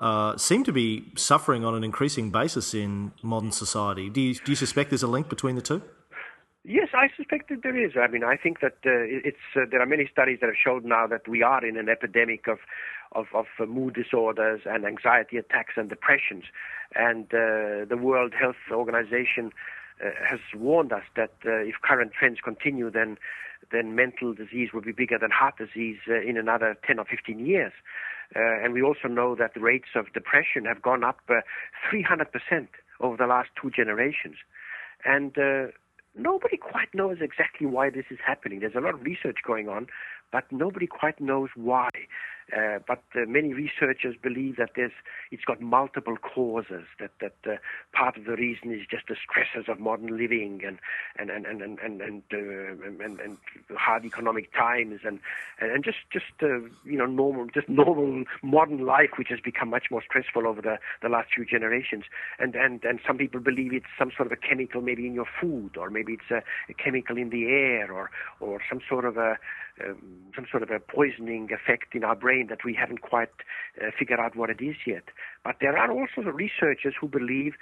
uh, 0.00 0.36
seem 0.36 0.64
to 0.64 0.72
be 0.72 1.12
suffering 1.16 1.64
on 1.64 1.74
an 1.74 1.84
increasing 1.84 2.30
basis 2.30 2.72
in 2.74 3.12
modern 3.22 3.52
society. 3.52 4.08
Do 4.08 4.20
you, 4.20 4.34
do 4.34 4.52
you 4.52 4.56
suspect 4.56 4.90
there's 4.90 5.02
a 5.02 5.08
link 5.08 5.28
between 5.28 5.56
the 5.56 5.62
two? 5.62 5.82
Yes, 6.64 6.88
I 6.92 7.08
suspect 7.16 7.48
that 7.48 7.62
there 7.62 7.76
is. 7.76 7.92
I 7.96 8.06
mean, 8.06 8.22
I 8.22 8.36
think 8.36 8.60
that 8.60 8.76
uh, 8.84 8.90
it's 9.28 9.38
uh, 9.56 9.60
there 9.70 9.80
are 9.80 9.86
many 9.86 10.06
studies 10.12 10.38
that 10.40 10.46
have 10.46 10.56
showed 10.62 10.84
now 10.84 11.06
that 11.06 11.26
we 11.26 11.42
are 11.42 11.64
in 11.64 11.78
an 11.78 11.88
epidemic 11.88 12.46
of 12.48 12.58
of, 13.12 13.26
of 13.34 13.46
uh, 13.58 13.66
mood 13.66 13.94
disorders 13.94 14.60
and 14.66 14.84
anxiety 14.84 15.38
attacks 15.38 15.74
and 15.76 15.88
depressions, 15.88 16.44
and 16.94 17.24
uh, 17.32 17.86
the 17.88 17.98
World 17.98 18.34
Health 18.38 18.60
Organization 18.70 19.52
uh, 20.04 20.10
has 20.28 20.40
warned 20.54 20.92
us 20.92 21.02
that 21.16 21.32
uh, 21.46 21.50
if 21.50 21.76
current 21.82 22.12
trends 22.12 22.40
continue, 22.44 22.90
then 22.90 23.16
then 23.72 23.94
mental 23.94 24.34
disease 24.34 24.70
will 24.72 24.80
be 24.82 24.92
bigger 24.92 25.18
than 25.18 25.30
heart 25.30 25.54
disease 25.58 25.98
uh, 26.08 26.20
in 26.20 26.36
another 26.36 26.76
10 26.86 26.98
or 26.98 27.04
15 27.04 27.44
years. 27.44 27.72
Uh, 28.34 28.62
and 28.62 28.72
we 28.72 28.82
also 28.82 29.08
know 29.08 29.34
that 29.34 29.54
the 29.54 29.60
rates 29.60 29.88
of 29.96 30.12
depression 30.12 30.64
have 30.64 30.82
gone 30.82 31.02
up 31.02 31.18
uh, 31.28 31.40
300% 31.92 32.68
over 33.00 33.16
the 33.16 33.26
last 33.26 33.48
two 33.60 33.70
generations. 33.70 34.36
And 35.04 35.36
uh, 35.36 35.72
nobody 36.16 36.56
quite 36.56 36.94
knows 36.94 37.18
exactly 37.20 37.66
why 37.66 37.90
this 37.90 38.06
is 38.10 38.18
happening. 38.24 38.60
There's 38.60 38.74
a 38.76 38.80
lot 38.80 38.94
of 38.94 39.02
research 39.02 39.38
going 39.46 39.68
on, 39.68 39.86
but 40.30 40.44
nobody 40.50 40.86
quite 40.86 41.20
knows 41.20 41.48
why. 41.56 41.88
Uh, 42.56 42.78
but 42.86 43.02
uh, 43.14 43.20
many 43.26 43.52
researchers 43.52 44.16
believe 44.20 44.56
that 44.56 44.70
there's, 44.76 44.92
it's 45.30 45.44
got 45.44 45.60
multiple 45.60 46.16
causes. 46.16 46.84
That 46.98 47.12
that 47.20 47.34
uh, 47.46 47.56
part 47.92 48.16
of 48.16 48.24
the 48.24 48.36
reason 48.36 48.72
is 48.72 48.86
just 48.90 49.04
the 49.08 49.16
stresses 49.16 49.68
of 49.68 49.78
modern 49.78 50.16
living 50.16 50.62
and 50.66 50.78
and 51.16 51.30
and 51.30 51.46
and 51.46 51.62
and 51.62 51.78
and, 51.80 52.00
and, 52.00 52.22
uh, 52.32 53.04
and, 53.04 53.36
hard 53.76 54.04
economic 54.04 54.52
times 54.52 55.00
and 55.04 55.20
and 55.60 55.84
just 55.84 55.98
just 56.12 56.32
uh, 56.42 56.60
you 56.84 56.98
know 56.98 57.06
normal 57.06 57.46
just 57.46 57.68
normal 57.68 58.24
modern 58.42 58.84
life, 58.84 59.10
which 59.16 59.28
has 59.28 59.40
become 59.40 59.70
much 59.70 59.90
more 59.90 60.02
stressful 60.02 60.46
over 60.46 60.60
the, 60.60 60.78
the 61.02 61.08
last 61.08 61.28
few 61.34 61.44
generations. 61.44 62.04
And 62.38 62.54
and 62.54 62.82
and 62.84 63.00
some 63.06 63.18
people 63.18 63.40
believe 63.40 63.72
it's 63.72 63.86
some 63.98 64.10
sort 64.16 64.26
of 64.26 64.32
a 64.32 64.36
chemical 64.36 64.80
maybe 64.82 65.06
in 65.06 65.14
your 65.14 65.28
food, 65.40 65.76
or 65.76 65.90
maybe 65.90 66.14
it's 66.14 66.30
a, 66.30 66.42
a 66.70 66.74
chemical 66.74 67.16
in 67.16 67.30
the 67.30 67.46
air, 67.46 67.92
or 67.92 68.10
or 68.40 68.60
some 68.68 68.80
sort 68.88 69.04
of 69.04 69.16
a 69.16 69.38
um, 69.84 70.02
some 70.34 70.46
sort 70.50 70.62
of 70.62 70.70
a 70.70 70.78
poisoning 70.78 71.48
effect 71.52 71.94
in 71.94 72.04
our 72.04 72.14
brain 72.14 72.46
that 72.48 72.64
we 72.64 72.74
haven't 72.74 73.02
quite 73.02 73.30
uh, 73.80 73.90
figured 73.98 74.20
out 74.20 74.36
what 74.36 74.50
it 74.50 74.60
is 74.60 74.76
yet. 74.86 75.04
But 75.44 75.56
there 75.60 75.76
are 75.76 75.90
also 75.90 76.22
researchers 76.30 76.94
who 77.00 77.08
believe 77.08 77.54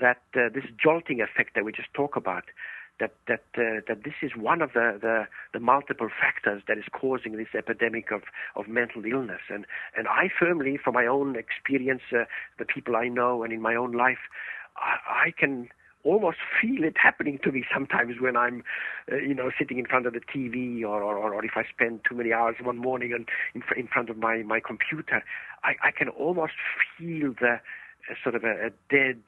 that 0.00 0.22
uh, 0.34 0.48
this 0.52 0.64
jolting 0.82 1.20
effect 1.20 1.54
that 1.54 1.64
we 1.64 1.72
just 1.72 1.92
talk 1.94 2.16
about, 2.16 2.44
that 3.00 3.14
that 3.28 3.44
uh, 3.56 3.80
that 3.86 4.02
this 4.04 4.14
is 4.22 4.32
one 4.36 4.60
of 4.60 4.72
the, 4.72 4.98
the, 5.00 5.26
the 5.52 5.60
multiple 5.60 6.08
factors 6.20 6.62
that 6.66 6.78
is 6.78 6.84
causing 6.92 7.36
this 7.36 7.54
epidemic 7.56 8.10
of, 8.10 8.22
of 8.56 8.68
mental 8.68 9.04
illness. 9.04 9.42
And 9.48 9.66
and 9.96 10.08
I 10.08 10.28
firmly, 10.38 10.78
from 10.82 10.94
my 10.94 11.06
own 11.06 11.36
experience, 11.36 12.02
uh, 12.12 12.24
the 12.58 12.64
people 12.64 12.96
I 12.96 13.08
know, 13.08 13.42
and 13.42 13.52
in 13.52 13.60
my 13.60 13.74
own 13.74 13.92
life, 13.92 14.18
I, 14.76 15.28
I 15.28 15.30
can 15.30 15.68
almost 16.04 16.38
feel 16.60 16.84
it 16.84 16.96
happening 16.96 17.38
to 17.44 17.52
me 17.52 17.64
sometimes 17.72 18.20
when 18.20 18.36
I'm, 18.36 18.62
uh, 19.10 19.16
you 19.16 19.34
know, 19.34 19.50
sitting 19.58 19.78
in 19.78 19.86
front 19.86 20.06
of 20.06 20.12
the 20.12 20.20
TV 20.20 20.82
or, 20.82 21.02
or, 21.02 21.34
or 21.34 21.44
if 21.44 21.52
I 21.56 21.64
spend 21.68 22.00
too 22.08 22.14
many 22.14 22.32
hours 22.32 22.56
one 22.62 22.78
morning 22.78 23.12
in, 23.12 23.62
in 23.76 23.88
front 23.88 24.10
of 24.10 24.16
my, 24.16 24.42
my 24.42 24.60
computer. 24.60 25.22
I, 25.64 25.74
I 25.82 25.90
can 25.90 26.08
almost 26.08 26.54
feel 26.96 27.34
the 27.40 27.60
uh, 28.10 28.14
sort 28.22 28.34
of 28.34 28.44
a, 28.44 28.66
a 28.66 28.70
dead 28.90 29.22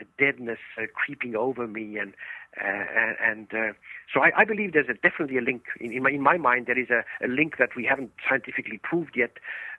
a 0.00 0.04
deadness 0.18 0.58
uh, 0.78 0.84
creeping 0.94 1.36
over 1.36 1.66
me 1.66 1.98
and 1.98 2.14
uh, 2.60 3.12
and 3.22 3.48
uh, 3.52 3.72
so 4.12 4.20
I, 4.20 4.30
I, 4.38 4.44
believe 4.44 4.74
there's 4.74 4.88
a, 4.88 4.94
definitely 4.94 5.38
a 5.38 5.40
link 5.40 5.62
in, 5.80 5.92
in, 5.92 6.02
my, 6.02 6.10
in 6.10 6.20
my 6.20 6.36
mind 6.36 6.66
there 6.66 6.78
is 6.78 6.88
a, 6.90 7.02
a, 7.24 7.28
link 7.28 7.56
that 7.58 7.70
we 7.76 7.84
haven't 7.84 8.10
scientifically 8.28 8.78
proved 8.82 9.16
yet 9.16 9.38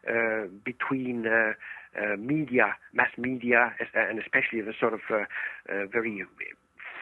uh, 0.09 0.47
between 0.63 1.27
uh, 1.27 1.53
Uh, 1.95 2.15
media, 2.17 2.75
mass 2.91 3.11
media, 3.19 3.71
uh, 3.79 3.99
and 4.09 4.17
especially 4.17 4.61
the 4.61 4.73
sort 4.79 4.95
of 4.95 5.01
uh, 5.11 5.25
uh, 5.69 5.85
very 5.91 6.23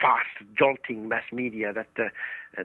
fast, 0.02 0.50
jolting 0.58 1.08
mass 1.08 1.24
media 1.32 1.72
that 1.72 1.88
uh, 1.98 2.10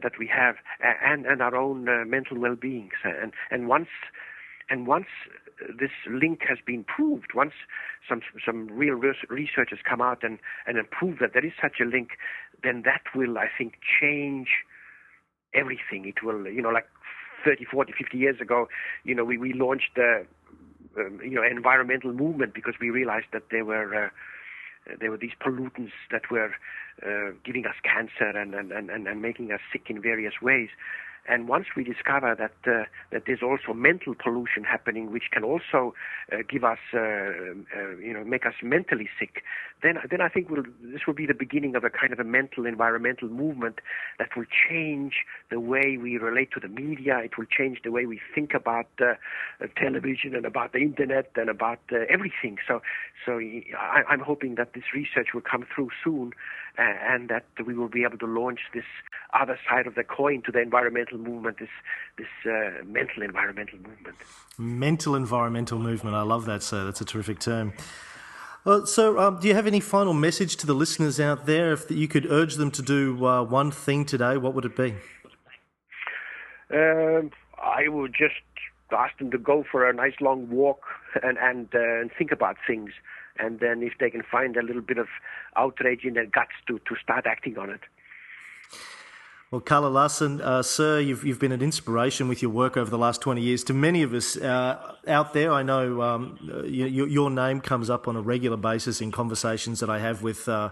that 0.03 0.19
we 0.19 0.27
have, 0.27 0.57
and 0.81 1.25
and 1.25 1.41
our 1.41 1.55
own 1.55 1.85
mental 2.11 2.37
well-being. 2.37 2.91
And 3.05 3.33
and 3.53 3.69
once 3.69 3.89
and 4.69 4.89
once 4.89 5.07
this 5.79 5.93
link 6.11 6.41
has 6.49 6.59
been 6.67 6.83
proved, 6.83 7.33
once 7.33 7.53
some 8.09 8.23
some 8.45 8.67
real 8.73 8.95
research 8.95 9.69
has 9.71 9.79
come 9.89 10.01
out 10.01 10.25
and 10.25 10.41
and 10.67 10.91
prove 10.91 11.19
that 11.21 11.33
there 11.33 11.47
is 11.47 11.53
such 11.63 11.79
a 11.81 11.85
link, 11.85 12.19
then 12.65 12.83
that 12.85 13.03
will, 13.15 13.39
I 13.39 13.47
think, 13.57 13.75
change 14.01 14.49
everything. 15.55 16.07
It 16.07 16.25
will, 16.25 16.47
you 16.49 16.63
know, 16.63 16.71
like 16.71 16.89
30, 17.45 17.65
40, 17.65 17.93
50 17.97 18.19
years 18.19 18.41
ago, 18.41 18.69
you 19.05 19.15
know, 19.15 19.25
we, 19.25 19.39
we 19.39 19.53
launched 19.53 19.95
the 19.95 20.27
um, 20.99 21.21
you 21.23 21.31
know 21.31 21.43
environmental 21.43 22.13
movement 22.13 22.55
because 22.55 22.75
we 22.81 22.91
realized 22.91 23.27
that 23.33 23.45
there 23.51 23.65
were 23.65 24.07
uh, 24.07 24.09
there 25.01 25.11
were 25.11 25.17
these 25.17 25.35
pollutants 25.41 25.93
that 26.11 26.31
were 26.31 26.53
uh, 27.05 27.33
giving 27.45 27.67
us 27.67 27.75
cancer 27.83 28.37
and, 28.39 28.55
and, 28.55 28.73
and, 28.73 28.91
and 28.91 29.23
making 29.23 29.51
us 29.53 29.61
sick 29.73 29.83
in 29.89 30.01
various 30.01 30.35
ways. 30.41 30.69
And 31.29 31.49
once 31.49 31.67
we 31.77 31.85
discover 31.85 32.35
that 32.35 32.71
uh, 32.71 32.85
that 33.11 33.23
there's 33.27 33.43
also 33.43 33.73
mental 33.75 34.15
pollution 34.15 34.65
happening, 34.65 35.13
which 35.13 35.31
can 35.33 35.45
also 35.45 35.95
uh, 36.33 36.39
give 36.49 36.65
us, 36.65 36.79
uh, 36.95 36.99
uh, 36.99 37.97
you 38.01 38.13
know, 38.13 38.25
make 38.25 38.47
us 38.47 38.55
mentally 38.63 39.09
sick, 39.19 39.43
then 39.83 39.99
then 40.11 40.21
I 40.21 40.29
think 40.29 40.51
we'll, 40.51 40.65
this 40.83 41.07
will 41.07 41.15
be 41.15 41.27
the 41.27 41.35
beginning 41.35 41.75
of 41.77 41.85
a 41.85 41.91
kind 41.91 42.13
of 42.13 42.19
a 42.19 42.25
mental 42.25 42.67
environmental 42.67 43.29
movement 43.29 43.81
that 44.19 44.37
will 44.37 44.47
change 44.69 45.25
the 45.51 45.61
way 45.61 45.99
we 46.01 46.17
relate 46.19 46.51
to 46.53 46.61
the 46.61 46.69
media. 46.69 47.19
It 47.19 47.37
will 47.37 47.47
change 47.47 47.81
the 47.85 47.91
way 47.91 48.07
we 48.07 48.21
think 48.35 48.55
about 48.55 48.89
uh, 49.01 49.15
television 49.77 50.35
and 50.35 50.45
about 50.45 50.73
the 50.73 50.79
internet 50.79 51.31
and 51.37 51.51
about 51.51 51.81
uh, 51.93 51.99
everything. 52.09 52.59
So 52.67 52.83
so 53.25 53.39
I, 53.39 54.03
I'm 54.09 54.21
hoping 54.21 54.55
that 54.57 54.75
this 54.75 54.85
research 54.95 55.29
will 55.35 55.43
come 55.43 55.67
through 55.75 55.91
soon 56.03 56.33
and 56.79 57.29
that 57.29 57.45
we 57.67 57.75
will 57.75 57.89
be 57.89 58.05
able 58.05 58.19
to 58.19 58.27
launch 58.27 58.61
this 58.75 58.85
other 59.33 59.59
side 59.69 59.87
of 59.87 59.95
the 59.95 60.05
coin 60.05 60.43
to 60.43 60.53
the 60.53 60.61
environmental 60.61 61.19
movement, 61.19 61.59
this 61.59 61.69
this 62.17 62.27
uh, 62.45 62.85
mental 62.85 63.23
environmental 63.23 63.79
movement. 63.79 64.17
Mental 64.59 65.15
environmental 65.15 65.79
movement. 65.79 66.17
I 66.17 66.23
love 66.23 66.45
that, 66.47 66.63
sir. 66.63 66.85
That's 66.85 67.01
a 67.01 67.05
terrific 67.05 67.39
term. 67.39 67.73
Well, 68.65 68.85
so, 68.85 69.19
um, 69.21 69.39
do 69.39 69.47
you 69.47 69.55
have 69.55 69.69
any 69.69 69.79
final 69.79 70.13
message 70.13 70.57
to 70.57 70.67
the 70.67 70.75
listeners 70.75 71.21
out 71.21 71.47
there? 71.47 71.73
If 71.73 71.89
you 71.89 72.09
could 72.09 72.27
urge 72.27 72.57
them 72.57 72.73
to 72.73 72.83
do 72.83 73.25
uh, 73.25 73.45
one 73.45 73.71
thing 73.71 74.05
today, 74.05 74.37
what 74.37 74.55
would 74.55 74.65
it 74.65 74.75
be? 74.75 74.97
Um, 76.73 77.31
I 77.63 77.87
would 77.87 78.13
just 78.13 78.35
ask 78.93 79.19
them 79.19 79.31
to 79.31 79.39
go 79.39 79.65
for 79.71 79.89
a 79.89 79.93
nice 79.93 80.15
long 80.21 80.49
walk 80.51 80.83
and 81.23 81.39
and, 81.39 81.69
uh, 81.75 82.01
and 82.01 82.11
think 82.17 82.31
about 82.31 82.57
things 82.67 82.93
and 83.39 83.61
then 83.61 83.83
if 83.83 83.95
they 83.99 84.11
can 84.11 84.23
find 84.23 84.57
a 84.57 84.63
little 84.63 84.83
bit 84.83 84.99
of 84.99 85.09
outrage 85.57 86.05
in 86.05 86.15
their 86.15 86.27
guts 86.27 86.53
to, 86.67 86.79
to 86.81 86.97
start 87.03 87.27
acting 87.27 87.59
on 87.59 87.71
it. 87.71 87.81
Well, 89.51 89.61
Kalle 89.61 89.89
Lasn, 89.91 90.41
uh, 90.41 90.63
sir, 90.63 90.99
you've, 90.99 91.25
you've 91.25 91.39
been 91.39 91.53
an 91.53 91.63
inspiration 91.63 92.27
with 92.27 92.43
your 92.43 92.51
work 92.51 92.77
over 92.77 92.91
the 92.91 92.99
last 92.99 93.21
20 93.23 93.41
years 93.41 93.63
to 93.65 93.73
many 93.73 94.03
of 94.03 94.13
us 94.13 94.37
uh, 94.37 94.95
out 95.07 95.35
there. 95.35 95.53
I 95.53 95.63
know 95.63 96.03
um, 96.03 96.65
you, 96.67 97.07
your 97.07 97.31
name 97.31 97.61
comes 97.61 97.89
up 97.89 98.09
on 98.09 98.17
a 98.17 98.21
regular 98.21 98.57
basis 98.57 99.01
in 99.01 99.13
conversations 99.13 99.79
that 99.81 99.89
I 99.89 100.01
have 100.01 100.23
with 100.23 100.49
uh, 100.49 100.71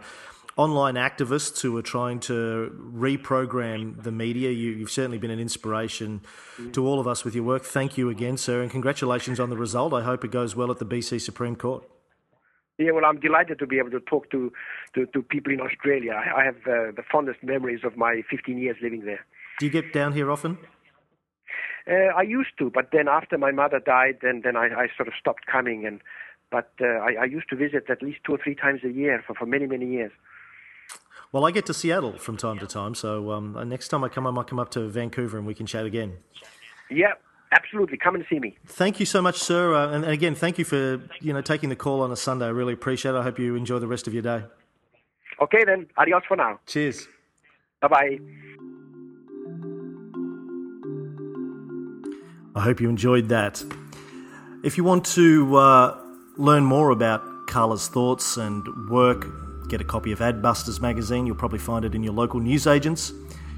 online 0.56 0.94
activists 0.94 1.60
who 1.60 1.76
are 1.76 1.82
trying 1.82 2.20
to 2.20 2.72
reprogram 2.94 4.02
the 4.02 4.12
media. 4.12 4.50
You, 4.50 4.78
have 4.80 4.90
certainly 4.90 5.18
been 5.18 5.30
an 5.30 5.40
inspiration 5.40 6.22
to 6.72 6.86
all 6.86 7.00
of 7.00 7.08
us 7.08 7.24
with 7.24 7.34
your 7.34 7.44
work. 7.44 7.64
Thank 7.64 7.98
you 7.98 8.08
again, 8.08 8.36
sir, 8.36 8.62
and 8.62 8.70
congratulations 8.70 9.40
on 9.40 9.50
the 9.50 9.56
result. 9.56 9.92
I 9.92 10.02
hope 10.02 10.24
it 10.24 10.30
goes 10.30 10.54
well 10.54 10.70
at 10.70 10.78
the 10.78 10.86
BC 10.86 11.20
Supreme 11.20 11.56
Court. 11.56 11.84
Yeah, 12.78 12.90
well, 12.90 13.04
I'm 13.04 13.20
delighted 13.20 13.58
to 13.60 13.66
be 13.66 13.78
able 13.78 13.90
to 13.90 14.00
talk 14.00 14.30
to, 14.30 14.52
to, 14.94 15.06
to 15.06 15.22
people 15.22 15.52
in 15.52 15.60
Australia. 15.60 16.12
I, 16.14 16.44
have 16.44 16.56
uh, 16.66 16.90
the 16.96 17.04
fondest 17.10 17.42
memories 17.42 17.80
of 17.84 17.96
my 17.96 18.22
15 18.28 18.58
years 18.58 18.76
living 18.82 19.04
there. 19.04 19.24
Do 19.60 19.66
you 19.66 19.72
get 19.72 19.92
down 19.92 20.12
here 20.12 20.30
often? 20.30 20.58
Uh, 21.88 22.10
I 22.16 22.22
used 22.22 22.58
to, 22.58 22.70
but 22.70 22.88
then 22.92 23.06
after 23.06 23.38
my 23.38 23.52
mother 23.52 23.78
died, 23.78 24.18
then 24.22 24.40
then 24.42 24.56
I, 24.56 24.66
I 24.66 24.86
sort 24.96 25.06
of 25.06 25.14
stopped 25.20 25.46
coming. 25.46 25.86
And 25.86 26.00
but 26.50 26.72
uh, 26.80 26.86
I, 26.86 27.14
I 27.20 27.24
used 27.26 27.48
to 27.50 27.56
visit 27.56 27.90
at 27.90 28.02
least 28.02 28.20
two 28.24 28.32
or 28.32 28.38
three 28.42 28.54
times 28.54 28.80
a 28.84 28.90
year 28.90 29.22
for, 29.24 29.34
for 29.34 29.46
many 29.46 29.66
many 29.66 29.86
years. 29.86 30.10
Well, 31.32 31.44
I 31.44 31.50
get 31.50 31.66
to 31.66 31.74
Seattle 31.74 32.16
from 32.18 32.36
time 32.36 32.58
to 32.60 32.66
time, 32.66 32.94
so 32.94 33.32
um, 33.32 33.58
next 33.68 33.88
time 33.88 34.04
I 34.04 34.08
come, 34.08 34.26
I 34.26 34.30
might 34.30 34.46
come 34.46 34.60
up 34.60 34.70
to 34.72 34.88
Vancouver 34.88 35.36
and 35.36 35.46
we 35.46 35.54
can 35.54 35.66
chat 35.66 35.84
again. 35.84 36.18
Yeah, 36.90 37.14
absolutely 37.50 37.96
come 37.96 38.14
and 38.14 38.24
see 38.30 38.38
me. 38.38 38.56
Thank 38.66 39.00
you 39.00 39.06
so 39.06 39.20
much, 39.20 39.38
sir. 39.38 39.74
Uh, 39.74 39.86
and, 39.88 40.04
and, 40.04 40.12
again, 40.12 40.34
thank 40.34 40.58
you 40.58 40.64
for 40.64 41.00
you 41.20 41.32
know 41.32 41.40
taking 41.40 41.70
the 41.70 41.76
call 41.76 42.02
on 42.02 42.12
a 42.12 42.16
Sunday. 42.16 42.46
I 42.46 42.50
really 42.50 42.72
appreciate 42.72 43.16
it. 43.16 43.18
I 43.18 43.22
hope 43.22 43.38
you 43.38 43.56
enjoy 43.56 43.78
the 43.80 43.88
rest 43.88 44.06
of 44.06 44.14
your 44.14 44.22
day. 44.22 44.44
Okay, 45.40 45.64
then. 45.64 45.88
Adios 45.96 46.22
for 46.28 46.36
now. 46.36 46.60
Cheers. 46.66 47.08
Bye 47.80 47.88
bye. 47.88 48.18
I 52.56 52.60
hope 52.60 52.80
you 52.80 52.88
enjoyed 52.88 53.28
that. 53.30 53.64
If 54.62 54.76
you 54.78 54.84
want 54.84 55.04
to 55.06 55.56
uh, 55.56 55.98
learn 56.36 56.64
more 56.64 56.90
about 56.90 57.48
Kalle's 57.48 57.88
thoughts 57.88 58.36
and 58.36 58.64
work, 58.88 59.26
get 59.68 59.80
a 59.80 59.84
copy 59.84 60.12
of 60.12 60.20
Adbusters 60.20 60.80
magazine. 60.80 61.26
You'll 61.26 61.36
probably 61.36 61.58
find 61.58 61.84
it 61.84 61.94
in 61.94 62.02
your 62.02 62.14
local 62.14 62.40
newsagents. 62.40 63.12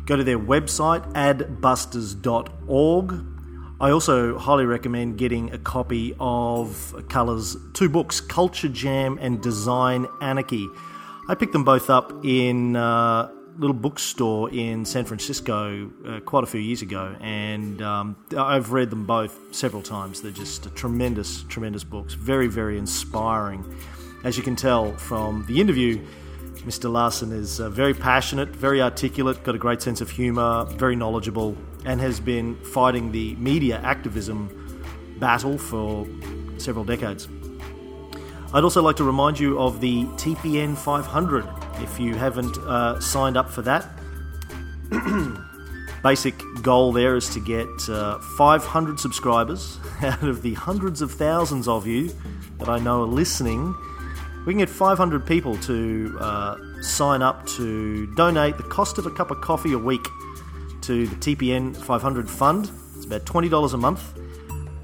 Go 0.06 0.16
to 0.16 0.24
their 0.24 0.38
website, 0.38 1.12
adbusters.org 1.12 3.26
I 3.78 3.90
also 3.90 4.38
highly 4.38 4.64
recommend 4.64 5.18
getting 5.18 5.52
a 5.52 5.58
copy 5.58 6.16
of 6.18 7.04
Kalle's 7.10 7.58
two 7.74 7.90
books, 7.90 8.22
Culture 8.22 8.70
Jam 8.70 9.18
and 9.20 9.42
Design 9.42 10.06
Anarchy. 10.22 10.66
I 11.28 11.34
picked 11.34 11.52
them 11.52 11.64
both 11.64 11.90
up 11.90 12.24
in 12.24 12.74
a 12.74 13.30
little 13.58 13.74
bookstore 13.74 14.50
in 14.50 14.86
San 14.86 15.04
Francisco 15.04 15.90
uh, 16.06 16.20
quite 16.20 16.42
a 16.42 16.46
few 16.46 16.60
years 16.60 16.80
ago, 16.80 17.16
and 17.20 17.82
um, 17.82 18.16
I've 18.34 18.72
read 18.72 18.88
them 18.88 19.04
both 19.04 19.54
several 19.54 19.82
times. 19.82 20.22
They're 20.22 20.32
just 20.32 20.74
tremendous, 20.74 21.42
tremendous 21.42 21.84
books. 21.84 22.14
Very, 22.14 22.46
very 22.46 22.78
inspiring. 22.78 23.62
As 24.26 24.36
you 24.36 24.42
can 24.42 24.56
tell 24.56 24.92
from 24.94 25.44
the 25.46 25.60
interview, 25.60 26.04
Mr. 26.66 26.90
Lasn 26.90 27.30
is 27.30 27.60
uh, 27.60 27.70
very 27.70 27.94
passionate, 27.94 28.48
very 28.48 28.82
articulate, 28.82 29.44
got 29.44 29.54
a 29.54 29.58
great 29.58 29.80
sense 29.80 30.00
of 30.00 30.10
humour, 30.10 30.64
very 30.64 30.96
knowledgeable, 30.96 31.56
and 31.84 32.00
has 32.00 32.18
been 32.18 32.56
fighting 32.56 33.12
the 33.12 33.36
media 33.36 33.78
activism 33.84 34.82
battle 35.20 35.56
for 35.56 36.08
several 36.58 36.84
decades. 36.84 37.28
I'd 38.52 38.64
also 38.64 38.82
like 38.82 38.96
to 38.96 39.04
remind 39.04 39.38
you 39.38 39.60
of 39.60 39.80
the 39.80 40.02
TPN 40.16 40.76
500 40.76 41.46
if 41.80 42.00
you 42.00 42.16
haven't 42.16 42.58
uh, 42.58 42.98
signed 42.98 43.36
up 43.36 43.48
for 43.48 43.62
that. 43.62 43.86
Basic 46.02 46.34
goal 46.62 46.92
there 46.92 47.14
is 47.14 47.30
to 47.30 47.38
get 47.38 47.68
uh, 47.88 48.18
500 48.18 48.98
subscribers 48.98 49.78
out 50.02 50.24
of 50.24 50.42
the 50.42 50.54
hundreds 50.54 51.00
of 51.00 51.12
thousands 51.12 51.68
of 51.68 51.86
you 51.86 52.12
that 52.58 52.68
I 52.68 52.80
know 52.80 53.02
are 53.02 53.06
listening 53.06 53.72
we 54.46 54.52
can 54.52 54.58
get 54.58 54.70
500 54.70 55.26
people 55.26 55.56
to 55.58 56.16
uh, 56.20 56.56
sign 56.80 57.20
up 57.20 57.44
to 57.48 58.06
donate 58.14 58.56
the 58.56 58.62
cost 58.62 58.96
of 58.96 59.04
a 59.04 59.10
cup 59.10 59.32
of 59.32 59.40
coffee 59.40 59.72
a 59.72 59.78
week 59.78 60.06
to 60.82 61.08
the 61.08 61.16
TPN 61.16 61.76
500 61.76 62.30
fund. 62.30 62.70
It's 62.94 63.04
about 63.04 63.24
$20 63.24 63.74
a 63.74 63.76
month, 63.76 64.16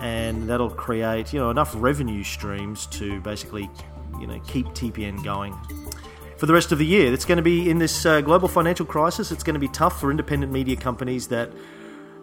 and 0.01 0.49
that'll 0.49 0.69
create 0.69 1.33
you 1.33 1.39
know 1.39 1.51
enough 1.51 1.73
revenue 1.77 2.25
streams 2.25 2.87
to 2.89 3.21
basically 3.21 3.71
you 4.21 4.27
know 4.27 4.41
keep 4.49 4.67
TPN 4.69 5.23
going 5.23 5.57
for 6.37 6.47
the 6.47 6.53
rest 6.53 6.73
of 6.73 6.79
the 6.79 6.87
year. 6.87 7.13
It's 7.13 7.25
going 7.25 7.37
to 7.37 7.43
be 7.43 7.71
in 7.71 7.79
this 7.79 8.05
uh, 8.05 8.21
global 8.21 8.49
financial 8.49 8.85
crisis. 8.85 9.31
It's 9.31 9.45
going 9.45 9.55
to 9.55 9.61
be 9.61 9.69
tough 9.69 10.01
for 10.01 10.11
independent 10.11 10.51
media 10.51 10.75
companies 10.75 11.29
that 11.29 11.51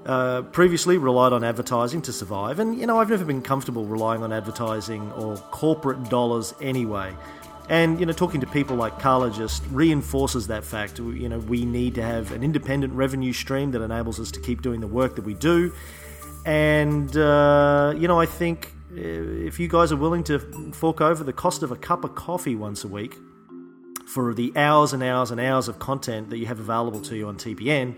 uh, 0.05 0.43
previously 0.43 0.97
relied 0.97 1.33
on 1.33 1.43
advertising 1.43 2.01
to 2.03 2.13
survive, 2.13 2.59
and 2.59 2.79
you 2.79 2.87
know 2.87 2.99
I've 2.99 3.09
never 3.09 3.25
been 3.25 3.41
comfortable 3.41 3.85
relying 3.85 4.23
on 4.23 4.31
advertising 4.31 5.11
or 5.13 5.35
corporate 5.37 6.09
dollars 6.09 6.53
anyway. 6.61 7.13
And 7.69 7.99
you 7.99 8.05
know, 8.05 8.13
talking 8.13 8.41
to 8.41 8.47
people 8.47 8.75
like 8.75 8.99
Kalle 8.99 9.29
just 9.29 9.63
reinforces 9.69 10.47
that 10.47 10.63
fact. 10.63 10.97
You 10.97 11.29
know, 11.29 11.39
we 11.39 11.65
need 11.65 11.95
to 11.95 12.01
have 12.01 12.31
an 12.31 12.43
independent 12.43 12.93
revenue 12.93 13.33
stream 13.33 13.71
that 13.71 13.81
enables 13.81 14.19
us 14.19 14.31
to 14.31 14.39
keep 14.39 14.61
doing 14.61 14.79
the 14.79 14.87
work 14.87 15.15
that 15.15 15.23
we 15.23 15.35
do. 15.35 15.71
And 16.45 17.15
uh, 17.15 17.93
you 17.95 18.07
know, 18.07 18.19
I 18.19 18.25
think 18.25 18.73
uh, 18.91 18.95
if 18.95 19.59
you 19.59 19.67
guys 19.67 19.91
are 19.91 19.97
willing 19.97 20.23
to 20.25 20.39
fork 20.73 21.01
over 21.01 21.23
the 21.23 21.33
cost 21.33 21.61
of 21.61 21.71
a 21.71 21.75
cup 21.75 22.03
of 22.03 22.15
coffee 22.15 22.55
once 22.55 22.83
a 22.83 22.87
week 22.87 23.15
for 24.07 24.33
the 24.33 24.51
hours 24.55 24.93
and 24.93 25.03
hours 25.03 25.29
and 25.29 25.39
hours 25.39 25.67
of 25.67 25.77
content 25.77 26.31
that 26.31 26.37
you 26.39 26.47
have 26.47 26.59
available 26.59 26.99
to 27.01 27.15
you 27.15 27.27
on 27.27 27.37
TPN 27.37 27.95